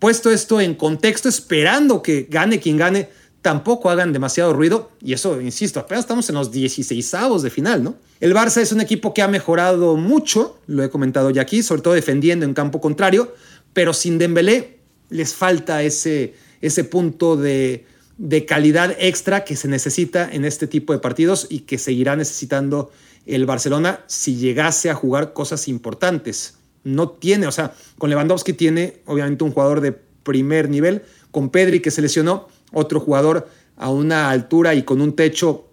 puesto 0.00 0.32
esto 0.32 0.60
en 0.60 0.74
contexto, 0.74 1.28
esperando 1.28 2.02
que 2.02 2.26
gane 2.28 2.58
quien 2.58 2.76
gane, 2.76 3.08
tampoco 3.42 3.90
hagan 3.90 4.12
demasiado 4.12 4.52
ruido. 4.52 4.90
Y 5.00 5.12
eso, 5.12 5.40
insisto, 5.40 5.78
apenas 5.78 6.02
estamos 6.02 6.28
en 6.28 6.34
los 6.34 6.50
16 6.50 7.12
de 7.44 7.48
final, 7.48 7.84
¿no? 7.84 7.94
El 8.18 8.34
Barça 8.34 8.60
es 8.60 8.72
un 8.72 8.80
equipo 8.80 9.14
que 9.14 9.22
ha 9.22 9.28
mejorado 9.28 9.96
mucho, 9.96 10.58
lo 10.66 10.82
he 10.82 10.90
comentado 10.90 11.30
ya 11.30 11.42
aquí, 11.42 11.62
sobre 11.62 11.82
todo 11.82 11.94
defendiendo 11.94 12.44
en 12.44 12.54
campo 12.54 12.80
contrario, 12.80 13.32
pero 13.72 13.92
sin 13.92 14.18
Dembélé 14.18 14.80
les 15.10 15.32
falta 15.32 15.84
ese, 15.84 16.34
ese 16.60 16.82
punto 16.82 17.36
de 17.36 17.86
de 18.18 18.46
calidad 18.46 18.96
extra 18.98 19.44
que 19.44 19.56
se 19.56 19.68
necesita 19.68 20.28
en 20.30 20.44
este 20.44 20.66
tipo 20.66 20.92
de 20.92 20.98
partidos 21.00 21.46
y 21.50 21.60
que 21.60 21.78
seguirá 21.78 22.16
necesitando 22.16 22.90
el 23.26 23.44
Barcelona 23.46 24.00
si 24.06 24.36
llegase 24.36 24.88
a 24.88 24.94
jugar 24.94 25.32
cosas 25.32 25.68
importantes. 25.68 26.54
No 26.84 27.10
tiene, 27.10 27.46
o 27.46 27.52
sea, 27.52 27.74
con 27.98 28.10
Lewandowski 28.10 28.52
tiene 28.52 29.02
obviamente 29.06 29.44
un 29.44 29.52
jugador 29.52 29.80
de 29.80 29.92
primer 29.92 30.68
nivel, 30.68 31.02
con 31.30 31.50
Pedri 31.50 31.80
que 31.80 31.90
se 31.90 32.02
lesionó, 32.02 32.48
otro 32.72 33.00
jugador 33.00 33.48
a 33.76 33.90
una 33.90 34.30
altura 34.30 34.74
y 34.74 34.82
con 34.82 35.00
un 35.00 35.14
techo 35.14 35.68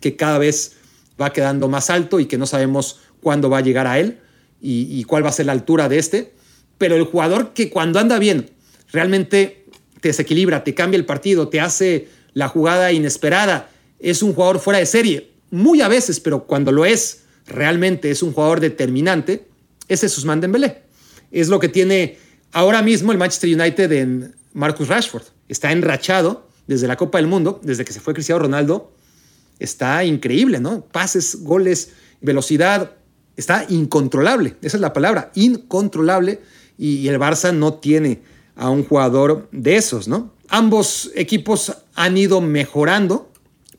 que 0.00 0.16
cada 0.16 0.38
vez 0.38 0.76
va 1.20 1.32
quedando 1.32 1.68
más 1.68 1.90
alto 1.90 2.20
y 2.20 2.26
que 2.26 2.38
no 2.38 2.46
sabemos 2.46 3.00
cuándo 3.20 3.50
va 3.50 3.58
a 3.58 3.62
llegar 3.62 3.86
a 3.86 3.98
él 3.98 4.20
y, 4.60 4.88
y 4.98 5.04
cuál 5.04 5.24
va 5.24 5.28
a 5.28 5.32
ser 5.32 5.46
la 5.46 5.52
altura 5.52 5.88
de 5.88 5.98
este. 5.98 6.34
Pero 6.78 6.96
el 6.96 7.04
jugador 7.04 7.52
que 7.52 7.70
cuando 7.70 7.98
anda 7.98 8.18
bien 8.18 8.50
realmente 8.92 9.66
te 10.00 10.08
desequilibra, 10.08 10.64
te 10.64 10.74
cambia 10.74 10.98
el 10.98 11.06
partido, 11.06 11.48
te 11.48 11.60
hace 11.60 12.08
la 12.32 12.48
jugada 12.48 12.92
inesperada. 12.92 13.70
Es 13.98 14.22
un 14.22 14.34
jugador 14.34 14.58
fuera 14.58 14.78
de 14.78 14.86
serie, 14.86 15.33
muy 15.50 15.80
a 15.80 15.88
veces, 15.88 16.20
pero 16.20 16.44
cuando 16.44 16.72
lo 16.72 16.84
es, 16.84 17.22
realmente 17.46 18.10
es 18.10 18.22
un 18.22 18.32
jugador 18.32 18.60
determinante. 18.60 19.48
Ese 19.88 20.06
es 20.06 20.18
Usman 20.18 20.40
Dembélé. 20.40 20.82
Es 21.30 21.48
lo 21.48 21.58
que 21.60 21.68
tiene 21.68 22.18
ahora 22.52 22.82
mismo 22.82 23.12
el 23.12 23.18
Manchester 23.18 23.54
United 23.54 23.92
en 23.92 24.34
Marcus 24.52 24.88
Rashford. 24.88 25.24
Está 25.48 25.72
enrachado 25.72 26.48
desde 26.66 26.86
la 26.86 26.96
Copa 26.96 27.18
del 27.18 27.26
Mundo, 27.26 27.60
desde 27.62 27.84
que 27.84 27.92
se 27.92 28.00
fue 28.00 28.14
Cristiano 28.14 28.40
Ronaldo. 28.40 28.92
Está 29.58 30.04
increíble, 30.04 30.60
¿no? 30.60 30.84
Pases, 30.86 31.36
goles, 31.42 31.92
velocidad. 32.20 32.92
Está 33.36 33.66
incontrolable. 33.68 34.56
Esa 34.62 34.76
es 34.76 34.80
la 34.80 34.92
palabra, 34.92 35.30
incontrolable. 35.34 36.40
Y, 36.78 37.06
el 37.08 37.18
Barça 37.20 37.54
no 37.54 37.74
tiene 37.74 38.22
a 38.56 38.70
un 38.70 38.84
jugador 38.84 39.48
de 39.52 39.76
esos, 39.76 40.08
¿no? 40.08 40.32
Ambos 40.48 41.10
equipos 41.14 41.76
han 41.94 42.16
ido 42.16 42.40
mejorando, 42.40 43.30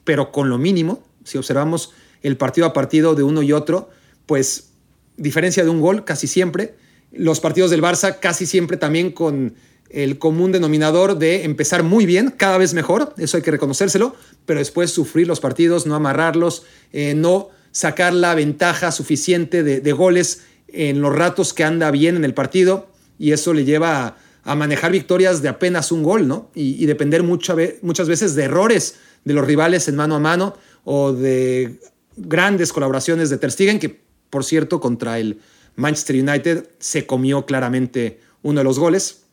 pero 0.04 0.32
con 0.32 0.50
lo 0.50 0.58
mínimo. 0.58 1.04
Si 1.26 1.38
observamos 1.38 1.92
el 2.22 2.38
partido 2.38 2.66
a 2.66 2.74
partido 2.74 3.14
de 3.14 3.24
uno 3.24 3.44
y 3.44 3.52
otro, 3.52 3.90
pues 4.26 4.70
diferencia 5.18 5.64
de 5.64 5.70
un 5.70 5.82
gol 5.82 6.06
casi 6.06 6.28
siempre. 6.28 6.76
Los 7.12 7.42
partidos 7.42 7.72
del 7.72 7.82
Barça 7.82 8.20
casi 8.20 8.46
siempre 8.46 8.78
también 8.78 9.12
con 9.12 9.56
el 9.90 10.18
común 10.18 10.52
denominador 10.52 11.18
de 11.18 11.44
empezar 11.44 11.84
muy 11.84 12.06
bien, 12.06 12.32
cada 12.32 12.58
vez 12.58 12.74
mejor, 12.74 13.14
eso 13.18 13.38
hay 13.38 13.44
que 13.44 13.52
reconocérselo, 13.52 14.16
pero 14.46 14.60
después 14.60 14.92
sufrir 14.92 15.28
los 15.28 15.40
partidos, 15.40 15.86
no 15.86 15.96
amarrarlos, 15.96 16.64
eh, 16.92 17.14
no 17.16 17.50
sacar 17.72 18.14
la 18.14 18.34
ventaja 18.36 18.92
suficiente 18.92 19.64
de, 19.64 19.92
goles 19.92 20.44
en 20.68 21.02
los 21.02 21.16
ratos 21.16 21.54
que 21.54 21.64
anda 21.64 21.92
bien 21.92 22.16
en 22.16 22.26
el 22.26 22.34
partido 22.34 22.88
y 23.20 23.32
eso 23.32 23.54
le 23.54 23.66
lleva 23.66 24.18
a 24.44 24.56
manejar 24.56 24.92
victorias 24.92 25.42
de 25.42 25.50
apenas 25.50 25.92
un 25.92 26.04
gol, 26.04 26.28
¿no? 26.28 26.50
Y, 26.56 26.86
depender 26.86 27.24
muchas 27.24 28.08
veces 28.08 28.36
de 28.36 28.44
errores 28.44 28.96
de 29.24 29.34
los 29.34 29.46
rivales 29.46 29.88
en 29.88 29.96
mano 29.96 30.16
a 30.16 30.20
mano 30.20 30.56
o 30.86 31.12
de 31.12 31.80
grandes 32.16 32.72
colaboraciones 32.72 33.30
de 33.30 33.38
Ter 33.38 33.52
Stegen, 33.52 33.80
que 33.80 34.00
por 34.30 34.46
cierto 34.46 34.80
contra 34.80 35.20
el 35.20 35.40
Manchester 35.76 36.16
United 36.16 36.70
se 36.80 37.06
comió 37.06 37.46
claramente 37.46 38.22
uno 38.44 38.62
de 38.62 38.64
los 38.64 38.80
goles, 38.80 39.24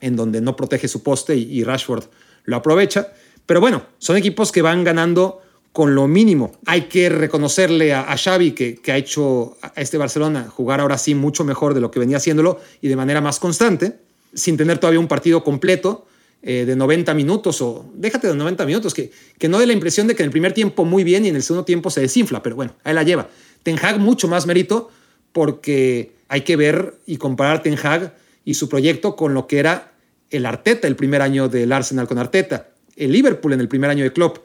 en 0.00 0.16
donde 0.16 0.40
no 0.40 0.56
protege 0.56 0.88
su 0.88 1.02
poste 1.02 1.36
y, 1.36 1.62
Rashford 1.64 2.04
lo 2.44 2.56
aprovecha. 2.56 3.12
Pero 3.44 3.60
bueno, 3.60 3.84
son 3.98 4.16
equipos 4.16 4.52
que 4.52 4.62
van 4.62 4.84
ganando 4.84 5.42
con 5.72 5.94
lo 5.94 6.06
mínimo. 6.06 6.52
Hay 6.64 6.82
que 6.82 7.08
reconocerle 7.08 7.92
a, 7.92 8.16
Xavi 8.16 8.52
que, 8.52 8.76
que, 8.76 8.92
ha 8.92 8.96
hecho 8.96 9.58
a 9.60 9.72
este 9.76 9.98
Barcelona 9.98 10.48
jugar 10.48 10.80
ahora 10.80 10.96
sí 10.96 11.14
mucho 11.14 11.44
mejor 11.44 11.74
de 11.74 11.80
lo 11.80 11.90
que 11.90 11.98
venía 11.98 12.16
haciéndolo 12.16 12.60
y 12.80 12.88
de 12.88 12.96
manera 12.96 13.20
más 13.20 13.38
constante 13.38 13.98
sin 14.34 14.56
tener 14.56 14.78
todavía 14.78 15.00
un 15.00 15.08
partido 15.08 15.42
completo 15.42 16.06
eh, 16.42 16.64
de 16.64 16.76
90 16.76 17.12
minutos 17.14 17.60
o 17.60 17.90
déjate 17.94 18.28
de 18.28 18.34
90 18.34 18.66
minutos, 18.66 18.94
que, 18.94 19.10
que 19.38 19.48
no 19.48 19.58
dé 19.58 19.66
la 19.66 19.72
impresión 19.72 20.06
de 20.06 20.14
que 20.14 20.22
en 20.22 20.26
el 20.26 20.30
primer 20.30 20.52
tiempo 20.52 20.84
muy 20.84 21.04
bien 21.04 21.24
y 21.24 21.28
en 21.28 21.36
el 21.36 21.42
segundo 21.42 21.64
tiempo 21.64 21.90
se 21.90 22.00
desinfla, 22.00 22.42
pero 22.42 22.56
bueno, 22.56 22.76
ahí 22.84 22.94
la 22.94 23.02
lleva. 23.02 23.28
Ten 23.62 23.78
Hag 23.82 23.98
mucho 23.98 24.28
más 24.28 24.46
mérito 24.46 24.90
porque 25.32 26.14
hay 26.28 26.42
que 26.42 26.56
ver 26.56 26.98
y 27.06 27.16
comparar 27.16 27.62
Ten 27.62 27.76
Hag 27.82 28.14
y 28.44 28.54
su 28.54 28.68
proyecto 28.68 29.16
con 29.16 29.34
lo 29.34 29.46
que 29.46 29.58
era 29.58 29.92
el 30.30 30.46
Arteta 30.46 30.86
el 30.88 30.96
primer 30.96 31.22
año 31.22 31.48
del 31.48 31.72
Arsenal 31.72 32.06
con 32.06 32.18
Arteta, 32.18 32.70
el 32.96 33.12
Liverpool 33.12 33.52
en 33.52 33.60
el 33.60 33.68
primer 33.68 33.90
año 33.90 34.04
de 34.04 34.12
Klopp, 34.12 34.38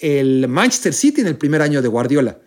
el 0.00 0.48
Manchester 0.48 0.92
City 0.92 1.20
en 1.20 1.26
el 1.26 1.36
primer 1.36 1.62
año 1.62 1.82
de 1.82 1.88
Guardiola. 1.88 2.38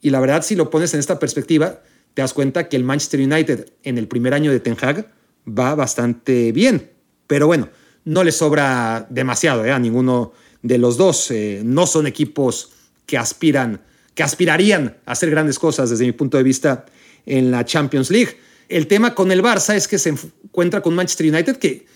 Y 0.00 0.10
la 0.10 0.20
verdad, 0.20 0.42
si 0.42 0.54
lo 0.54 0.70
pones 0.70 0.94
en 0.94 1.00
esta 1.00 1.18
perspectiva, 1.18 1.82
te 2.14 2.22
das 2.22 2.32
cuenta 2.32 2.68
que 2.68 2.76
el 2.76 2.84
Manchester 2.84 3.20
United 3.20 3.72
en 3.82 3.98
el 3.98 4.08
primer 4.08 4.34
año 4.34 4.50
de 4.50 4.60
Ten 4.60 4.76
Hag 4.80 5.10
va 5.46 5.74
bastante 5.74 6.52
bien. 6.52 6.90
Pero 7.26 7.46
bueno, 7.46 7.68
no 8.04 8.24
le 8.24 8.32
sobra 8.32 9.06
demasiado 9.10 9.64
¿eh? 9.64 9.72
a 9.72 9.78
ninguno 9.78 10.32
de 10.62 10.78
los 10.78 10.96
dos. 10.96 11.30
Eh, 11.30 11.62
no 11.64 11.86
son 11.86 12.06
equipos 12.06 12.70
que 13.06 13.18
aspiran, 13.18 13.80
que 14.14 14.22
aspirarían 14.22 14.96
a 15.06 15.12
hacer 15.12 15.30
grandes 15.30 15.58
cosas 15.58 15.90
desde 15.90 16.04
mi 16.04 16.12
punto 16.12 16.36
de 16.36 16.42
vista 16.42 16.86
en 17.26 17.50
la 17.50 17.64
Champions 17.64 18.10
League. 18.10 18.38
El 18.68 18.86
tema 18.86 19.14
con 19.14 19.32
el 19.32 19.42
Barça 19.42 19.74
es 19.74 19.88
que 19.88 19.98
se 19.98 20.10
encuentra 20.10 20.80
con 20.80 20.94
Manchester 20.94 21.32
United 21.32 21.56
que, 21.56 21.86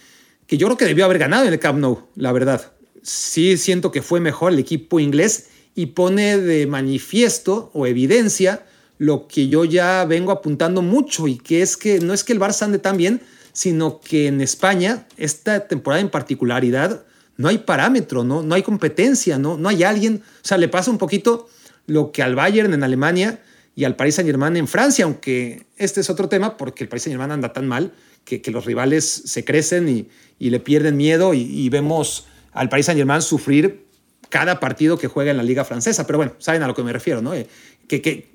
que 0.47 0.59
yo 0.59 0.67
creo 0.67 0.77
que 0.77 0.85
debió 0.85 1.05
haber 1.05 1.19
ganado 1.19 1.47
en 1.47 1.53
el 1.53 1.59
Camp 1.59 1.79
Nou, 1.79 2.09
la 2.17 2.33
verdad. 2.33 2.73
Sí 3.03 3.57
siento 3.57 3.93
que 3.93 4.03
fue 4.03 4.19
mejor 4.21 4.53
el 4.53 4.59
equipo 4.59 4.99
inglés 4.99 5.49
y 5.75 5.87
pone 5.87 6.39
de 6.39 6.67
manifiesto 6.67 7.71
o 7.75 7.87
evidencia 7.87 8.67
lo 8.99 9.27
que 9.27 9.49
yo 9.49 9.65
ya 9.65 10.05
vengo 10.05 10.33
apuntando 10.33 10.83
mucho 10.83 11.27
y 11.29 11.37
que 11.37 11.63
es 11.63 11.77
que 11.77 12.01
no 12.01 12.15
es 12.15 12.25
que 12.25 12.33
el 12.33 12.41
Barça 12.41 12.63
ande 12.63 12.79
tan 12.79 12.97
bien, 12.97 13.21
sino 13.55 14.01
que 14.01 14.27
en 14.27 14.41
España, 14.41 15.07
esta 15.17 15.67
temporada 15.69 16.03
en 16.03 16.11
particularidad, 16.11 17.05
no 17.37 17.49
hay 17.49 17.59
parámetro, 17.59 18.25
no, 18.25 18.43
no 18.43 18.55
hay 18.55 18.63
competencia, 18.63 19.39
no, 19.39 19.57
no 19.57 19.69
hay 19.69 19.85
alguien. 19.85 20.23
O 20.43 20.47
sea, 20.47 20.59
le 20.59 20.69
pasa 20.69 20.91
un 20.91 20.99
poquito 20.99 21.49
lo 21.87 22.13
que 22.13 22.23
al 22.23 22.35
Bayern 22.35 22.75
en 22.75 22.83
Alemania 22.83 23.41
y 23.77 23.85
al 23.85 23.97
Paris 23.97 24.17
Saint 24.17 24.29
Germain 24.29 24.57
en 24.57 24.69
Francia, 24.69 25.05
aunque 25.05 25.67
este 25.77 26.01
es 26.01 26.11
otro 26.11 26.29
tema 26.29 26.57
porque 26.57 26.85
el 26.85 26.89
Paris 26.89 27.05
Saint 27.05 27.15
Germain 27.15 27.31
anda 27.31 27.53
tan 27.53 27.67
mal 27.67 27.93
que, 28.25 28.43
los 28.51 28.65
rivales 28.65 29.05
se 29.05 29.45
crecen 29.45 29.89
y, 29.89 30.09
le 30.39 30.61
pierden 30.61 30.97
miedo 30.97 31.33
y, 31.33 31.69
vemos 31.69 32.27
al 32.53 32.69
Paris 32.69 32.87
Saint 32.87 32.99
Germain 32.99 33.23
sufrir 33.23 33.85
cada 34.31 34.59
partido 34.59 34.99
que 34.99 35.07
juega 35.07 35.31
en 35.31 35.37
la 35.37 35.45
liga 35.45 35.65
francesa. 35.65 36.07
Pero 36.07 36.19
bueno, 36.19 36.33
saben 36.39 36.63
a 36.65 36.67
lo 36.67 36.75
que 36.75 36.83
me 36.83 36.93
refiero, 36.93 37.23
¿no? 37.23 37.35
Eh, 37.35 37.47
que, 37.87 38.03
que, 38.03 38.33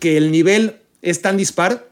que 0.00 0.16
el 0.16 0.32
nivel 0.32 0.80
es 1.00 1.22
tan 1.22 1.36
dispar 1.36 1.88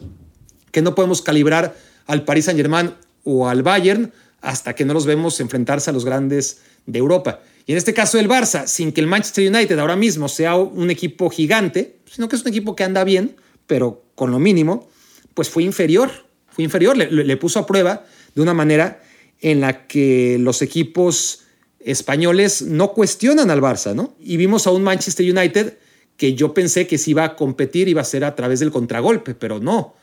que 0.72 0.82
no 0.82 0.94
podemos 0.94 1.22
calibrar 1.22 1.76
al 2.06 2.24
Paris 2.24 2.46
Saint 2.46 2.58
Germain 2.58 2.92
o 3.24 3.48
al 3.48 3.62
Bayern 3.62 4.12
hasta 4.40 4.74
que 4.74 4.84
no 4.84 4.94
los 4.94 5.06
vemos 5.06 5.40
enfrentarse 5.40 5.90
a 5.90 5.92
los 5.92 6.04
grandes 6.04 6.60
de 6.86 6.98
Europa. 6.98 7.40
Y 7.66 7.72
en 7.72 7.78
este 7.78 7.94
caso 7.94 8.18
el 8.18 8.28
Barça, 8.28 8.66
sin 8.66 8.92
que 8.92 9.00
el 9.00 9.08
Manchester 9.08 9.52
United 9.52 9.78
ahora 9.78 9.96
mismo 9.96 10.28
sea 10.28 10.56
un 10.56 10.90
equipo 10.90 11.30
gigante, 11.30 11.96
sino 12.10 12.28
que 12.28 12.36
es 12.36 12.42
un 12.42 12.48
equipo 12.48 12.76
que 12.76 12.84
anda 12.84 13.02
bien, 13.02 13.36
pero 13.66 14.04
con 14.14 14.30
lo 14.30 14.38
mínimo, 14.38 14.88
pues 15.34 15.50
fue 15.50 15.64
inferior, 15.64 16.10
fue 16.48 16.62
inferior, 16.62 16.96
le, 16.96 17.36
puso 17.36 17.58
a 17.58 17.66
prueba 17.66 18.06
de 18.34 18.40
una 18.40 18.54
manera 18.54 19.02
en 19.40 19.60
la 19.60 19.86
que 19.88 20.38
los 20.38 20.62
equipos 20.62 21.40
españoles 21.80 22.62
no 22.62 22.92
cuestionan 22.92 23.50
al 23.50 23.60
Barça, 23.60 23.94
¿no? 23.94 24.16
Y 24.20 24.36
vimos 24.36 24.66
a 24.66 24.70
un 24.70 24.82
Manchester 24.82 25.28
United 25.28 25.76
que 26.16 26.34
yo 26.34 26.54
pensé 26.54 26.86
que 26.86 26.98
si 26.98 27.10
iba 27.10 27.24
a 27.24 27.36
competir 27.36 27.88
iba 27.88 28.00
a 28.00 28.04
ser 28.04 28.24
a 28.24 28.34
través 28.34 28.60
del 28.60 28.70
contragolpe, 28.70 29.34
pero 29.34 29.58
no 29.58 29.94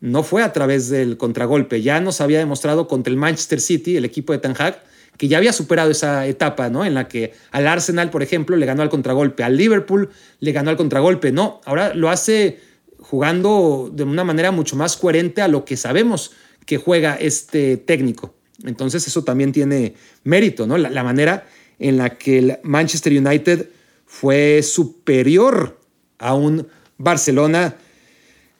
no 0.00 0.22
fue 0.22 0.42
a 0.42 0.52
través 0.52 0.88
del 0.88 1.16
contragolpe. 1.16 1.82
Ya 1.82 2.00
nos 2.00 2.20
había 2.20 2.38
demostrado 2.38 2.88
contra 2.88 3.10
el 3.10 3.16
Manchester 3.16 3.60
City, 3.60 3.96
el 3.96 4.04
equipo 4.04 4.32
de 4.32 4.38
Ten 4.38 4.54
Hag, 4.58 4.82
que 5.16 5.28
ya 5.28 5.38
había 5.38 5.52
superado 5.52 5.90
esa 5.90 6.26
etapa, 6.26 6.70
¿no? 6.70 6.84
En 6.84 6.94
la 6.94 7.08
que 7.08 7.34
al 7.50 7.66
Arsenal, 7.66 8.10
por 8.10 8.22
ejemplo, 8.22 8.56
le 8.56 8.66
ganó 8.66 8.82
al 8.82 8.88
contragolpe, 8.88 9.42
al 9.42 9.56
Liverpool 9.56 10.10
le 10.38 10.52
ganó 10.52 10.70
al 10.70 10.76
contragolpe. 10.76 11.32
No, 11.32 11.60
ahora 11.64 11.92
lo 11.94 12.08
hace 12.08 12.60
jugando 13.00 13.90
de 13.92 14.04
una 14.04 14.24
manera 14.24 14.52
mucho 14.52 14.76
más 14.76 14.96
coherente 14.96 15.42
a 15.42 15.48
lo 15.48 15.64
que 15.64 15.76
sabemos 15.76 16.32
que 16.66 16.76
juega 16.76 17.16
este 17.16 17.76
técnico. 17.76 18.34
Entonces 18.64 19.06
eso 19.06 19.24
también 19.24 19.52
tiene 19.52 19.94
mérito, 20.22 20.66
¿no? 20.66 20.78
La, 20.78 20.90
la 20.90 21.02
manera 21.02 21.46
en 21.78 21.96
la 21.96 22.16
que 22.16 22.38
el 22.38 22.58
Manchester 22.62 23.12
United 23.12 23.70
fue 24.06 24.62
superior 24.62 25.80
a 26.18 26.34
un 26.34 26.68
Barcelona 26.96 27.76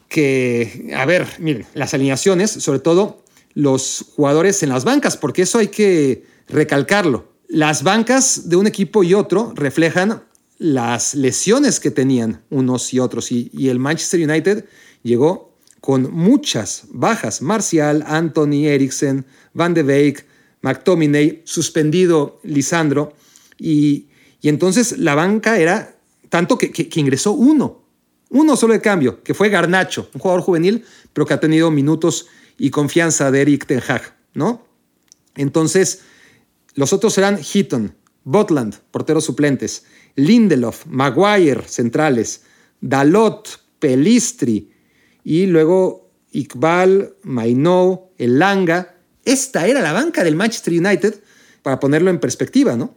que, 0.08 0.90
a 0.96 1.04
ver, 1.04 1.26
miren, 1.38 1.66
las 1.74 1.94
alineaciones, 1.94 2.50
sobre 2.50 2.80
todo 2.80 3.22
los 3.54 4.12
jugadores 4.16 4.62
en 4.62 4.70
las 4.70 4.84
bancas, 4.84 5.16
porque 5.16 5.42
eso 5.42 5.58
hay 5.58 5.68
que 5.68 6.24
recalcarlo. 6.48 7.32
Las 7.48 7.82
bancas 7.82 8.48
de 8.48 8.56
un 8.56 8.66
equipo 8.66 9.04
y 9.04 9.14
otro 9.14 9.52
reflejan 9.54 10.22
las 10.58 11.14
lesiones 11.14 11.78
que 11.78 11.90
tenían 11.90 12.42
unos 12.50 12.92
y 12.92 12.98
otros, 12.98 13.30
y, 13.30 13.68
el 13.68 13.78
Manchester 13.78 14.28
United 14.28 14.64
llegó 15.02 15.56
con 15.80 16.12
muchas 16.12 16.84
bajas. 16.90 17.42
Marcial, 17.42 18.04
Anthony 18.06 18.66
Eriksen, 18.66 19.24
Van 19.54 19.74
de 19.74 19.82
Beek, 19.82 20.26
McTominay, 20.62 21.42
suspendido 21.44 22.40
Lisandro, 22.42 23.12
y, 23.58 24.06
entonces 24.42 24.98
la 24.98 25.14
banca 25.14 25.58
era 25.58 25.96
tanto 26.28 26.58
que 26.58 26.88
ingresó 26.94 27.32
uno 27.32 27.87
uno 28.30 28.56
solo 28.56 28.74
de 28.74 28.80
cambio, 28.80 29.22
que 29.22 29.34
fue 29.34 29.48
Garnacho, 29.48 30.10
un 30.14 30.20
jugador 30.20 30.42
juvenil, 30.42 30.84
pero 31.12 31.26
que 31.26 31.34
ha 31.34 31.40
tenido 31.40 31.70
minutos 31.70 32.26
y 32.58 32.70
confianza 32.70 33.30
de 33.30 33.42
Eric 33.42 33.66
Ten 33.66 33.82
Hag, 33.86 34.16
¿no? 34.34 34.66
Entonces, 35.36 36.02
los 36.74 36.92
otros 36.92 37.14
serán 37.14 37.38
Heaton, 37.38 37.94
Botland, 38.24 38.76
porteros 38.90 39.24
suplentes, 39.24 39.84
Lindelof, 40.16 40.84
Maguire, 40.86 41.62
centrales, 41.66 42.42
Dalot, 42.80 43.60
Pelistri, 43.78 44.72
y 45.24 45.46
luego 45.46 46.10
Iqbal, 46.32 47.14
Mainou, 47.22 48.12
Elanga. 48.18 48.96
Esta 49.24 49.66
era 49.66 49.80
la 49.82 49.92
banca 49.92 50.24
del 50.24 50.36
Manchester 50.36 50.74
United, 50.74 51.22
para 51.62 51.80
ponerlo 51.80 52.10
en 52.10 52.18
perspectiva, 52.18 52.76
¿no? 52.76 52.96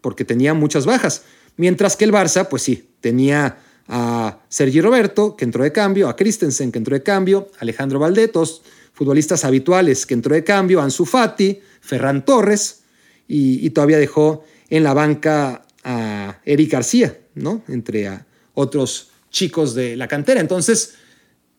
Porque 0.00 0.24
tenía 0.24 0.54
muchas 0.54 0.84
bajas. 0.84 1.22
Mientras 1.56 1.96
que 1.96 2.04
el 2.04 2.12
Barça, 2.12 2.48
pues 2.48 2.62
sí, 2.62 2.90
tenía 3.00 3.58
a 3.94 4.38
Sergi 4.48 4.80
Roberto, 4.80 5.36
que 5.36 5.44
entró 5.44 5.62
de 5.62 5.70
cambio, 5.70 6.08
a 6.08 6.16
Christensen, 6.16 6.72
que 6.72 6.78
entró 6.78 6.94
de 6.94 7.02
cambio, 7.02 7.48
Alejandro 7.58 7.98
Valdetos, 7.98 8.62
futbolistas 8.94 9.44
habituales 9.44 10.06
que 10.06 10.14
entró 10.14 10.34
de 10.34 10.42
cambio, 10.42 10.80
Ansu 10.80 11.04
Fati, 11.04 11.60
Ferran 11.82 12.24
Torres, 12.24 12.84
y, 13.28 13.68
todavía 13.70 13.98
dejó 13.98 14.44
en 14.70 14.82
la 14.82 14.94
banca 14.94 15.66
a 15.84 16.40
Eric 16.44 16.72
García, 16.72 17.18
¿no? 17.34 17.62
Entre 17.68 18.08
a 18.08 18.26
otros 18.54 19.10
chicos 19.30 19.74
de 19.74 19.96
la 19.96 20.08
cantera. 20.08 20.40
Entonces, 20.40 20.94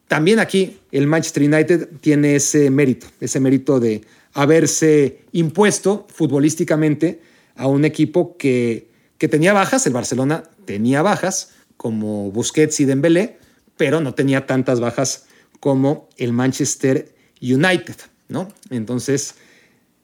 también 0.08 0.40
aquí 0.40 0.80
el 0.92 1.06
Manchester 1.06 1.44
United 1.44 1.90
tiene 2.02 2.36
ese 2.36 2.70
mérito, 2.72 3.08
ese 3.20 3.40
mérito 3.40 3.80
de 3.80 4.02
haberse 4.34 5.22
impuesto 5.34 6.08
futbolísticamente 6.12 7.22
a 7.56 7.68
un 7.68 7.86
equipo 7.86 8.38
que, 8.38 8.90
que 9.20 9.28
tenía 9.28 9.54
bajas, 9.54 9.86
el 9.86 9.94
Barcelona 9.94 10.44
tenía 10.66 11.02
bajas, 11.02 11.50
como 11.84 12.32
Busquets 12.32 12.80
y 12.80 12.86
Dembélé, 12.86 13.38
pero 13.76 14.00
no 14.00 14.14
tenía 14.14 14.46
tantas 14.46 14.80
bajas 14.80 15.26
como 15.60 16.08
el 16.16 16.32
Manchester 16.32 17.14
United, 17.42 17.98
¿no? 18.30 18.48
Entonces, 18.70 19.36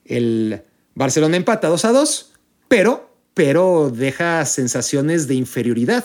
el 0.04 0.62
Barcelona 0.94 1.38
empata 1.38 1.70
2 1.70 1.86
a 1.86 1.92
2, 1.94 2.34
pero, 2.68 3.16
pero 3.34 3.90
deja 3.96 4.44
sensaciones 4.44 5.30
de 5.30 5.36
inferioridad 5.36 6.04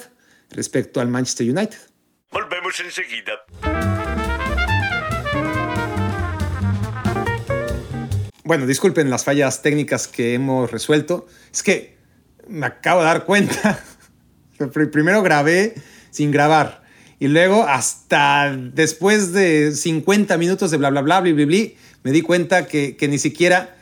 respecto 0.51 1.01
al 1.01 1.09
Manchester 1.09 1.51
United. 1.51 1.79
Volvemos 2.31 2.79
enseguida. 2.79 3.33
Bueno, 8.45 8.65
disculpen 8.67 9.11
las 9.11 9.25
fallas 9.25 9.61
técnicas 9.61 10.07
que 10.07 10.35
hemos 10.35 10.71
resuelto. 10.71 11.27
Es 11.53 11.65
que 11.65 11.99
me 12.47 12.67
acabo 12.67 13.01
de 13.01 13.07
dar 13.07 13.25
cuenta 13.25 13.83
Primero 14.93 15.23
grabé 15.23 15.75
sin 16.11 16.31
grabar. 16.31 16.85
Y 17.21 17.29
luego, 17.29 17.63
hasta 17.63 18.57
después 18.57 19.33
de 19.33 19.73
50 19.73 20.37
minutos 20.37 20.71
de 20.71 20.77
bla, 20.77 20.91
bla, 20.91 21.01
bla, 21.01 21.21
bla, 21.21 21.33
bla, 21.33 21.47
bla 21.47 21.69
me 22.05 22.13
di 22.13 22.21
cuenta 22.21 22.67
que, 22.67 22.97
que, 22.97 23.09
ni 23.09 23.19
siquiera 23.19 23.77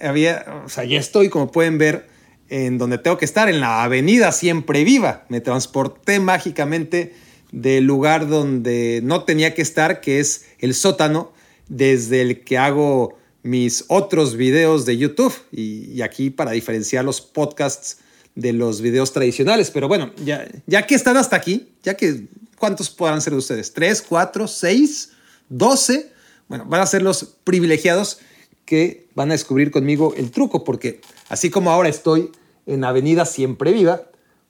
había, 0.00 0.62
o 0.64 0.68
sea, 0.68 0.84
ya 0.84 0.98
estoy, 0.98 1.28
como 1.28 1.52
pueden 1.52 1.78
ver, 1.78 2.08
en 2.48 2.76
donde 2.76 2.98
tengo 2.98 3.18
que 3.18 3.24
estar, 3.24 3.48
en 3.48 3.60
la 3.60 3.84
avenida 3.84 4.32
Siempre 4.32 4.82
Viva. 4.84 5.24
Me 5.28 5.40
transporté 5.40 6.18
mágicamente 6.18 7.14
del 7.52 7.84
lugar 7.84 8.28
donde 8.28 9.00
no 9.04 9.22
tenía 9.22 9.54
que 9.54 9.62
estar, 9.62 10.00
que 10.00 10.18
es 10.18 10.46
el 10.58 10.74
sótano, 10.74 11.32
desde 11.68 12.20
el 12.20 12.40
que 12.40 12.58
hago 12.58 13.16
mis 13.44 13.84
otros 13.86 14.36
videos 14.36 14.84
de 14.84 14.96
YouTube. 14.96 15.34
Y, 15.52 15.92
y 15.92 16.02
aquí 16.02 16.30
para 16.30 16.50
diferenciar 16.50 17.04
los 17.04 17.20
podcasts 17.20 17.98
de 18.38 18.52
los 18.52 18.80
videos 18.80 19.12
tradicionales. 19.12 19.70
Pero 19.72 19.88
bueno, 19.88 20.12
ya, 20.24 20.46
ya 20.66 20.86
que 20.86 20.94
están 20.94 21.16
hasta 21.16 21.34
aquí, 21.34 21.72
ya 21.82 21.94
que, 21.94 22.28
¿cuántos 22.56 22.88
podrán 22.88 23.20
ser 23.20 23.32
de 23.32 23.40
ustedes? 23.40 23.72
¿Tres, 23.72 24.00
cuatro, 24.00 24.46
seis, 24.46 25.10
doce? 25.48 26.12
Bueno, 26.46 26.64
van 26.66 26.80
a 26.80 26.86
ser 26.86 27.02
los 27.02 27.24
privilegiados 27.42 28.20
que 28.64 29.08
van 29.16 29.30
a 29.30 29.32
descubrir 29.32 29.72
conmigo 29.72 30.14
el 30.16 30.30
truco, 30.30 30.62
porque 30.62 31.00
así 31.28 31.50
como 31.50 31.70
ahora 31.70 31.88
estoy 31.88 32.30
en 32.66 32.84
Avenida 32.84 33.26
Siempre 33.26 33.72
Viva, 33.72 34.02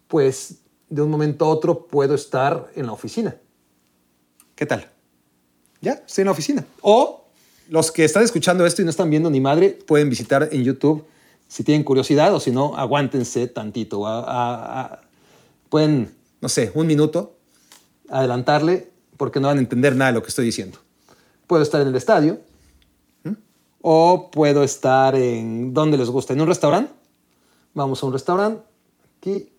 pues 0.07 0.57
de 0.91 1.01
un 1.01 1.11
momento 1.11 1.47
a 1.47 1.49
otro 1.49 1.87
puedo 1.87 2.15
estar 2.15 2.71
en 2.77 2.87
la 2.87 2.93
oficina. 2.93 3.37
¿Qué 4.55 4.67
tal? 4.67 4.91
Ya, 5.81 6.03
estoy 6.07 6.23
en 6.23 6.27
la 6.27 6.33
oficina. 6.33 6.67
O 6.83 7.25
los 7.71 7.91
que 7.91 8.05
están 8.05 8.23
escuchando 8.23 8.67
esto 8.67 8.83
y 8.83 8.85
no 8.85 8.91
están 8.91 9.09
viendo 9.09 9.31
ni 9.31 9.41
madre, 9.41 9.71
pueden 9.71 10.11
visitar 10.11 10.49
en 10.53 10.63
YouTube 10.63 11.07
si 11.49 11.65
tienen 11.65 11.83
curiosidad 11.83 12.33
o 12.35 12.41
si 12.41 12.53
no, 12.53 12.77
aguántense 12.77 13.49
tantito. 13.49 14.05
pueden, 15.69 16.15
no 16.41 16.49
sé, 16.49 16.71
un 16.75 16.87
minuto, 16.87 17.37
adelantarle 18.09 18.91
porque 19.17 19.41
no 19.41 19.49
van 19.49 19.57
a 19.57 19.61
entender 19.61 19.97
nada 19.97 20.13
de 20.13 20.15
lo 20.15 20.23
que 20.23 20.29
estoy 20.29 20.45
diciendo. 20.45 20.79
Puedo 21.47 21.63
estar 21.63 21.81
en 21.81 21.89
el 21.89 21.97
estadio 21.97 22.41
o 23.81 24.31
puedo 24.31 24.63
estar 24.63 25.15
en 25.15 25.73
donde 25.73 25.97
les 25.97 26.11
gusta, 26.11 26.35
en 26.35 26.41
un 26.43 26.47
restaurante. 26.47 26.93
Vamos 27.75 28.03
a 28.03 28.07
un 28.07 28.13
restaurante. 28.13 28.63
Aquí, 29.19 29.51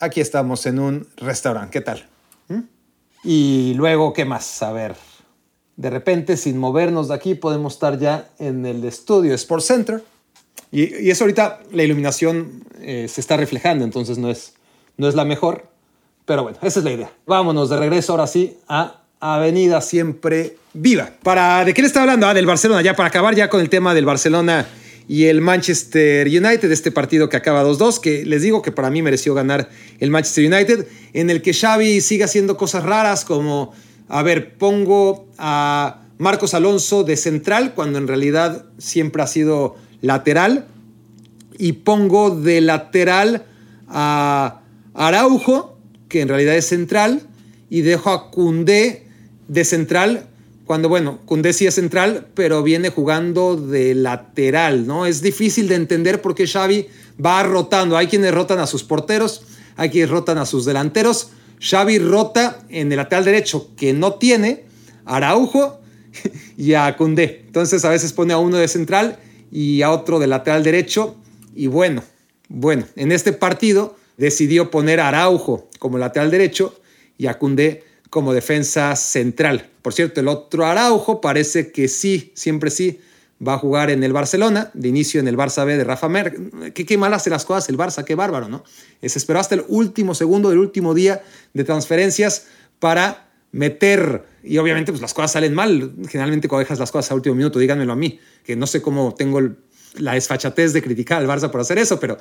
aquí 0.00 0.20
estamos 0.20 0.66
en 0.66 0.80
un 0.80 1.06
restaurante. 1.16 1.70
¿Qué 1.70 1.80
tal? 1.80 2.06
Y 3.24 3.74
luego, 3.74 4.12
¿qué 4.12 4.24
más? 4.24 4.62
A 4.62 4.72
ver, 4.72 4.96
de 5.76 5.90
repente, 5.90 6.36
sin 6.36 6.58
movernos 6.58 7.08
de 7.08 7.14
aquí, 7.14 7.34
podemos 7.34 7.74
estar 7.74 7.98
ya 7.98 8.30
en 8.38 8.64
el 8.66 8.84
estudio 8.84 9.34
Sports 9.34 9.66
Center 9.66 10.04
y, 10.70 11.10
eso 11.10 11.24
ahorita 11.24 11.60
la 11.72 11.82
iluminación 11.82 12.64
eh, 12.80 13.06
se 13.08 13.20
está 13.20 13.36
reflejando, 13.36 13.84
entonces 13.84 14.18
no 14.18 14.30
es, 14.30 14.54
no 14.96 15.08
es 15.08 15.14
la 15.14 15.24
mejor, 15.24 15.66
Pero 16.24 16.42
bueno, 16.42 16.58
esa 16.62 16.80
es 16.80 16.84
la 16.84 16.92
idea. 16.92 17.10
Vámonos 17.26 17.70
de 17.70 17.78
regreso 17.78 18.12
ahora 18.12 18.26
sí 18.26 18.56
a 18.68 19.00
Avenida 19.20 19.80
Siempre 19.80 20.56
Viva. 20.74 21.10
Para, 21.22 21.64
¿De 21.64 21.72
qué 21.72 21.82
le 21.82 21.88
está 21.88 22.02
hablando? 22.02 22.26
Ah, 22.26 22.34
del 22.34 22.46
Barcelona, 22.46 22.82
ya 22.82 22.94
para 22.94 23.08
acabar 23.08 23.34
ya 23.34 23.48
con 23.48 23.60
el 23.60 23.70
tema 23.70 23.94
del 23.94 24.04
Barcelona 24.04 24.66
y 25.08 25.24
el 25.24 25.40
Manchester 25.40 26.26
United, 26.26 26.70
este 26.70 26.92
partido 26.92 27.30
que 27.30 27.38
acaba 27.38 27.64
2-2, 27.64 28.00
que 28.00 28.26
les 28.26 28.42
digo 28.42 28.60
que 28.60 28.72
para 28.72 28.90
mí 28.90 29.00
mereció 29.00 29.34
ganar 29.34 29.70
el 29.98 30.10
Manchester 30.10 30.52
United, 30.52 30.86
en 31.14 31.30
el 31.30 31.40
que 31.40 31.54
Xavi 31.54 32.02
sigue 32.02 32.24
haciendo 32.24 32.58
cosas 32.58 32.84
raras 32.84 33.24
como, 33.24 33.72
a 34.08 34.22
ver, 34.22 34.54
pongo 34.58 35.26
a 35.38 36.02
Marcos 36.18 36.52
Alonso 36.52 37.04
de 37.04 37.16
central 37.16 37.72
cuando 37.74 37.98
en 37.98 38.06
realidad 38.06 38.66
siempre 38.76 39.22
ha 39.22 39.26
sido 39.26 39.76
lateral 40.00 40.66
y 41.58 41.72
pongo 41.72 42.30
de 42.30 42.60
lateral 42.60 43.44
a 43.88 44.60
Araujo, 44.94 45.78
que 46.08 46.20
en 46.20 46.28
realidad 46.28 46.56
es 46.56 46.66
central, 46.66 47.22
y 47.70 47.82
dejo 47.82 48.10
a 48.10 48.30
Cundé 48.30 49.06
de 49.48 49.64
central 49.64 50.28
cuando, 50.68 50.90
bueno, 50.90 51.20
Cundé 51.24 51.54
sí 51.54 51.66
es 51.66 51.74
central, 51.74 52.26
pero 52.34 52.62
viene 52.62 52.90
jugando 52.90 53.56
de 53.56 53.94
lateral, 53.94 54.86
¿no? 54.86 55.06
Es 55.06 55.22
difícil 55.22 55.66
de 55.66 55.76
entender 55.76 56.20
por 56.20 56.34
qué 56.34 56.46
Xavi 56.46 56.86
va 57.24 57.42
rotando. 57.42 57.96
Hay 57.96 58.06
quienes 58.06 58.34
rotan 58.34 58.58
a 58.58 58.66
sus 58.66 58.84
porteros, 58.84 59.44
hay 59.76 59.88
quienes 59.88 60.10
rotan 60.10 60.36
a 60.36 60.44
sus 60.44 60.66
delanteros. 60.66 61.30
Xavi 61.58 61.98
rota 61.98 62.66
en 62.68 62.92
el 62.92 62.98
lateral 62.98 63.24
derecho, 63.24 63.70
que 63.78 63.94
no 63.94 64.16
tiene, 64.16 64.66
Araujo 65.06 65.80
y 66.58 66.74
a 66.74 66.94
Cundé. 66.98 67.44
Entonces 67.46 67.86
a 67.86 67.88
veces 67.88 68.12
pone 68.12 68.34
a 68.34 68.38
uno 68.38 68.58
de 68.58 68.68
central 68.68 69.18
y 69.50 69.82
a 69.82 69.90
otro 69.90 70.18
de 70.18 70.26
lateral 70.26 70.62
derecho. 70.62 71.16
Y 71.54 71.66
bueno, 71.66 72.02
bueno, 72.48 72.86
en 72.96 73.12
este 73.12 73.32
partido 73.32 73.96
decidió 74.16 74.70
poner 74.70 75.00
a 75.00 75.08
Araujo 75.08 75.68
como 75.78 75.98
lateral 75.98 76.30
derecho 76.30 76.78
y 77.16 77.26
a 77.26 77.38
Cundé 77.38 77.84
como 78.10 78.32
defensa 78.32 78.96
central. 78.96 79.68
Por 79.82 79.92
cierto, 79.92 80.20
el 80.20 80.28
otro 80.28 80.64
Araujo 80.64 81.20
parece 81.20 81.72
que 81.72 81.88
sí, 81.88 82.32
siempre 82.34 82.70
sí, 82.70 83.00
va 83.46 83.54
a 83.54 83.58
jugar 83.58 83.90
en 83.90 84.02
el 84.02 84.12
Barcelona, 84.12 84.70
de 84.74 84.88
inicio 84.88 85.20
en 85.20 85.28
el 85.28 85.36
Barça 85.36 85.64
B 85.64 85.76
de 85.76 85.84
Rafa 85.84 86.08
Mer. 86.08 86.36
Qué, 86.74 86.84
qué 86.84 86.98
mal 86.98 87.14
hace 87.14 87.30
las 87.30 87.44
cosas 87.44 87.68
el 87.68 87.78
Barça, 87.78 88.04
qué 88.04 88.14
bárbaro, 88.14 88.48
¿no? 88.48 88.64
Se 89.00 89.18
esperó 89.18 89.38
hasta 89.38 89.54
el 89.54 89.64
último 89.68 90.14
segundo 90.14 90.48
del 90.48 90.58
último 90.58 90.94
día 90.94 91.22
de 91.54 91.64
transferencias 91.64 92.46
para 92.80 93.27
meter, 93.52 94.24
y 94.42 94.58
obviamente 94.58 94.92
pues 94.92 95.00
las 95.00 95.14
cosas 95.14 95.32
salen 95.32 95.54
mal, 95.54 95.92
generalmente 96.08 96.48
cuando 96.48 96.60
dejas 96.60 96.78
las 96.78 96.90
cosas 96.92 97.10
a 97.10 97.14
último 97.14 97.34
minuto, 97.34 97.58
díganmelo 97.58 97.92
a 97.92 97.96
mí, 97.96 98.18
que 98.44 98.56
no 98.56 98.66
sé 98.66 98.82
cómo 98.82 99.14
tengo 99.14 99.40
la 99.94 100.14
desfachatez 100.14 100.72
de 100.72 100.82
criticar 100.82 101.18
al 101.18 101.26
Barça 101.26 101.50
por 101.50 101.60
hacer 101.60 101.78
eso, 101.78 101.98
pero 101.98 102.18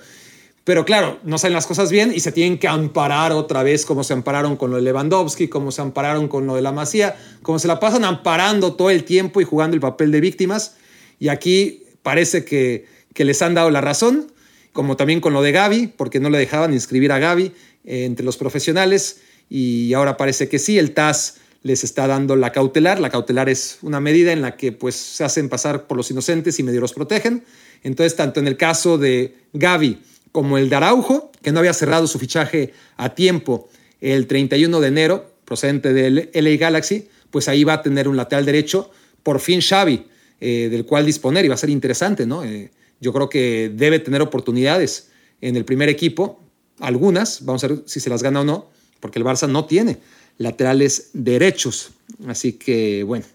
pero 0.68 0.84
claro, 0.84 1.18
no 1.24 1.38
salen 1.38 1.54
las 1.54 1.66
cosas 1.66 1.90
bien 1.90 2.12
y 2.14 2.20
se 2.20 2.34
tienen 2.34 2.60
que 2.60 2.68
amparar 2.68 3.32
otra 3.32 3.64
vez 3.64 3.86
como 3.86 4.04
se 4.04 4.12
ampararon 4.12 4.58
con 4.58 4.70
lo 4.70 4.76
de 4.76 4.82
Lewandowski, 4.82 5.48
como 5.48 5.72
se 5.72 5.82
ampararon 5.82 6.28
con 6.28 6.46
lo 6.46 6.58
de 6.58 6.62
la 6.62 6.74
Masía, 6.74 7.16
como 7.42 7.58
se 7.58 7.70
la 7.70 7.80
pasan 7.80 8.04
amparando 8.04 8.74
todo 8.74 8.90
el 8.90 9.06
tiempo 9.06 9.40
y 9.40 9.46
jugando 9.46 9.76
el 9.76 9.80
papel 9.80 10.12
de 10.12 10.20
víctimas. 10.20 10.76
Y 11.20 11.30
aquí 11.30 11.86
parece 12.04 12.44
que, 12.44 12.86
que 13.14 13.24
les 13.24 13.42
han 13.42 13.54
dado 13.54 13.70
la 13.70 13.80
razón, 13.80 14.30
como 14.74 14.98
también 14.98 15.22
con 15.22 15.32
lo 15.32 15.42
de 15.42 15.54
Gaby, 15.54 15.94
porque 15.96 16.20
no 16.20 16.30
le 16.30 16.38
dejaban 16.38 16.74
inscribir 16.74 17.14
a 17.14 17.20
Gaby 17.20 17.54
eh, 17.86 18.04
entre 18.04 18.26
los 18.26 18.36
profesionales 18.36 19.22
y 19.50 19.94
ahora 19.94 20.18
parece 20.18 20.50
que 20.50 20.60
sí, 20.60 20.78
el 20.78 20.94
TAS 20.94 21.38
les 21.64 21.84
está 21.84 22.08
dando 22.08 22.36
la 22.36 22.52
cautelar. 22.52 23.00
La 23.00 23.10
cautelar 23.10 23.50
es 23.50 23.80
una 23.82 24.00
medida 24.00 24.32
en 24.32 24.42
la 24.42 24.56
que 24.56 24.72
pues, 24.72 24.96
se 24.96 25.24
hacen 25.24 25.50
pasar 25.50 25.88
por 25.88 25.98
los 25.98 26.10
inocentes 26.12 26.60
y 26.60 26.64
medio 26.64 26.82
los 26.82 26.94
protegen. 26.94 27.44
Entonces, 27.84 28.16
tanto 28.16 28.40
en 28.40 28.48
el 28.48 28.58
caso 28.58 28.98
de 28.98 29.36
Gaby, 29.54 30.00
como 30.32 30.58
el 30.58 30.70
de 30.70 30.76
Araujo, 30.76 31.32
que 31.42 31.52
no 31.52 31.60
había 31.60 31.74
cerrado 31.74 32.08
su 32.08 32.20
fichaje 32.20 32.74
a 32.96 33.16
tiempo 33.16 33.70
el 34.02 34.28
31 34.28 34.80
de 34.80 34.88
enero, 34.88 35.32
procedente 35.46 35.94
del 35.94 36.30
LA 36.34 36.58
Galaxy, 36.58 37.08
pues 37.32 37.48
ahí 37.48 37.64
va 37.64 37.74
a 37.74 37.82
tener 37.82 38.08
un 38.08 38.18
lateral 38.18 38.46
derecho, 38.46 38.92
por 39.24 39.40
fin 39.40 39.62
Xavi, 39.62 40.06
eh, 40.40 40.70
del 40.70 40.86
cual 40.86 41.06
disponer 41.06 41.46
y 41.46 41.48
va 41.48 41.56
a 41.56 41.58
ser 41.58 41.70
interesante, 41.70 42.26
¿no? 42.26 42.44
Eh, 42.44 42.72
yo 43.00 43.14
creo 43.14 43.30
que 43.30 43.72
debe 43.74 44.00
tener 44.00 44.22
oportunidades 44.22 45.10
en 45.42 45.56
el 45.56 45.66
primer 45.66 45.90
equipo, 45.90 46.42
algunas, 46.80 47.44
vamos 47.46 47.64
a 47.64 47.68
ver 47.68 47.84
si 47.86 48.00
se 48.00 48.10
las 48.10 48.24
gana 48.24 48.42
o 48.42 48.44
no, 48.44 48.70
porque 49.00 49.20
el 49.20 49.26
Barça 49.26 49.50
no 49.50 49.66
tiene 49.66 49.98
laterales 50.38 51.10
derechos, 51.14 51.92
así 52.28 52.54
que 52.54 53.04
bueno, 53.04 53.26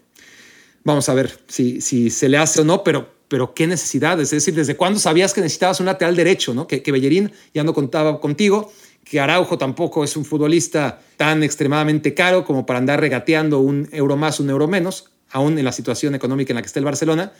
vamos 0.83 1.09
a 1.09 1.13
ver 1.13 1.39
si, 1.47 1.81
si 1.81 2.09
se 2.09 2.29
le 2.29 2.37
hace 2.37 2.61
o 2.61 2.63
no, 2.63 2.83
pero 2.83 3.13
pero 3.33 3.55
qué 3.55 3.65
necesidades. 3.65 4.27
Es 4.27 4.45
decir, 4.45 4.53
¿desde 4.53 4.75
cuándo 4.75 4.99
sabías 4.99 5.33
que 5.33 5.41
necesitabas 5.41 5.79
un 5.79 5.87
lateral 5.87 6.15
derecho? 6.15 6.53
¿no? 6.53 6.67
Que, 6.67 6.83
que 6.83 6.91
Bellerín 6.91 7.31
ya 7.51 7.63
no 7.63 7.73
contaba 7.73 8.21
contigo, 8.21 8.71
que 9.03 9.19
Araujo 9.19 9.57
tampoco 9.57 10.03
es 10.03 10.15
un 10.15 10.23
futbolista 10.23 11.01
tan 11.17 11.41
extremadamente 11.41 12.13
caro 12.13 12.45
como 12.45 12.67
para 12.67 12.77
andar 12.77 12.99
regateando 12.99 13.59
un 13.59 13.89
euro 13.91 14.17
más, 14.17 14.39
un 14.39 14.51
euro 14.51 14.67
menos, 14.67 15.09
aún 15.31 15.57
en 15.57 15.65
la 15.65 15.71
situación 15.71 16.13
económica 16.13 16.53
en 16.53 16.57
la 16.57 16.61
que 16.61 16.67
está 16.67 16.77
el 16.77 16.85
Barcelona. 16.85 17.33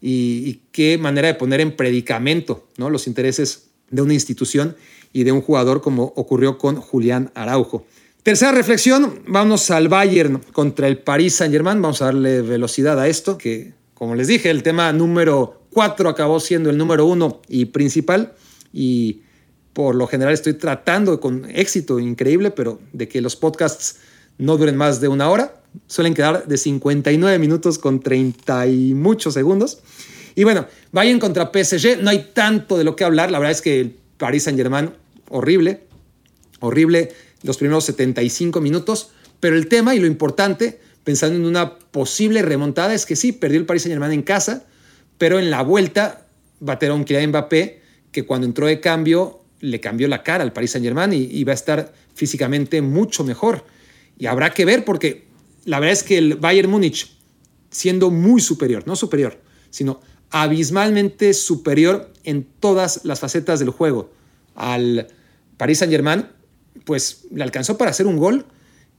Y, 0.00 0.60
qué 0.70 0.98
manera 0.98 1.26
de 1.28 1.34
poner 1.34 1.60
en 1.60 1.74
predicamento 1.74 2.68
¿no? 2.76 2.88
los 2.88 3.06
intereses 3.06 3.70
de 3.90 4.02
una 4.02 4.14
institución 4.14 4.76
y 5.12 5.24
de 5.24 5.32
un 5.32 5.40
jugador 5.40 5.80
como 5.80 6.12
ocurrió 6.16 6.58
con 6.58 6.76
Julián 6.76 7.30
Araujo. 7.34 7.86
Tercera 8.22 8.52
reflexión, 8.52 9.22
vamos 9.26 9.70
al 9.70 9.88
Bayern 9.88 10.40
contra 10.52 10.88
el 10.88 10.98
Paris 10.98 11.34
Saint-Germain. 11.34 11.82
Vamos 11.82 12.00
a 12.00 12.06
darle 12.06 12.40
velocidad 12.40 12.98
a 12.98 13.06
esto, 13.06 13.36
que 13.36 13.74
como 13.92 14.14
les 14.14 14.28
dije, 14.28 14.50
el 14.50 14.62
tema 14.62 14.92
número 14.92 15.62
4 15.70 16.08
acabó 16.08 16.40
siendo 16.40 16.70
el 16.70 16.78
número 16.78 17.06
uno 17.06 17.42
y 17.48 17.66
principal 17.66 18.32
y 18.72 19.20
por 19.74 19.94
lo 19.94 20.06
general 20.06 20.32
estoy 20.32 20.54
tratando 20.54 21.20
con 21.20 21.50
éxito 21.50 21.98
increíble, 21.98 22.50
pero 22.50 22.80
de 22.92 23.08
que 23.08 23.20
los 23.20 23.36
podcasts 23.36 23.96
no 24.38 24.56
duren 24.56 24.76
más 24.76 25.00
de 25.00 25.08
una 25.08 25.28
hora. 25.28 25.60
Suelen 25.86 26.14
quedar 26.14 26.46
de 26.46 26.56
59 26.56 27.38
minutos 27.38 27.78
con 27.78 28.00
30 28.00 28.68
y 28.68 28.94
muchos 28.94 29.34
segundos. 29.34 29.80
Y 30.34 30.44
bueno, 30.44 30.66
vayan 30.92 31.18
contra 31.18 31.50
PSG. 31.52 32.02
No 32.02 32.10
hay 32.10 32.30
tanto 32.32 32.76
de 32.76 32.84
lo 32.84 32.96
que 32.96 33.04
hablar. 33.04 33.30
La 33.30 33.38
verdad 33.38 33.52
es 33.52 33.62
que 33.62 33.80
el 33.80 33.96
Paris 34.18 34.44
Saint-Germain, 34.44 34.90
horrible. 35.28 35.82
Horrible 36.60 37.12
los 37.42 37.58
primeros 37.58 37.84
75 37.84 38.60
minutos. 38.60 39.10
Pero 39.40 39.56
el 39.56 39.68
tema 39.68 39.94
y 39.94 40.00
lo 40.00 40.06
importante 40.06 40.80
pensando 41.04 41.38
en 41.38 41.44
una 41.44 41.78
posible 41.78 42.42
remontada, 42.42 42.94
es 42.94 43.06
que 43.06 43.14
sí, 43.14 43.32
perdió 43.32 43.60
el 43.60 43.66
Paris 43.66 43.82
Saint-Germain 43.82 44.12
en 44.12 44.22
casa, 44.22 44.64
pero 45.18 45.38
en 45.38 45.50
la 45.50 45.62
vuelta 45.62 46.26
bateron 46.60 47.04
Kylian 47.04 47.28
Mbappé, 47.28 47.82
que 48.10 48.24
cuando 48.24 48.46
entró 48.46 48.66
de 48.66 48.80
cambio 48.80 49.40
le 49.60 49.80
cambió 49.80 50.08
la 50.08 50.22
cara 50.22 50.42
al 50.42 50.52
Paris 50.52 50.72
Saint-Germain 50.72 51.12
y, 51.12 51.44
va 51.44 51.52
a 51.52 51.54
estar 51.54 51.92
físicamente 52.14 52.82
mucho 52.82 53.22
mejor. 53.22 53.64
Y 54.18 54.26
habrá 54.26 54.50
que 54.50 54.64
ver 54.64 54.84
porque 54.84 55.26
la 55.64 55.78
verdad 55.78 55.92
es 55.92 56.02
que 56.02 56.18
el 56.18 56.36
Bayern 56.36 56.70
Múnich, 56.70 57.16
siendo 57.70 58.10
muy 58.10 58.40
superior, 58.40 58.84
no 58.86 58.96
superior, 58.96 59.38
sino 59.70 60.00
abismalmente 60.36 61.32
superior 61.32 62.10
en 62.24 62.44
todas 62.58 63.04
las 63.04 63.20
facetas 63.20 63.60
del 63.60 63.70
juego 63.70 64.10
al 64.56 65.06
Paris 65.56 65.78
Saint-Germain, 65.78 66.26
pues 66.84 67.26
le 67.30 67.44
alcanzó 67.44 67.78
para 67.78 67.92
hacer 67.92 68.08
un 68.08 68.16
gol 68.16 68.44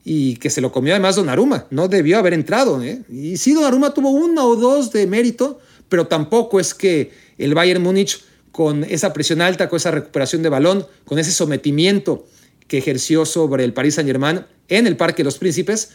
y 0.05 0.37
que 0.37 0.49
se 0.49 0.61
lo 0.61 0.71
comió 0.71 0.93
además 0.93 1.17
Donnarumma. 1.17 1.67
No 1.71 1.89
debió 1.89 2.19
haber 2.19 2.33
entrado. 2.33 2.81
¿eh? 2.81 3.01
Y 3.09 3.35
sí, 3.35 3.53
Donnarumma 3.53 3.93
tuvo 3.93 4.11
uno 4.11 4.45
o 4.45 4.55
dos 4.55 4.93
de 4.93 5.07
mérito, 5.07 5.59
pero 5.89 6.07
tampoco 6.07 6.61
es 6.61 6.73
que 6.73 7.11
el 7.37 7.53
Bayern 7.53 7.83
Múnich, 7.83 8.23
con 8.53 8.85
esa 8.85 9.11
presión 9.11 9.41
alta, 9.41 9.67
con 9.67 9.75
esa 9.75 9.91
recuperación 9.91 10.41
de 10.41 10.47
balón, 10.47 10.87
con 11.03 11.19
ese 11.19 11.33
sometimiento 11.33 12.25
que 12.69 12.77
ejerció 12.77 13.25
sobre 13.25 13.65
el 13.65 13.73
Paris 13.73 13.95
Saint-Germain 13.95 14.45
en 14.69 14.87
el 14.87 14.95
Parque 14.95 15.17
de 15.17 15.25
los 15.25 15.37
Príncipes, 15.37 15.89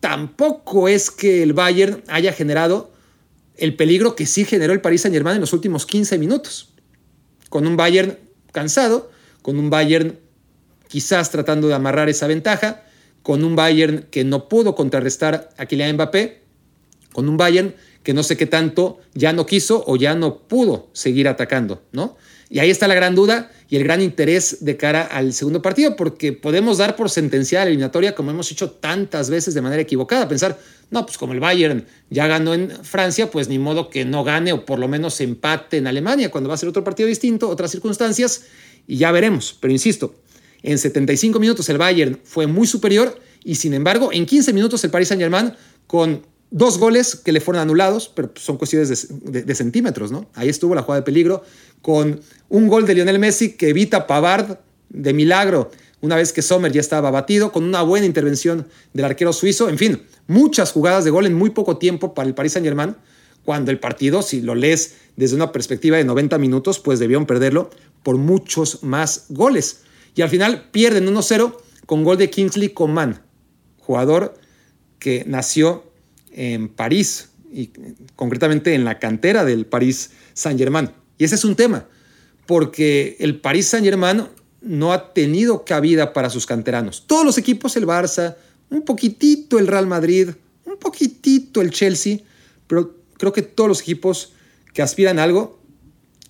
tampoco 0.00 0.88
es 0.88 1.12
que 1.12 1.44
el 1.44 1.52
Bayern 1.52 2.02
haya 2.08 2.32
generado 2.32 2.93
el 3.56 3.76
peligro 3.76 4.16
que 4.16 4.26
sí 4.26 4.44
generó 4.44 4.72
el 4.72 4.80
Paris 4.80 5.02
Saint-Germain 5.02 5.36
en 5.36 5.40
los 5.40 5.52
últimos 5.52 5.86
15 5.86 6.18
minutos. 6.18 6.70
Con 7.48 7.66
un 7.66 7.76
Bayern 7.76 8.18
cansado, 8.52 9.10
con 9.42 9.58
un 9.58 9.70
Bayern 9.70 10.18
quizás 10.88 11.30
tratando 11.30 11.68
de 11.68 11.74
amarrar 11.74 12.08
esa 12.08 12.26
ventaja, 12.26 12.84
con 13.22 13.44
un 13.44 13.56
Bayern 13.56 14.06
que 14.10 14.24
no 14.24 14.48
pudo 14.48 14.74
contrarrestar 14.74 15.50
a 15.56 15.66
Kylian 15.66 15.94
Mbappé, 15.94 16.42
con 17.12 17.28
un 17.28 17.36
Bayern 17.36 17.74
que 18.02 18.12
no 18.12 18.22
sé 18.22 18.36
qué 18.36 18.46
tanto 18.46 19.00
ya 19.14 19.32
no 19.32 19.46
quiso 19.46 19.82
o 19.86 19.96
ya 19.96 20.14
no 20.14 20.46
pudo 20.46 20.90
seguir 20.92 21.26
atacando, 21.26 21.82
¿no? 21.92 22.16
Y 22.50 22.58
ahí 22.58 22.70
está 22.70 22.86
la 22.86 22.94
gran 22.94 23.14
duda 23.14 23.50
y 23.74 23.76
el 23.76 23.82
gran 23.82 24.00
interés 24.00 24.58
de 24.60 24.76
cara 24.76 25.02
al 25.02 25.32
segundo 25.32 25.60
partido, 25.60 25.96
porque 25.96 26.32
podemos 26.32 26.78
dar 26.78 26.94
por 26.94 27.10
sentenciada 27.10 27.64
la 27.64 27.70
eliminatoria, 27.70 28.14
como 28.14 28.30
hemos 28.30 28.52
hecho 28.52 28.70
tantas 28.70 29.30
veces 29.30 29.52
de 29.52 29.62
manera 29.62 29.82
equivocada, 29.82 30.28
pensar, 30.28 30.60
no, 30.92 31.04
pues 31.04 31.18
como 31.18 31.32
el 31.32 31.40
Bayern 31.40 31.84
ya 32.08 32.28
ganó 32.28 32.54
en 32.54 32.70
Francia, 32.84 33.32
pues 33.32 33.48
ni 33.48 33.58
modo 33.58 33.90
que 33.90 34.04
no 34.04 34.22
gane 34.22 34.52
o 34.52 34.64
por 34.64 34.78
lo 34.78 34.86
menos 34.86 35.20
empate 35.20 35.78
en 35.78 35.88
Alemania, 35.88 36.30
cuando 36.30 36.46
va 36.46 36.54
a 36.54 36.56
ser 36.56 36.68
otro 36.68 36.84
partido 36.84 37.08
distinto, 37.08 37.48
otras 37.48 37.72
circunstancias, 37.72 38.44
y 38.86 38.98
ya 38.98 39.10
veremos. 39.10 39.58
Pero 39.58 39.72
insisto, 39.72 40.14
en 40.62 40.78
75 40.78 41.40
minutos 41.40 41.68
el 41.68 41.78
Bayern 41.78 42.20
fue 42.22 42.46
muy 42.46 42.68
superior 42.68 43.18
y 43.42 43.56
sin 43.56 43.74
embargo 43.74 44.10
en 44.12 44.24
15 44.24 44.52
minutos 44.52 44.84
el 44.84 44.92
Paris 44.92 45.08
Saint-Germain 45.08 45.52
con 45.88 46.22
dos 46.52 46.78
goles 46.78 47.16
que 47.16 47.32
le 47.32 47.40
fueron 47.40 47.60
anulados, 47.62 48.08
pero 48.14 48.30
son 48.36 48.56
cuestiones 48.56 49.08
de, 49.10 49.54
centímetros, 49.56 50.12
¿no? 50.12 50.30
Ahí 50.34 50.48
estuvo 50.48 50.76
la 50.76 50.82
jugada 50.82 51.00
de 51.00 51.04
peligro 51.04 51.42
con 51.84 52.18
un 52.48 52.66
gol 52.66 52.86
de 52.86 52.94
Lionel 52.94 53.18
Messi 53.18 53.58
que 53.58 53.68
evita 53.68 54.06
Pavard 54.06 54.56
de 54.88 55.12
milagro 55.12 55.70
una 56.00 56.16
vez 56.16 56.32
que 56.32 56.40
Sommer 56.40 56.72
ya 56.72 56.80
estaba 56.80 57.10
batido, 57.10 57.52
con 57.52 57.62
una 57.62 57.82
buena 57.82 58.06
intervención 58.06 58.66
del 58.94 59.04
arquero 59.04 59.34
suizo. 59.34 59.68
En 59.68 59.76
fin, 59.76 60.02
muchas 60.26 60.72
jugadas 60.72 61.04
de 61.04 61.10
gol 61.10 61.26
en 61.26 61.34
muy 61.34 61.50
poco 61.50 61.76
tiempo 61.76 62.14
para 62.14 62.26
el 62.26 62.34
Paris 62.34 62.52
Saint-Germain, 62.52 62.96
cuando 63.44 63.70
el 63.70 63.78
partido, 63.78 64.22
si 64.22 64.40
lo 64.40 64.54
lees 64.54 64.94
desde 65.16 65.36
una 65.36 65.52
perspectiva 65.52 65.98
de 65.98 66.04
90 66.04 66.38
minutos, 66.38 66.78
pues 66.78 67.00
debieron 67.00 67.26
perderlo 67.26 67.68
por 68.02 68.16
muchos 68.16 68.82
más 68.82 69.26
goles. 69.28 69.80
Y 70.14 70.22
al 70.22 70.30
final 70.30 70.70
pierden 70.70 71.06
1-0 71.06 71.54
con 71.84 72.02
gol 72.02 72.16
de 72.16 72.30
Kingsley 72.30 72.70
Coman, 72.70 73.20
jugador 73.78 74.38
que 74.98 75.24
nació 75.26 75.84
en 76.32 76.68
París 76.68 77.28
y 77.52 77.70
concretamente 78.16 78.72
en 78.72 78.86
la 78.86 78.98
cantera 78.98 79.44
del 79.44 79.66
París 79.66 80.12
Saint-Germain. 80.32 81.03
Y 81.18 81.24
ese 81.24 81.34
es 81.34 81.44
un 81.44 81.56
tema, 81.56 81.86
porque 82.46 83.16
el 83.20 83.40
París 83.40 83.68
Saint-Germain 83.68 84.24
no 84.60 84.92
ha 84.92 85.12
tenido 85.12 85.64
cabida 85.64 86.12
para 86.12 86.30
sus 86.30 86.46
canteranos. 86.46 87.04
Todos 87.06 87.24
los 87.24 87.38
equipos, 87.38 87.76
el 87.76 87.86
Barça, 87.86 88.36
un 88.70 88.82
poquitito 88.82 89.58
el 89.58 89.66
Real 89.66 89.86
Madrid, 89.86 90.30
un 90.64 90.78
poquitito 90.78 91.60
el 91.60 91.70
Chelsea, 91.70 92.18
pero 92.66 92.96
creo 93.18 93.32
que 93.32 93.42
todos 93.42 93.68
los 93.68 93.80
equipos 93.82 94.32
que 94.72 94.82
aspiran 94.82 95.18
a 95.18 95.24
algo 95.24 95.60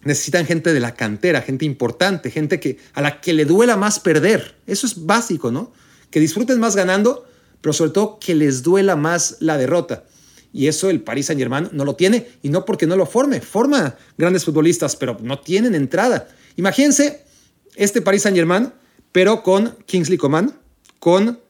necesitan 0.03 0.47
gente 0.47 0.73
de 0.73 0.81
la 0.81 0.95
cantera, 0.95 1.41
gente 1.41 1.65
importante, 1.65 2.31
gente 2.31 2.61
que, 2.61 2.79
a 2.93 3.01
la 3.01 3.21
que 3.21 3.33
le 3.33 3.45
duela 3.47 3.77
más 3.77 4.01
perder. 4.01 4.57
Eso 4.67 4.87
es 4.87 5.07
básico, 5.07 5.51
¿no? 5.51 5.73
Que 6.11 6.21
disfruten 6.21 6.61
más 6.61 6.77
ganando, 6.77 7.27
pero 7.61 7.73
sobre 7.73 7.93
todo 7.93 8.19
que 8.19 8.35
les 8.35 8.63
duela 8.63 8.97
más 8.97 9.39
la 9.41 9.57
derrota. 9.57 10.05
Y 10.55 10.69
eso 10.69 10.89
el 10.89 11.03
Paris 11.03 11.27
Saint 11.27 11.39
Germain 11.39 11.69
no 11.73 11.85
lo 11.85 11.97
tiene, 11.97 12.29
y 12.43 12.49
no 12.49 12.65
porque 12.65 12.87
no 12.87 12.97
lo 12.97 13.05
forme, 13.05 13.41
forma 13.41 13.97
grandes 14.17 14.45
futbolistas, 14.45 14.97
pero 14.97 15.19
no 15.21 15.41
tienen 15.41 15.75
entrada. 15.75 16.29
Imagínense 16.57 17.25
este 17.75 18.01
Paris 18.01 18.23
Saint 18.23 18.37
Germain, 18.37 18.73
pero 19.11 19.43
con 19.43 19.77
Kingsley 19.85 20.17
Coman, 20.17 20.55
con 21.01 21.41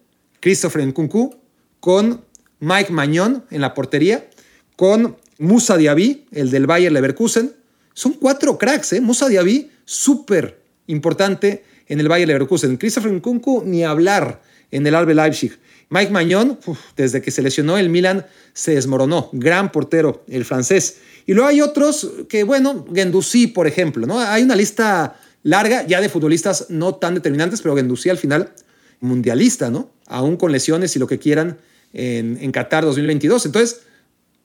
Christopher 0.40 0.86
Nkunku, 0.86 1.36
con 1.80 2.24
Mike 2.60 2.92
Mañón 2.92 3.44
en 3.50 3.60
la 3.60 3.74
portería, 3.74 4.28
con 4.74 5.18
Musa 5.38 5.76
Diaby, 5.76 6.26
el 6.32 6.50
del 6.50 6.66
Bayer 6.66 6.90
Leverkusen, 6.90 7.54
son 7.92 8.14
cuatro 8.14 8.58
cracks, 8.58 8.94
¿eh? 8.94 9.00
Musa 9.00 9.28
Diaby, 9.28 9.70
súper 9.84 10.62
importante 10.86 11.64
en 11.86 12.00
el 12.00 12.08
Bayern 12.08 12.28
Leverkusen. 12.28 12.76
Christopher 12.76 13.12
Nkunku, 13.12 13.62
ni 13.64 13.84
hablar 13.84 14.42
en 14.70 14.86
el 14.86 14.94
Albe 14.94 15.14
Leipzig. 15.14 15.58
Mike 15.90 16.10
Mañón, 16.10 16.58
desde 16.96 17.22
que 17.22 17.30
se 17.30 17.42
lesionó 17.42 17.78
el 17.78 17.88
Milan, 17.88 18.26
se 18.52 18.74
desmoronó. 18.74 19.30
Gran 19.32 19.72
portero, 19.72 20.24
el 20.28 20.44
francés. 20.44 20.98
Y 21.26 21.34
luego 21.34 21.48
hay 21.48 21.60
otros 21.60 22.10
que, 22.28 22.44
bueno, 22.44 22.84
Gendouzi, 22.92 23.46
por 23.46 23.66
ejemplo, 23.66 24.06
¿no? 24.06 24.20
Hay 24.20 24.42
una 24.42 24.56
lista 24.56 25.18
larga 25.42 25.86
ya 25.86 26.00
de 26.00 26.08
futbolistas 26.08 26.66
no 26.70 26.94
tan 26.94 27.14
determinantes, 27.14 27.62
pero 27.62 27.76
Gendouzi 27.76 28.10
al 28.10 28.18
final 28.18 28.52
mundialista, 29.00 29.70
¿no? 29.70 29.90
Aún 30.06 30.36
con 30.36 30.52
lesiones 30.52 30.96
y 30.96 30.98
lo 30.98 31.06
que 31.06 31.18
quieran 31.18 31.58
en, 31.92 32.38
en 32.40 32.52
Qatar 32.52 32.84
2022. 32.84 33.46
Entonces, 33.46 33.82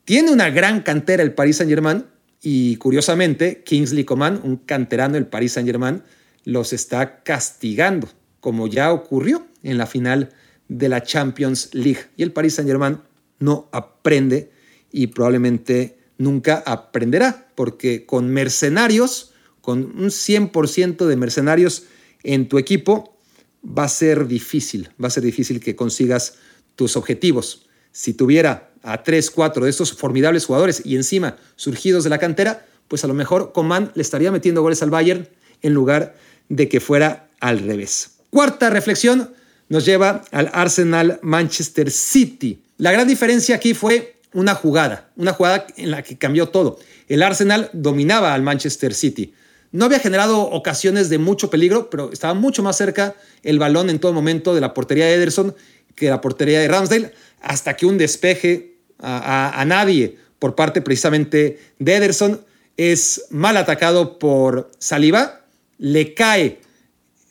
tiene 0.06 0.32
una 0.32 0.50
gran 0.50 0.82
cantera 0.82 1.24
el 1.24 1.34
Paris 1.34 1.58
Saint-Germain, 1.58 2.06
y 2.42 2.78
curiosamente, 2.78 3.64
Kingsley 3.64 4.06
Coman, 4.06 4.40
un 4.44 4.58
canterano 4.58 5.16
del 5.16 5.28
Paris 5.28 5.54
Saint-Germain, 5.54 6.04
los 6.46 6.74
está 6.74 7.22
castigando, 7.24 8.08
como 8.40 8.68
ya 8.68 8.94
ocurrió 8.94 9.46
en 9.64 9.78
la 9.78 9.86
final 9.86 10.30
de 10.70 10.88
la 10.88 11.04
Champions 11.04 11.70
League. 11.74 12.06
Y 12.16 12.24
el 12.24 12.32
Paris 12.32 12.56
Saint-Germain 12.56 13.00
no 13.40 13.68
aprende 13.72 14.52
y 14.92 15.08
probablemente 15.08 15.98
nunca 16.18 16.64
aprenderá, 16.66 17.48
porque 17.56 18.06
con 18.06 18.30
mercenarios, 18.30 19.34
con 19.62 19.80
un 19.80 20.10
100% 20.10 21.06
de 21.06 21.16
mercenarios 21.16 21.84
en 22.24 22.48
tu 22.48 22.58
equipo, 22.58 23.18
va 23.66 23.84
a 23.84 23.90
ser 23.90 24.28
difícil, 24.28 24.90
va 25.02 25.08
a 25.08 25.12
ser 25.12 25.24
difícil 25.24 25.60
que 25.60 25.76
consigas 25.76 26.36
tus 26.76 26.96
objetivos. 26.96 27.68
Si 27.92 28.14
tuviera 28.14 28.72
a 28.84 29.04
tres, 29.04 29.30
cuatro 29.30 29.66
de 29.66 29.70
estos 29.70 29.94
formidables 29.94 30.46
jugadores 30.46 30.82
y 30.86 30.96
encima 30.96 31.38
surgidos 31.56 32.04
de 32.04 32.10
la 32.10 32.20
cantera, 32.20 32.66
pues 32.88 33.04
a 33.04 33.08
lo 33.08 33.14
mejor 33.14 33.52
Coman 33.52 33.92
le 33.96 34.02
estaría 34.02 34.32
metiendo 34.32 34.62
goles 34.62 34.82
al 34.82 34.90
Bayern 34.90 35.28
en 35.62 35.74
lugar 35.74 36.16
de 36.48 36.70
que 36.70 36.80
fuera 36.80 37.30
al 37.40 37.60
revés. 37.60 38.18
Cuarta 38.30 38.70
reflexión 38.70 39.34
nos 39.70 39.86
lleva 39.86 40.24
al 40.32 40.50
Arsenal 40.54 41.20
Manchester 41.22 41.90
City. 41.92 42.62
La 42.78 42.92
gran 42.92 43.08
diferencia 43.08 43.56
aquí 43.56 43.74
fue 43.74 44.20
una 44.34 44.56
jugada, 44.56 45.10
una 45.16 45.34
jugada 45.34 45.66
en 45.78 45.92
la 45.92 46.04
que 46.04 46.18
cambió 46.18 46.50
todo. 46.50 46.80
El 47.08 47.24
Arsenal 47.24 47.70
dominaba 47.74 48.34
al 48.34 48.42
Manchester 48.42 48.94
City. 48.94 49.34
No 49.72 49.86
había 49.86 50.00
generado 50.00 50.42
ocasiones 50.42 51.10
de 51.10 51.20
mucho 51.20 51.50
peligro, 51.50 51.90
pero 51.90 52.12
estaba 52.12 52.34
mucho 52.34 52.64
más 52.64 52.76
cerca 52.76 53.16
el 53.44 53.60
balón 53.60 53.90
en 53.90 54.00
todo 54.00 54.14
momento 54.14 54.56
de 54.56 54.62
la 54.62 54.74
portería 54.74 55.06
de 55.06 55.14
Ederson 55.14 55.56
que 55.96 56.10
la 56.10 56.22
portería 56.22 56.60
de 56.60 56.68
Ramsdale, 56.68 57.14
hasta 57.42 57.76
que 57.76 57.86
un 57.86 57.98
despeje 57.98 58.78
a, 59.00 59.64
nadie 59.68 60.18
por 60.40 60.56
parte 60.56 60.82
precisamente 60.82 61.60
de 61.78 61.96
Ederson 61.96 62.42
es 62.78 63.26
mal 63.30 63.58
atacado 63.58 64.18
por 64.18 64.72
Saliba, 64.80 65.42
le 65.78 66.14
cae 66.14 66.62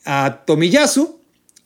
a 0.04 0.44
Tomiyasu 0.46 1.17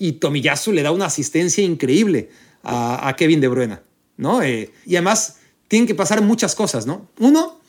y 0.02 0.14
Tomiyasu 0.14 0.72
le 0.72 0.82
da 0.82 0.90
una 0.90 1.06
asistencia 1.06 1.62
increíble 1.62 2.28
a, 2.64 3.14
Kevin 3.16 3.40
De 3.40 3.46
Bruyne, 3.46 3.78
¿no? 4.16 4.42
Eh, 4.42 4.72
y 4.84 4.96
además 4.96 5.36
tienen 5.68 5.86
que 5.86 5.94
pasar 5.94 6.20
muchas 6.22 6.56
cosas, 6.56 6.86
¿no? 6.86 7.08
Uno, 7.20 7.60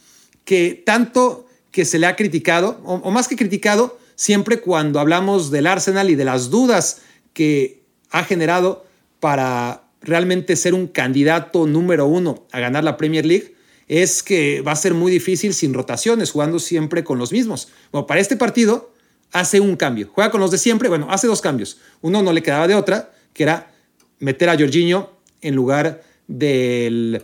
que 0.43 0.81
tanto 0.83 1.45
que 1.69 1.85
se 1.85 1.99
le 1.99 2.07
ha 2.07 2.15
criticado, 2.15 2.81
o 2.83 3.11
más 3.11 3.27
que 3.27 3.35
criticado, 3.35 3.99
siempre 4.15 4.61
cuando 4.61 4.99
hablamos 4.99 5.51
del 5.51 5.67
Arsenal 5.67 6.09
y 6.09 6.15
de 6.15 6.25
las 6.25 6.49
dudas 6.49 7.01
que 7.33 7.83
ha 8.09 8.23
generado 8.23 8.85
para 9.19 9.83
realmente 10.01 10.55
ser 10.55 10.73
un 10.73 10.87
candidato 10.87 11.67
número 11.67 12.07
uno 12.07 12.47
a 12.51 12.59
ganar 12.59 12.83
la 12.83 12.97
Premier 12.97 13.27
League 13.27 13.55
es 13.87 14.23
que 14.23 14.61
va 14.61 14.71
a 14.71 14.75
ser 14.75 14.95
muy 14.95 15.11
difícil 15.11 15.53
sin 15.53 15.73
rotaciones, 15.73 16.31
jugando 16.31 16.57
siempre 16.57 17.03
con 17.03 17.19
los 17.19 17.31
mismos. 17.31 17.69
Bueno, 17.91 18.07
para 18.07 18.21
este 18.21 18.37
partido 18.37 18.92
hace 19.33 19.59
un 19.59 19.75
cambio, 19.75 20.09
juega 20.13 20.31
con 20.31 20.39
los 20.39 20.51
de 20.51 20.57
siempre, 20.57 20.87
bueno, 20.87 21.07
hace 21.09 21.27
dos 21.27 21.41
cambios. 21.41 21.79
Uno 22.01 22.21
no 22.21 22.31
le 22.31 22.41
quedaba 22.41 22.67
de 22.67 22.75
otra, 22.75 23.11
que 23.33 23.43
era 23.43 23.71
meter 24.19 24.49
a 24.49 24.57
Jorginho 24.57 25.11
en 25.41 25.55
lugar 25.55 26.03
del 26.27 27.23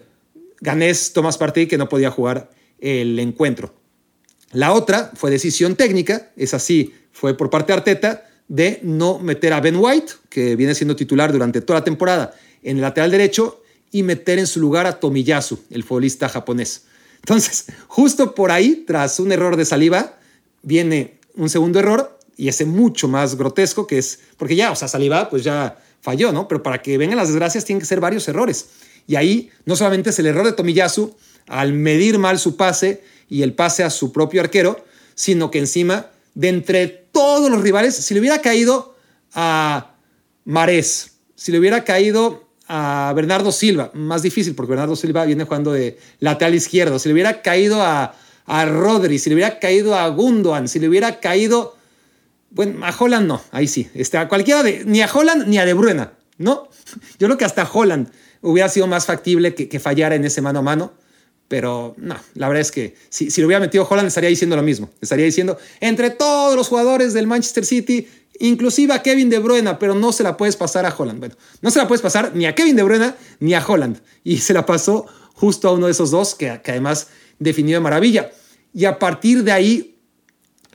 ganés 0.59 1.13
Tomás 1.13 1.37
Partey, 1.37 1.67
que 1.67 1.77
no 1.77 1.87
podía 1.87 2.11
jugar 2.11 2.49
el 2.79 3.17
encuentro. 3.19 3.73
La 4.51 4.73
otra 4.73 5.11
fue 5.13 5.29
decisión 5.31 5.75
técnica, 5.75 6.31
es 6.35 6.53
así, 6.53 6.93
fue 7.11 7.37
por 7.37 7.49
parte 7.49 7.71
de 7.71 7.77
Arteta, 7.77 8.25
de 8.47 8.79
no 8.81 9.19
meter 9.19 9.53
a 9.53 9.61
Ben 9.61 9.75
White, 9.77 10.13
que 10.27 10.55
viene 10.55 10.73
siendo 10.73 10.95
titular 10.95 11.31
durante 11.31 11.61
toda 11.61 11.79
la 11.79 11.85
temporada, 11.85 12.33
en 12.63 12.77
el 12.77 12.81
lateral 12.81 13.11
derecho 13.11 13.61
y 13.91 14.01
meter 14.01 14.39
en 14.39 14.47
su 14.47 14.59
lugar 14.59 14.87
a 14.87 14.99
Tomiyasu, 14.99 15.59
el 15.69 15.83
futbolista 15.83 16.27
japonés. 16.27 16.85
Entonces, 17.17 17.67
justo 17.87 18.33
por 18.33 18.51
ahí, 18.51 18.83
tras 18.87 19.19
un 19.19 19.31
error 19.31 19.55
de 19.55 19.65
saliva, 19.65 20.17
viene 20.63 21.18
un 21.35 21.49
segundo 21.49 21.79
error 21.79 22.17
y 22.37 22.47
ese 22.47 22.65
mucho 22.65 23.07
más 23.07 23.35
grotesco 23.35 23.85
que 23.85 23.97
es, 23.97 24.19
porque 24.37 24.55
ya, 24.55 24.71
o 24.71 24.75
sea, 24.75 24.87
saliva 24.87 25.29
pues 25.29 25.43
ya 25.43 25.77
falló, 26.01 26.31
¿no? 26.31 26.47
Pero 26.47 26.63
para 26.63 26.81
que 26.81 26.97
vengan 26.97 27.17
las 27.17 27.27
desgracias 27.27 27.65
tienen 27.65 27.79
que 27.79 27.85
ser 27.85 27.99
varios 27.99 28.27
errores. 28.27 28.69
Y 29.07 29.15
ahí 29.15 29.49
no 29.65 29.75
solamente 29.75 30.11
es 30.11 30.19
el 30.19 30.27
error 30.27 30.45
de 30.45 30.53
Tomiyasu 30.53 31.15
al 31.47 31.73
medir 31.73 32.19
mal 32.19 32.39
su 32.39 32.55
pase 32.55 33.03
y 33.27 33.41
el 33.41 33.53
pase 33.53 33.83
a 33.83 33.89
su 33.89 34.11
propio 34.11 34.41
arquero, 34.41 34.85
sino 35.15 35.51
que 35.51 35.59
encima 35.59 36.07
de 36.35 36.49
entre 36.49 36.87
todos 36.87 37.49
los 37.49 37.61
rivales, 37.61 37.95
si 37.95 38.13
le 38.13 38.19
hubiera 38.19 38.39
caído 38.41 38.95
a 39.33 39.95
Marés, 40.45 41.13
si 41.35 41.51
le 41.51 41.59
hubiera 41.59 41.83
caído 41.83 42.47
a 42.67 43.11
Bernardo 43.15 43.51
Silva, 43.51 43.91
más 43.93 44.21
difícil 44.21 44.55
porque 44.55 44.69
Bernardo 44.69 44.95
Silva 44.95 45.25
viene 45.25 45.43
jugando 45.43 45.73
de 45.73 45.97
lateral 46.19 46.55
izquierdo, 46.55 46.99
si 46.99 47.09
le 47.09 47.13
hubiera 47.13 47.41
caído 47.41 47.81
a, 47.81 48.15
a 48.49 48.65
Rodri, 48.65 49.19
si 49.19 49.29
le 49.29 49.35
hubiera 49.35 49.59
caído 49.59 49.95
a 49.95 50.07
Gundogan, 50.07 50.67
si 50.67 50.79
le 50.79 50.89
hubiera 50.89 51.19
caído, 51.19 51.77
bueno, 52.49 52.83
a 52.83 52.95
Holland 52.97 53.27
no, 53.27 53.41
ahí 53.51 53.67
sí, 53.67 53.87
este, 53.93 54.17
a 54.17 54.27
cualquiera 54.27 54.63
de, 54.63 54.83
ni 54.85 55.01
a 55.01 55.09
Holland 55.11 55.47
ni 55.47 55.59
a 55.59 55.65
De 55.65 55.73
Bruyne, 55.73 56.07
¿no? 56.39 56.67
Yo 57.19 57.27
creo 57.27 57.37
que 57.37 57.45
hasta 57.45 57.69
Holland 57.71 58.09
hubiera 58.41 58.67
sido 58.67 58.87
más 58.87 59.05
factible 59.05 59.53
que, 59.53 59.69
que 59.69 59.79
fallara 59.79 60.15
en 60.15 60.25
ese 60.25 60.41
mano 60.41 60.59
a 60.59 60.61
mano. 60.63 60.93
Pero 61.47 61.95
no, 61.97 62.15
la 62.35 62.47
verdad 62.47 62.61
es 62.61 62.71
que 62.71 62.95
si, 63.09 63.31
si 63.31 63.41
lo 63.41 63.47
hubiera 63.47 63.59
metido 63.59 63.87
Holland 63.89 64.07
estaría 64.07 64.29
diciendo 64.29 64.55
lo 64.55 64.61
mismo. 64.61 64.89
Estaría 65.01 65.25
diciendo, 65.25 65.57
entre 65.79 66.11
todos 66.11 66.55
los 66.55 66.67
jugadores 66.67 67.13
del 67.13 67.25
Manchester 67.25 67.65
City, 67.65 68.07
inclusive 68.39 68.93
a 68.93 69.01
Kevin 69.01 69.29
De 69.29 69.39
Bruyne, 69.39 69.75
pero 69.79 69.95
no 69.95 70.11
se 70.11 70.23
la 70.23 70.37
puedes 70.37 70.55
pasar 70.55 70.85
a 70.85 70.95
Holland. 70.95 71.19
Bueno, 71.19 71.35
no 71.61 71.71
se 71.71 71.79
la 71.79 71.87
puedes 71.87 72.01
pasar 72.01 72.35
ni 72.35 72.45
a 72.45 72.53
Kevin 72.53 72.75
De 72.75 72.83
Bruyne 72.83 73.13
ni 73.39 73.53
a 73.53 73.65
Holland. 73.65 73.99
Y 74.23 74.37
se 74.37 74.53
la 74.53 74.65
pasó 74.65 75.07
justo 75.33 75.69
a 75.69 75.71
uno 75.71 75.85
de 75.85 75.93
esos 75.93 76.11
dos 76.11 76.35
que, 76.35 76.49
además 76.49 77.07
definió 77.39 77.77
de 77.77 77.81
maravilla. 77.81 78.31
Y 78.73 78.85
a 78.85 78.99
partir 78.99 79.43
de 79.43 79.51
ahí, 79.51 79.95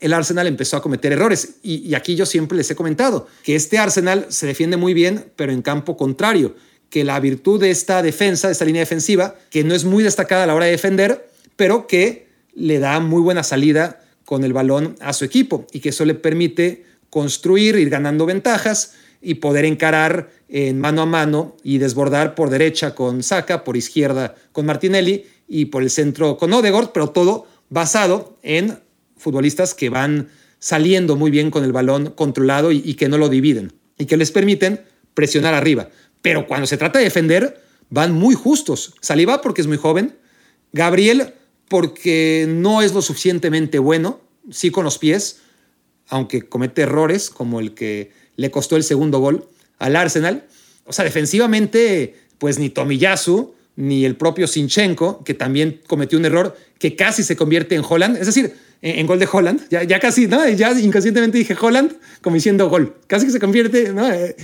el 0.00 0.12
Arsenal 0.12 0.46
empezó 0.46 0.76
a 0.76 0.82
cometer 0.82 1.12
errores. 1.12 1.56
Y, 1.62 1.94
aquí 1.94 2.16
yo 2.16 2.26
siempre 2.26 2.58
les 2.58 2.70
he 2.70 2.74
comentado 2.74 3.26
que 3.42 3.54
este 3.54 3.78
Arsenal 3.78 4.26
se 4.28 4.46
defiende 4.46 4.76
muy 4.76 4.94
bien, 4.94 5.32
pero 5.36 5.52
en 5.52 5.62
campo 5.62 5.96
contrario 5.96 6.54
que 6.90 7.04
la 7.04 7.18
virtud 7.20 7.60
de 7.60 7.70
esta 7.70 8.02
defensa, 8.02 8.48
de 8.48 8.52
esta 8.52 8.64
línea 8.64 8.80
defensiva, 8.80 9.36
que 9.50 9.64
no 9.64 9.74
es 9.74 9.84
muy 9.84 10.04
destacada 10.04 10.44
a 10.44 10.46
la 10.46 10.54
hora 10.54 10.66
de 10.66 10.72
defender, 10.72 11.28
pero 11.56 11.86
que 11.86 12.28
le 12.54 12.78
da 12.78 13.00
muy 13.00 13.20
buena 13.20 13.42
salida 13.42 14.00
con 14.24 14.44
el 14.44 14.52
balón 14.52 14.96
a 15.00 15.12
su 15.12 15.24
equipo 15.24 15.66
y 15.72 15.80
que 15.80 15.88
eso 15.88 16.04
le 16.04 16.14
permite 16.14 16.84
construir, 17.10 17.76
ir 17.76 17.90
ganando 17.90 18.26
ventajas 18.26 18.92
y 19.20 19.34
poder 19.34 19.64
encarar 19.64 20.30
en 20.48 20.78
mano 20.78 21.02
a 21.02 21.06
mano 21.06 21.56
y 21.62 21.78
desbordar 21.78 22.34
por 22.34 22.50
derecha 22.50 22.94
con 22.94 23.22
Saka, 23.22 23.64
por 23.64 23.76
izquierda 23.76 24.34
con 24.52 24.66
Martinelli 24.66 25.26
y 25.48 25.66
por 25.66 25.82
el 25.82 25.90
centro 25.90 26.36
con 26.36 26.52
Odegaard, 26.52 26.92
pero 26.92 27.10
todo 27.10 27.46
basado 27.68 28.38
en 28.42 28.78
futbolistas 29.16 29.74
que 29.74 29.90
van 29.90 30.28
saliendo 30.58 31.16
muy 31.16 31.30
bien 31.30 31.50
con 31.50 31.64
el 31.64 31.72
balón 31.72 32.10
controlado 32.10 32.72
y, 32.72 32.94
que 32.94 33.08
no 33.08 33.18
lo 33.18 33.28
dividen 33.28 33.72
y 33.98 34.06
que 34.06 34.16
les 34.16 34.30
permiten 34.30 34.80
presionar 35.12 35.54
arriba. 35.54 35.90
Pero 36.22 36.46
cuando 36.46 36.66
se 36.66 36.76
trata 36.76 36.98
de 36.98 37.04
defender, 37.04 37.62
van 37.90 38.12
muy 38.12 38.34
justos. 38.34 38.94
Saliba 39.00 39.42
porque 39.42 39.60
es 39.60 39.66
muy 39.66 39.76
joven, 39.76 40.16
Gabriel 40.72 41.34
porque 41.68 42.46
no 42.48 42.82
es 42.82 42.94
lo 42.94 43.02
suficientemente 43.02 43.78
bueno, 43.78 44.20
sí 44.50 44.70
con 44.70 44.84
los 44.84 44.98
pies, 44.98 45.40
aunque 46.08 46.42
comete 46.42 46.82
errores 46.82 47.30
como 47.30 47.60
el 47.60 47.74
que 47.74 48.12
le 48.36 48.50
costó 48.50 48.76
el 48.76 48.84
segundo 48.84 49.18
gol 49.18 49.48
al 49.78 49.96
Arsenal. 49.96 50.46
O 50.84 50.92
sea, 50.92 51.04
defensivamente, 51.04 52.16
pues 52.38 52.58
ni 52.58 52.68
Tomiyasu 52.68 53.54
ni 53.76 54.04
el 54.04 54.16
propio 54.16 54.46
Sinchenko, 54.46 55.24
que 55.24 55.34
también 55.34 55.80
cometió 55.86 56.18
un 56.18 56.24
error 56.24 56.56
que 56.78 56.96
casi 56.96 57.22
se 57.22 57.36
convierte 57.36 57.74
en 57.74 57.82
Holland, 57.88 58.16
es 58.16 58.26
decir, 58.26 58.54
en, 58.82 59.06
gol 59.06 59.18
de 59.18 59.28
Holland, 59.30 59.66
ya, 59.70 59.98
casi, 59.98 60.26
¿no? 60.26 60.46
Ya 60.50 60.78
inconscientemente 60.78 61.38
dije 61.38 61.56
Holland 61.58 61.96
como 62.20 62.34
diciendo 62.34 62.68
gol, 62.68 62.96
casi 63.06 63.26
que 63.26 63.32
se 63.32 63.40
convierte, 63.40 63.92
¿no? 63.92 64.06
De 64.06 64.34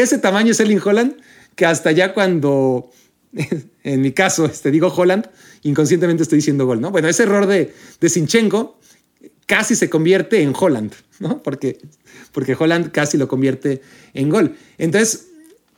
ese 0.00 0.18
tamaño 0.18 0.52
es 0.52 0.60
Erling 0.60 0.80
Holland, 0.82 1.16
que 1.56 1.66
hasta 1.66 1.90
ya 1.90 2.14
cuando, 2.14 2.90
en 3.82 4.00
mi 4.00 4.12
caso, 4.12 4.46
este, 4.46 4.70
digo 4.70 4.92
Holland, 4.94 5.28
inconscientemente 5.62 6.22
estoy 6.22 6.36
diciendo 6.36 6.64
gol, 6.64 6.80
¿no? 6.80 6.92
Bueno, 6.92 7.08
ese 7.08 7.24
error 7.24 7.46
de, 7.46 7.74
de 8.00 8.08
Sinchenko 8.08 8.78
casi 9.46 9.74
se 9.74 9.90
convierte 9.90 10.42
en 10.42 10.52
Holland, 10.56 10.92
¿no? 11.18 11.42
Porque, 11.42 11.78
porque 12.32 12.56
Holland 12.56 12.92
casi 12.92 13.18
lo 13.18 13.26
convierte 13.26 13.82
en 14.14 14.28
gol. 14.28 14.54
Entonces, 14.76 15.27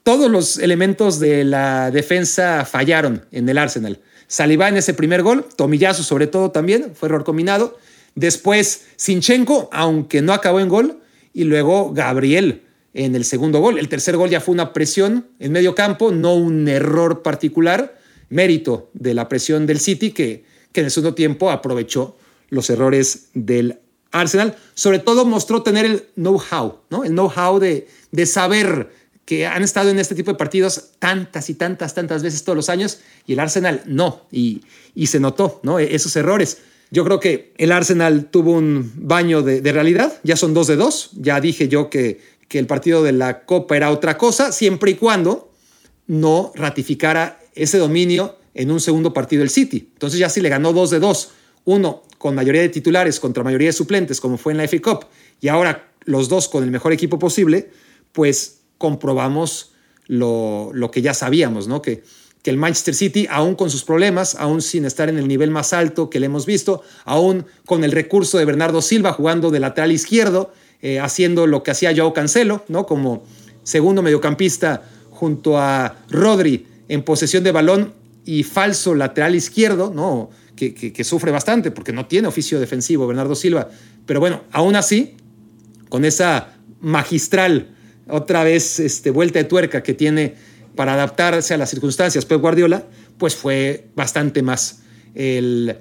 todos 0.03 0.31
los 0.31 0.59
elementos 0.59 1.21
de 1.21 1.45
la 1.45 1.91
defensa 1.91 2.65
fallaron 2.65 3.27
en 3.33 3.49
el 3.49 3.59
Arsenal. 3.59 4.01
Saliba 4.27 4.69
en 4.69 4.77
ese 4.77 4.95
primer 4.95 5.23
gol, 5.23 5.45
Tomillazo 5.57 6.03
sobre 6.03 6.27
todo 6.27 6.51
también, 6.51 6.93
fue 6.95 7.09
error 7.09 7.25
combinado. 7.25 7.79
Después 8.15 8.87
Sinchenko, 8.97 9.69
aunque 9.73 10.23
no 10.23 10.33
acabó 10.33 10.61
en 10.61 10.69
gol, 10.69 11.01
y 11.33 11.45
luego 11.45 11.93
Gabriel 11.93 12.63
en 12.95 13.15
el 13.15 13.25
segundo 13.25 13.61
gol. 13.61 13.79
El 13.79 13.89
tercer 13.89 14.17
gol 14.17 14.31
ya 14.31 14.41
fue 14.41 14.53
una 14.53 14.73
presión 14.73 15.29
en 15.39 15.53
medio 15.53 15.75
campo, 15.75 16.13
no 16.13 16.35
un 16.35 16.69
error 16.69 17.23
particular, 17.23 17.99
mérito 18.29 18.91
de 18.95 19.15
la 19.15 19.29
presión 19.29 19.67
del 19.67 19.81
City 19.81 20.11
que, 20.13 20.45
que 20.73 20.81
en 20.81 20.87
el 20.87 20.91
segundo 20.91 21.15
tiempo 21.15 21.51
aprovechó 21.51 22.17
los 22.49 22.69
errores 22.71 23.29
del 23.35 23.79
Arsenal. 24.11 24.57
Sobre 24.75 24.99
todo 24.99 25.25
mostró 25.25 25.63
tener 25.63 25.85
el 25.85 26.05
know-how, 26.17 26.81
¿no? 26.91 27.05
el 27.05 27.13
know-how 27.13 27.59
de, 27.59 27.89
de 28.11 28.27
saber 28.27 28.91
que 29.31 29.47
han 29.47 29.63
estado 29.63 29.91
en 29.91 30.01
este 30.01 30.17
tipo 30.17 30.33
de 30.33 30.37
partidos 30.37 30.87
tantas 30.99 31.51
y 31.51 31.55
tantas, 31.55 31.95
tantas 31.95 32.21
veces 32.21 32.43
todos 32.43 32.57
los 32.57 32.69
años 32.69 32.99
y 33.29 33.35
el 33.35 33.39
Arsenal 33.39 33.81
no, 33.87 34.27
y, 34.33 34.63
y 34.97 35.07
se 35.07 35.21
notó 35.21 35.61
¿no? 35.63 35.79
E-, 35.79 35.95
esos 35.95 36.17
errores. 36.17 36.59
Yo 36.91 37.05
creo 37.05 37.21
que 37.21 37.53
el 37.57 37.71
Arsenal 37.71 38.25
tuvo 38.33 38.55
un 38.55 38.91
baño 38.97 39.43
de, 39.43 39.61
realidad, 39.71 40.19
ya 40.25 40.35
son 40.35 40.53
dos 40.53 40.67
de 40.67 40.75
dos, 40.75 41.11
ya 41.13 41.41
dije 41.41 41.69
yo 41.69 41.91
que, 41.91 42.21
que 42.49 42.59
el 42.59 42.67
partido 42.67 43.05
de 43.05 43.13
la 43.13 43.45
Copa 43.45 43.77
era 43.77 43.93
otra 43.93 44.19
cosa, 44.19 44.51
siempre 44.51 44.91
y 44.91 44.95
cuando 44.95 45.53
no 46.09 46.51
ratificara 46.57 47.39
ese 47.55 47.79
dominio 47.79 48.37
en 48.55 48.73
un 48.73 48.81
segundo 48.81 49.13
partido 49.13 49.43
del 49.43 49.51
City. 49.51 49.91
Entonces 49.93 50.19
ya 50.19 50.29
si 50.29 50.41
le 50.41 50.49
ganó 50.49 50.73
dos 50.73 50.91
de 50.91 50.99
dos, 50.99 51.31
uno 51.67 52.03
con 52.19 52.35
mayoría 52.35 52.63
de 52.63 52.69
titulares 52.69 53.21
contra 53.21 53.45
mayoría 53.45 53.69
de 53.69 53.75
suplentes, 53.75 54.21
como 54.21 54.39
fue 54.39 54.55
en 54.55 54.59
la 54.59 54.67
FA 54.67 54.83
Cup, 54.83 55.07
y 55.41 55.47
ahora 55.47 55.93
los 56.05 56.29
dos 56.29 56.49
con 56.49 56.65
el 56.65 56.73
mejor 56.73 56.93
equipo 56.93 57.17
posible, 57.17 57.71
pues 58.11 58.60
comprobamos 58.81 59.73
lo, 60.07 60.71
lo 60.73 60.91
que 60.91 61.03
ya 61.03 61.13
sabíamos, 61.13 61.69
¿no? 61.69 61.83
Que, 61.83 62.03
que 62.43 62.49
el 62.49 62.57
Manchester 62.57 62.95
City, 62.95 63.27
aún 63.31 63.55
con 63.55 63.69
sus 63.69 63.85
problemas, 63.85 64.35
aún 64.37 64.63
sin 64.63 64.87
estar 64.87 65.11
en 65.11 65.19
el 65.19 65.29
nivel 65.29 65.51
más 65.51 65.75
alto 65.75 66.09
que 66.09 66.19
le 66.19 66.27
hemos 66.27 66.47
visto, 66.47 66.83
aún 67.05 67.45
con 67.67 67.85
el 67.85 67.93
recurso 67.93 68.39
de 68.39 68.47
Bernardo 68.47 68.81
Silva 68.81 69.13
jugando 69.13 69.51
de 69.51 69.61
lateral 69.61 69.93
izquierdo, 69.93 70.51
eh, 70.81 70.99
haciendo 70.99 71.47
lo 71.47 71.63
que 71.63 71.73
hacía 71.73 71.95
Joao 71.95 72.15
Cancelo, 72.15 72.65
¿no? 72.69 72.87
Como 72.87 73.25
segundo 73.65 74.01
mediocampista 74.01 74.83
junto 75.11 75.59
a 75.59 75.99
Rodri 76.09 76.67
en 76.89 77.03
posesión 77.03 77.45
de 77.45 77.53
balón 77.53 77.93
y 78.25 78.45
falso 78.45 78.95
lateral 78.95 79.35
izquierdo, 79.35 79.93
¿no? 79.95 80.31
Que, 80.57 80.73
que, 80.73 80.95
que, 80.95 81.05
sufre 81.05 81.31
bastante 81.31 81.71
porque 81.71 81.93
no 81.93 82.07
tiene 82.07 82.29
oficio 82.29 82.59
defensivo 82.59 83.07
Bernardo 83.07 83.35
Silva. 83.35 83.69
Pero 84.07 84.21
bueno, 84.21 84.45
aún 84.53 84.77
así, 84.77 85.17
con 85.91 86.07
esa 86.07 86.55
magistral, 86.81 87.77
otra 88.13 88.45
vez 88.45 88.81
este, 88.81 89.11
vuelta 89.11 89.39
de 89.39 89.45
tuerca 89.45 89.83
que 89.83 89.95
tiene 89.95 90.35
para 90.77 90.95
adaptarse 90.95 91.55
a 91.55 91.57
las 91.59 91.71
circunstancias 91.71 92.25
Pep 92.25 92.41
Guardiola, 92.41 92.85
pues 93.19 93.35
fue 93.35 93.89
bastante 93.95 94.43
más 94.43 94.83
el 95.15 95.77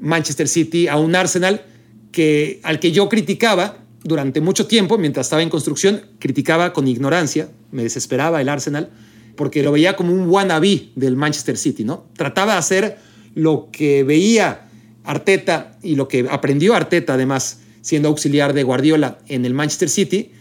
Manchester 0.00 0.48
City 0.48 0.88
a 0.88 0.96
un 0.96 1.14
Arsenal 1.14 1.62
que, 2.10 2.60
al 2.62 2.80
que 2.80 2.92
yo 2.92 3.08
criticaba 3.08 3.78
durante 4.04 4.40
mucho 4.40 4.66
tiempo, 4.66 4.98
mientras 4.98 5.26
estaba 5.26 5.42
en 5.42 5.48
construcción, 5.48 6.02
criticaba 6.18 6.72
con 6.72 6.88
ignorancia, 6.88 7.48
me 7.70 7.84
desesperaba 7.84 8.40
el 8.40 8.48
Arsenal, 8.48 8.90
porque 9.36 9.62
lo 9.62 9.72
veía 9.72 9.96
como 9.96 10.12
un 10.12 10.28
wannabe 10.28 10.90
del 10.96 11.16
Manchester 11.16 11.56
City, 11.56 11.84
¿no? 11.84 12.06
Trataba 12.16 12.54
de 12.54 12.58
hacer 12.58 12.98
lo 13.34 13.68
que 13.70 14.02
veía 14.02 14.68
Arteta 15.04 15.78
y 15.82 15.96
lo 15.96 16.08
que 16.08 16.26
aprendió 16.30 16.74
Arteta, 16.74 17.14
además, 17.14 17.60
siendo 17.80 18.08
auxiliar 18.08 18.52
de 18.52 18.62
Guardiola 18.62 19.18
en 19.28 19.44
el 19.44 19.54
Manchester 19.54 19.88
City, 19.88 20.32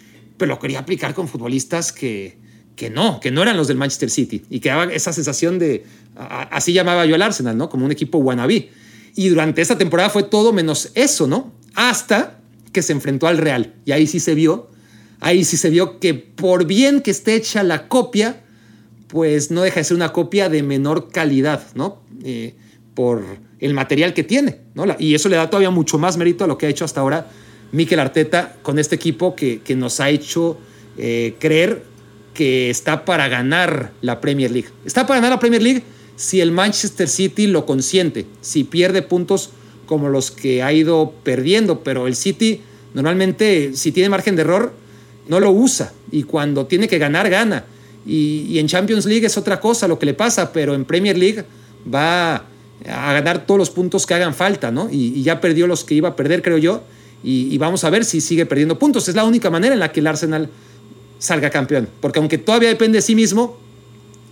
pero 0.42 0.56
lo 0.56 0.60
quería 0.60 0.80
aplicar 0.80 1.14
con 1.14 1.28
futbolistas 1.28 1.92
que, 1.92 2.36
que 2.76 2.90
no, 2.90 3.20
que 3.20 3.30
no 3.30 3.44
eran 3.44 3.58
los 3.58 3.68
del 3.68 3.78
Manchester 3.78 4.10
City 4.10 4.42
y 4.50 4.60
que 4.60 4.70
daba 4.70 4.86
esa 4.86 5.14
sensación 5.14 5.60
de, 5.60 5.84
así 6.16 6.74
llamaba 6.74 7.06
yo 7.06 7.14
al 7.14 7.22
Arsenal, 7.22 7.56
¿no? 7.56 7.70
Como 7.70 7.86
un 7.86 7.92
equipo 7.92 8.18
wannabe. 8.18 8.72
Y 9.16 9.30
durante 9.30 9.62
esta 9.62 9.78
temporada 9.78 10.10
fue 10.10 10.24
todo 10.24 10.52
menos 10.52 10.90
eso, 10.96 11.28
¿no? 11.28 11.54
Hasta 11.76 12.40
que 12.74 12.82
se 12.82 12.92
enfrentó 12.92 13.28
al 13.28 13.38
Real. 13.38 13.76
Y 13.86 13.92
ahí 13.92 14.08
sí 14.08 14.20
se 14.20 14.34
vio, 14.34 14.72
ahí 15.20 15.46
sí 15.46 15.58
se 15.58 15.70
vio 15.70 16.00
que 16.00 16.16
por 16.16 16.66
bien 16.66 17.02
que 17.02 17.12
esté 17.12 17.36
hecha 17.36 17.62
la 17.62 17.88
copia, 17.88 18.42
pues 19.10 19.52
no 19.52 19.62
deja 19.62 19.80
de 19.80 19.84
ser 19.84 19.96
una 19.96 20.12
copia 20.12 20.50
de 20.50 20.64
menor 20.64 21.10
calidad, 21.12 21.68
¿no? 21.76 22.02
Eh, 22.24 22.56
por 22.96 23.24
el 23.60 23.76
material 23.76 24.16
que 24.16 24.24
tiene, 24.24 24.62
¿no? 24.74 24.86
Y 24.98 25.14
eso 25.14 25.30
le 25.30 25.36
da 25.36 25.52
todavía 25.52 25.70
mucho 25.70 26.00
más 26.00 26.18
mérito 26.18 26.46
a 26.46 26.48
lo 26.48 26.58
que 26.58 26.66
ha 26.66 26.70
hecho 26.70 26.84
hasta 26.84 27.00
ahora 27.00 27.30
Mikel 27.72 28.00
Arteta 28.00 28.58
con 28.62 28.80
este 28.80 28.96
equipo 28.96 29.36
que, 29.36 29.62
que 29.62 29.76
nos 29.76 30.00
ha 30.00 30.10
hecho 30.10 30.58
eh, 30.98 31.36
creer 31.40 31.84
que 32.34 32.70
está 32.70 33.06
para 33.06 33.28
ganar 33.28 33.92
la 34.02 34.22
Premier 34.22 34.52
League. 34.52 34.70
Está 34.86 35.06
para 35.08 35.20
ganar 35.20 35.32
la 35.32 35.40
Premier 35.40 35.62
League 35.62 35.84
si 36.16 36.42
el 36.42 36.52
Manchester 36.52 37.08
City 37.08 37.48
lo 37.48 37.66
consiente, 37.66 38.26
si 38.42 38.64
pierde 38.64 39.02
puntos 39.02 39.50
como 39.86 40.10
los 40.10 40.32
que 40.32 40.64
ha 40.64 40.72
ido 40.72 41.14
perdiendo, 41.24 41.80
pero 41.84 42.08
el 42.08 42.16
City 42.16 42.62
normalmente 42.94 43.72
si 43.74 43.92
tiene 43.92 44.10
margen 44.10 44.36
de 44.36 44.44
error 44.44 44.74
no 45.28 45.40
lo 45.40 45.52
usa 45.52 45.94
y 46.12 46.24
cuando 46.24 46.66
tiene 46.66 46.88
que 46.88 46.98
ganar 46.98 47.30
gana. 47.30 47.66
Y, 48.06 48.58
en 48.58 48.68
Champions 48.68 49.06
League 49.06 49.26
es 49.26 49.38
otra 49.38 49.60
cosa 49.60 49.88
lo 49.88 50.00
que 50.00 50.06
le 50.06 50.14
pasa, 50.14 50.52
pero 50.52 50.74
en 50.74 50.86
Premier 50.86 51.18
League 51.18 51.46
va 51.94 52.36
a 52.88 53.14
ganar 53.14 53.46
todos 53.46 53.60
los 53.60 53.70
puntos 53.70 54.08
que 54.08 54.14
hagan 54.16 54.34
falta, 54.34 54.72
¿no? 54.72 54.90
Y, 54.92 55.22
ya 55.22 55.40
perdió 55.40 55.68
los 55.68 55.84
que 55.84 55.96
iba 55.96 56.10
a 56.10 56.16
perder, 56.16 56.42
creo 56.42 56.58
yo, 56.58 56.84
y, 57.24 57.58
vamos 57.58 57.84
a 57.84 57.90
ver 57.90 58.04
si 58.04 58.22
sigue 58.22 58.46
perdiendo 58.46 58.80
puntos. 58.80 59.08
Es 59.08 59.16
la 59.16 59.24
única 59.24 59.50
manera 59.50 59.74
en 59.74 59.80
la 59.80 59.92
que 59.92 60.00
el 60.00 60.08
Arsenal 60.08 60.50
salga 61.20 61.50
campeón, 61.50 61.88
porque 62.00 62.20
aunque 62.20 62.38
todavía 62.38 62.70
depende 62.70 62.98
de 62.98 63.02
sí 63.02 63.16
mismo, 63.16 63.58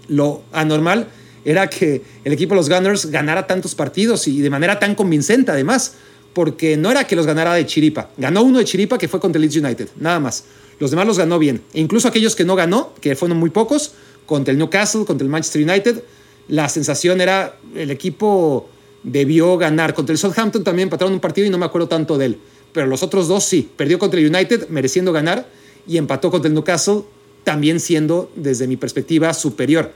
lo 0.07 0.41
anormal 0.51 1.07
era 1.45 1.69
que 1.69 2.01
el 2.23 2.33
equipo 2.33 2.55
de 2.55 2.61
los 2.61 2.69
Gunners 2.69 3.05
ganara 3.07 3.45
tantos 3.45 3.75
partidos 3.75 4.27
y 4.27 4.41
de 4.41 4.49
manera 4.49 4.79
tan 4.79 4.95
convincente 4.95 5.51
además, 5.51 5.93
porque 6.33 6.77
no 6.77 6.89
era 6.91 7.05
que 7.05 7.15
los 7.15 7.25
ganara 7.25 7.53
de 7.53 7.65
chiripa, 7.65 8.09
ganó 8.17 8.41
uno 8.43 8.57
de 8.57 8.65
chiripa 8.65 8.97
que 8.97 9.07
fue 9.07 9.19
contra 9.19 9.37
el 9.37 9.47
Leeds 9.47 9.63
United, 9.63 9.89
nada 9.97 10.19
más. 10.19 10.45
Los 10.79 10.91
demás 10.91 11.05
los 11.05 11.17
ganó 11.17 11.37
bien, 11.37 11.61
e 11.73 11.79
incluso 11.79 12.07
aquellos 12.07 12.35
que 12.35 12.45
no 12.45 12.55
ganó, 12.55 12.93
que 13.01 13.15
fueron 13.15 13.37
muy 13.37 13.49
pocos, 13.49 13.93
contra 14.25 14.51
el 14.51 14.57
Newcastle, 14.57 15.05
contra 15.05 15.25
el 15.25 15.29
Manchester 15.29 15.67
United, 15.67 16.03
la 16.47 16.69
sensación 16.69 17.21
era 17.21 17.57
el 17.75 17.91
equipo 17.91 18.69
debió 19.03 19.57
ganar. 19.57 19.93
Contra 19.93 20.13
el 20.13 20.19
Southampton 20.19 20.63
también 20.63 20.87
empataron 20.87 21.13
un 21.13 21.19
partido 21.19 21.47
y 21.47 21.49
no 21.49 21.57
me 21.57 21.65
acuerdo 21.65 21.87
tanto 21.87 22.17
de 22.17 22.25
él, 22.25 22.39
pero 22.79 22.87
los 22.87 23.03
otros 23.03 23.27
dos 23.27 23.43
sí, 23.43 23.69
perdió 23.75 23.99
contra 23.99 24.21
el 24.21 24.33
United 24.33 24.69
mereciendo 24.69 25.11
ganar 25.11 25.49
y 25.85 25.97
empató 25.97 26.31
contra 26.31 26.47
el 26.47 26.53
Newcastle 26.53 27.01
también 27.43 27.81
siendo 27.81 28.31
desde 28.37 28.67
mi 28.67 28.77
perspectiva 28.77 29.33
superior. 29.33 29.91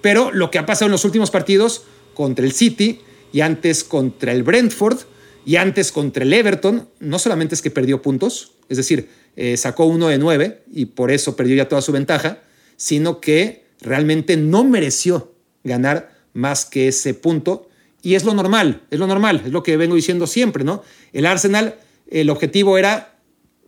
Pero 0.00 0.32
lo 0.32 0.50
que 0.50 0.58
ha 0.58 0.66
pasado 0.66 0.86
en 0.86 0.90
los 0.90 1.04
últimos 1.04 1.30
partidos 1.30 1.84
contra 2.14 2.44
el 2.44 2.50
City 2.50 3.00
y 3.32 3.42
antes 3.42 3.84
contra 3.84 4.32
el 4.32 4.42
Brentford 4.42 5.02
y 5.44 5.54
antes 5.54 5.92
contra 5.92 6.24
el 6.24 6.32
Everton, 6.32 6.88
no 6.98 7.20
solamente 7.20 7.54
es 7.54 7.62
que 7.62 7.70
perdió 7.70 8.02
puntos, 8.02 8.54
es 8.68 8.76
decir, 8.76 9.08
eh, 9.36 9.56
sacó 9.56 9.84
uno 9.84 10.08
de 10.08 10.18
nueve 10.18 10.64
y 10.72 10.86
por 10.86 11.12
eso 11.12 11.36
perdió 11.36 11.54
ya 11.54 11.68
toda 11.68 11.80
su 11.80 11.92
ventaja, 11.92 12.40
sino 12.76 13.20
que 13.20 13.66
realmente 13.80 14.36
no 14.36 14.64
mereció 14.64 15.32
ganar 15.62 16.10
más 16.32 16.64
que 16.64 16.88
ese 16.88 17.14
punto. 17.14 17.68
Y 18.02 18.16
es 18.16 18.24
lo 18.24 18.34
normal, 18.34 18.82
es 18.90 18.98
lo 18.98 19.06
normal, 19.06 19.42
es 19.46 19.52
lo 19.52 19.62
que 19.62 19.76
vengo 19.76 19.94
diciendo 19.94 20.26
siempre, 20.26 20.64
¿no? 20.64 20.82
El 21.12 21.26
Arsenal, 21.26 21.76
el 22.08 22.30
objetivo 22.30 22.78
era 22.78 23.18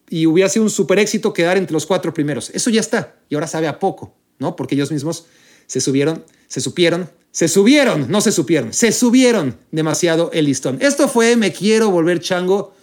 y 0.09 0.27
hubiera 0.27 0.49
sido 0.49 0.65
un 0.65 0.71
super 0.71 0.99
éxito 0.99 1.33
quedar 1.33 1.57
entre 1.57 1.73
los 1.73 1.87
cuatro 1.87 2.15
primeros. 2.15 2.51
Eso 2.51 2.71
ya 2.71 2.81
está 2.81 3.17
y 3.29 3.35
ahora 3.35 3.47
sabe 3.47 3.69
a 3.69 3.79
poco, 3.79 4.17
¿no? 4.39 4.57
Porque 4.57 4.75
ellos 4.75 4.91
mismos 4.91 5.27
se 5.67 5.81
subieron, 5.81 6.25
se 6.47 6.61
supieron, 6.61 7.11
se 7.31 7.49
subieron, 7.49 8.11
no 8.11 8.21
se 8.21 8.33
supieron, 8.33 8.73
se 8.73 8.93
subieron 8.93 9.57
demasiado 9.71 10.31
el 10.33 10.47
listón. 10.47 10.79
Esto 10.81 11.09
fue 11.09 11.37
Me 11.37 11.53
quiero 11.53 11.91
volver 11.91 12.21
chango. 12.21 12.75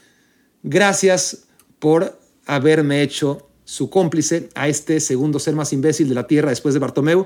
Gracias 0.64 1.46
por 1.80 2.20
haberme 2.46 3.02
hecho 3.02 3.50
su 3.64 3.90
cómplice 3.90 4.50
a 4.54 4.68
este 4.68 5.00
segundo 5.00 5.40
ser 5.40 5.56
más 5.56 5.74
imbécil 5.74 6.08
de 6.08 6.16
la 6.16 6.28
Tierra 6.28 6.50
después 6.50 6.74
de 6.74 6.80
Bartomeu. 6.80 7.26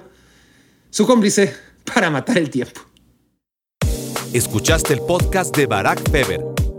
Su 0.89 1.05
cómplice 1.05 1.53
para 1.93 2.09
matar 2.09 2.37
el 2.37 2.49
tiempo. 2.49 2.81
Escuchaste 4.33 4.93
el 4.93 5.01
podcast 5.01 5.55
de 5.55 5.65
Barack 5.65 6.09
Feber. 6.09 6.58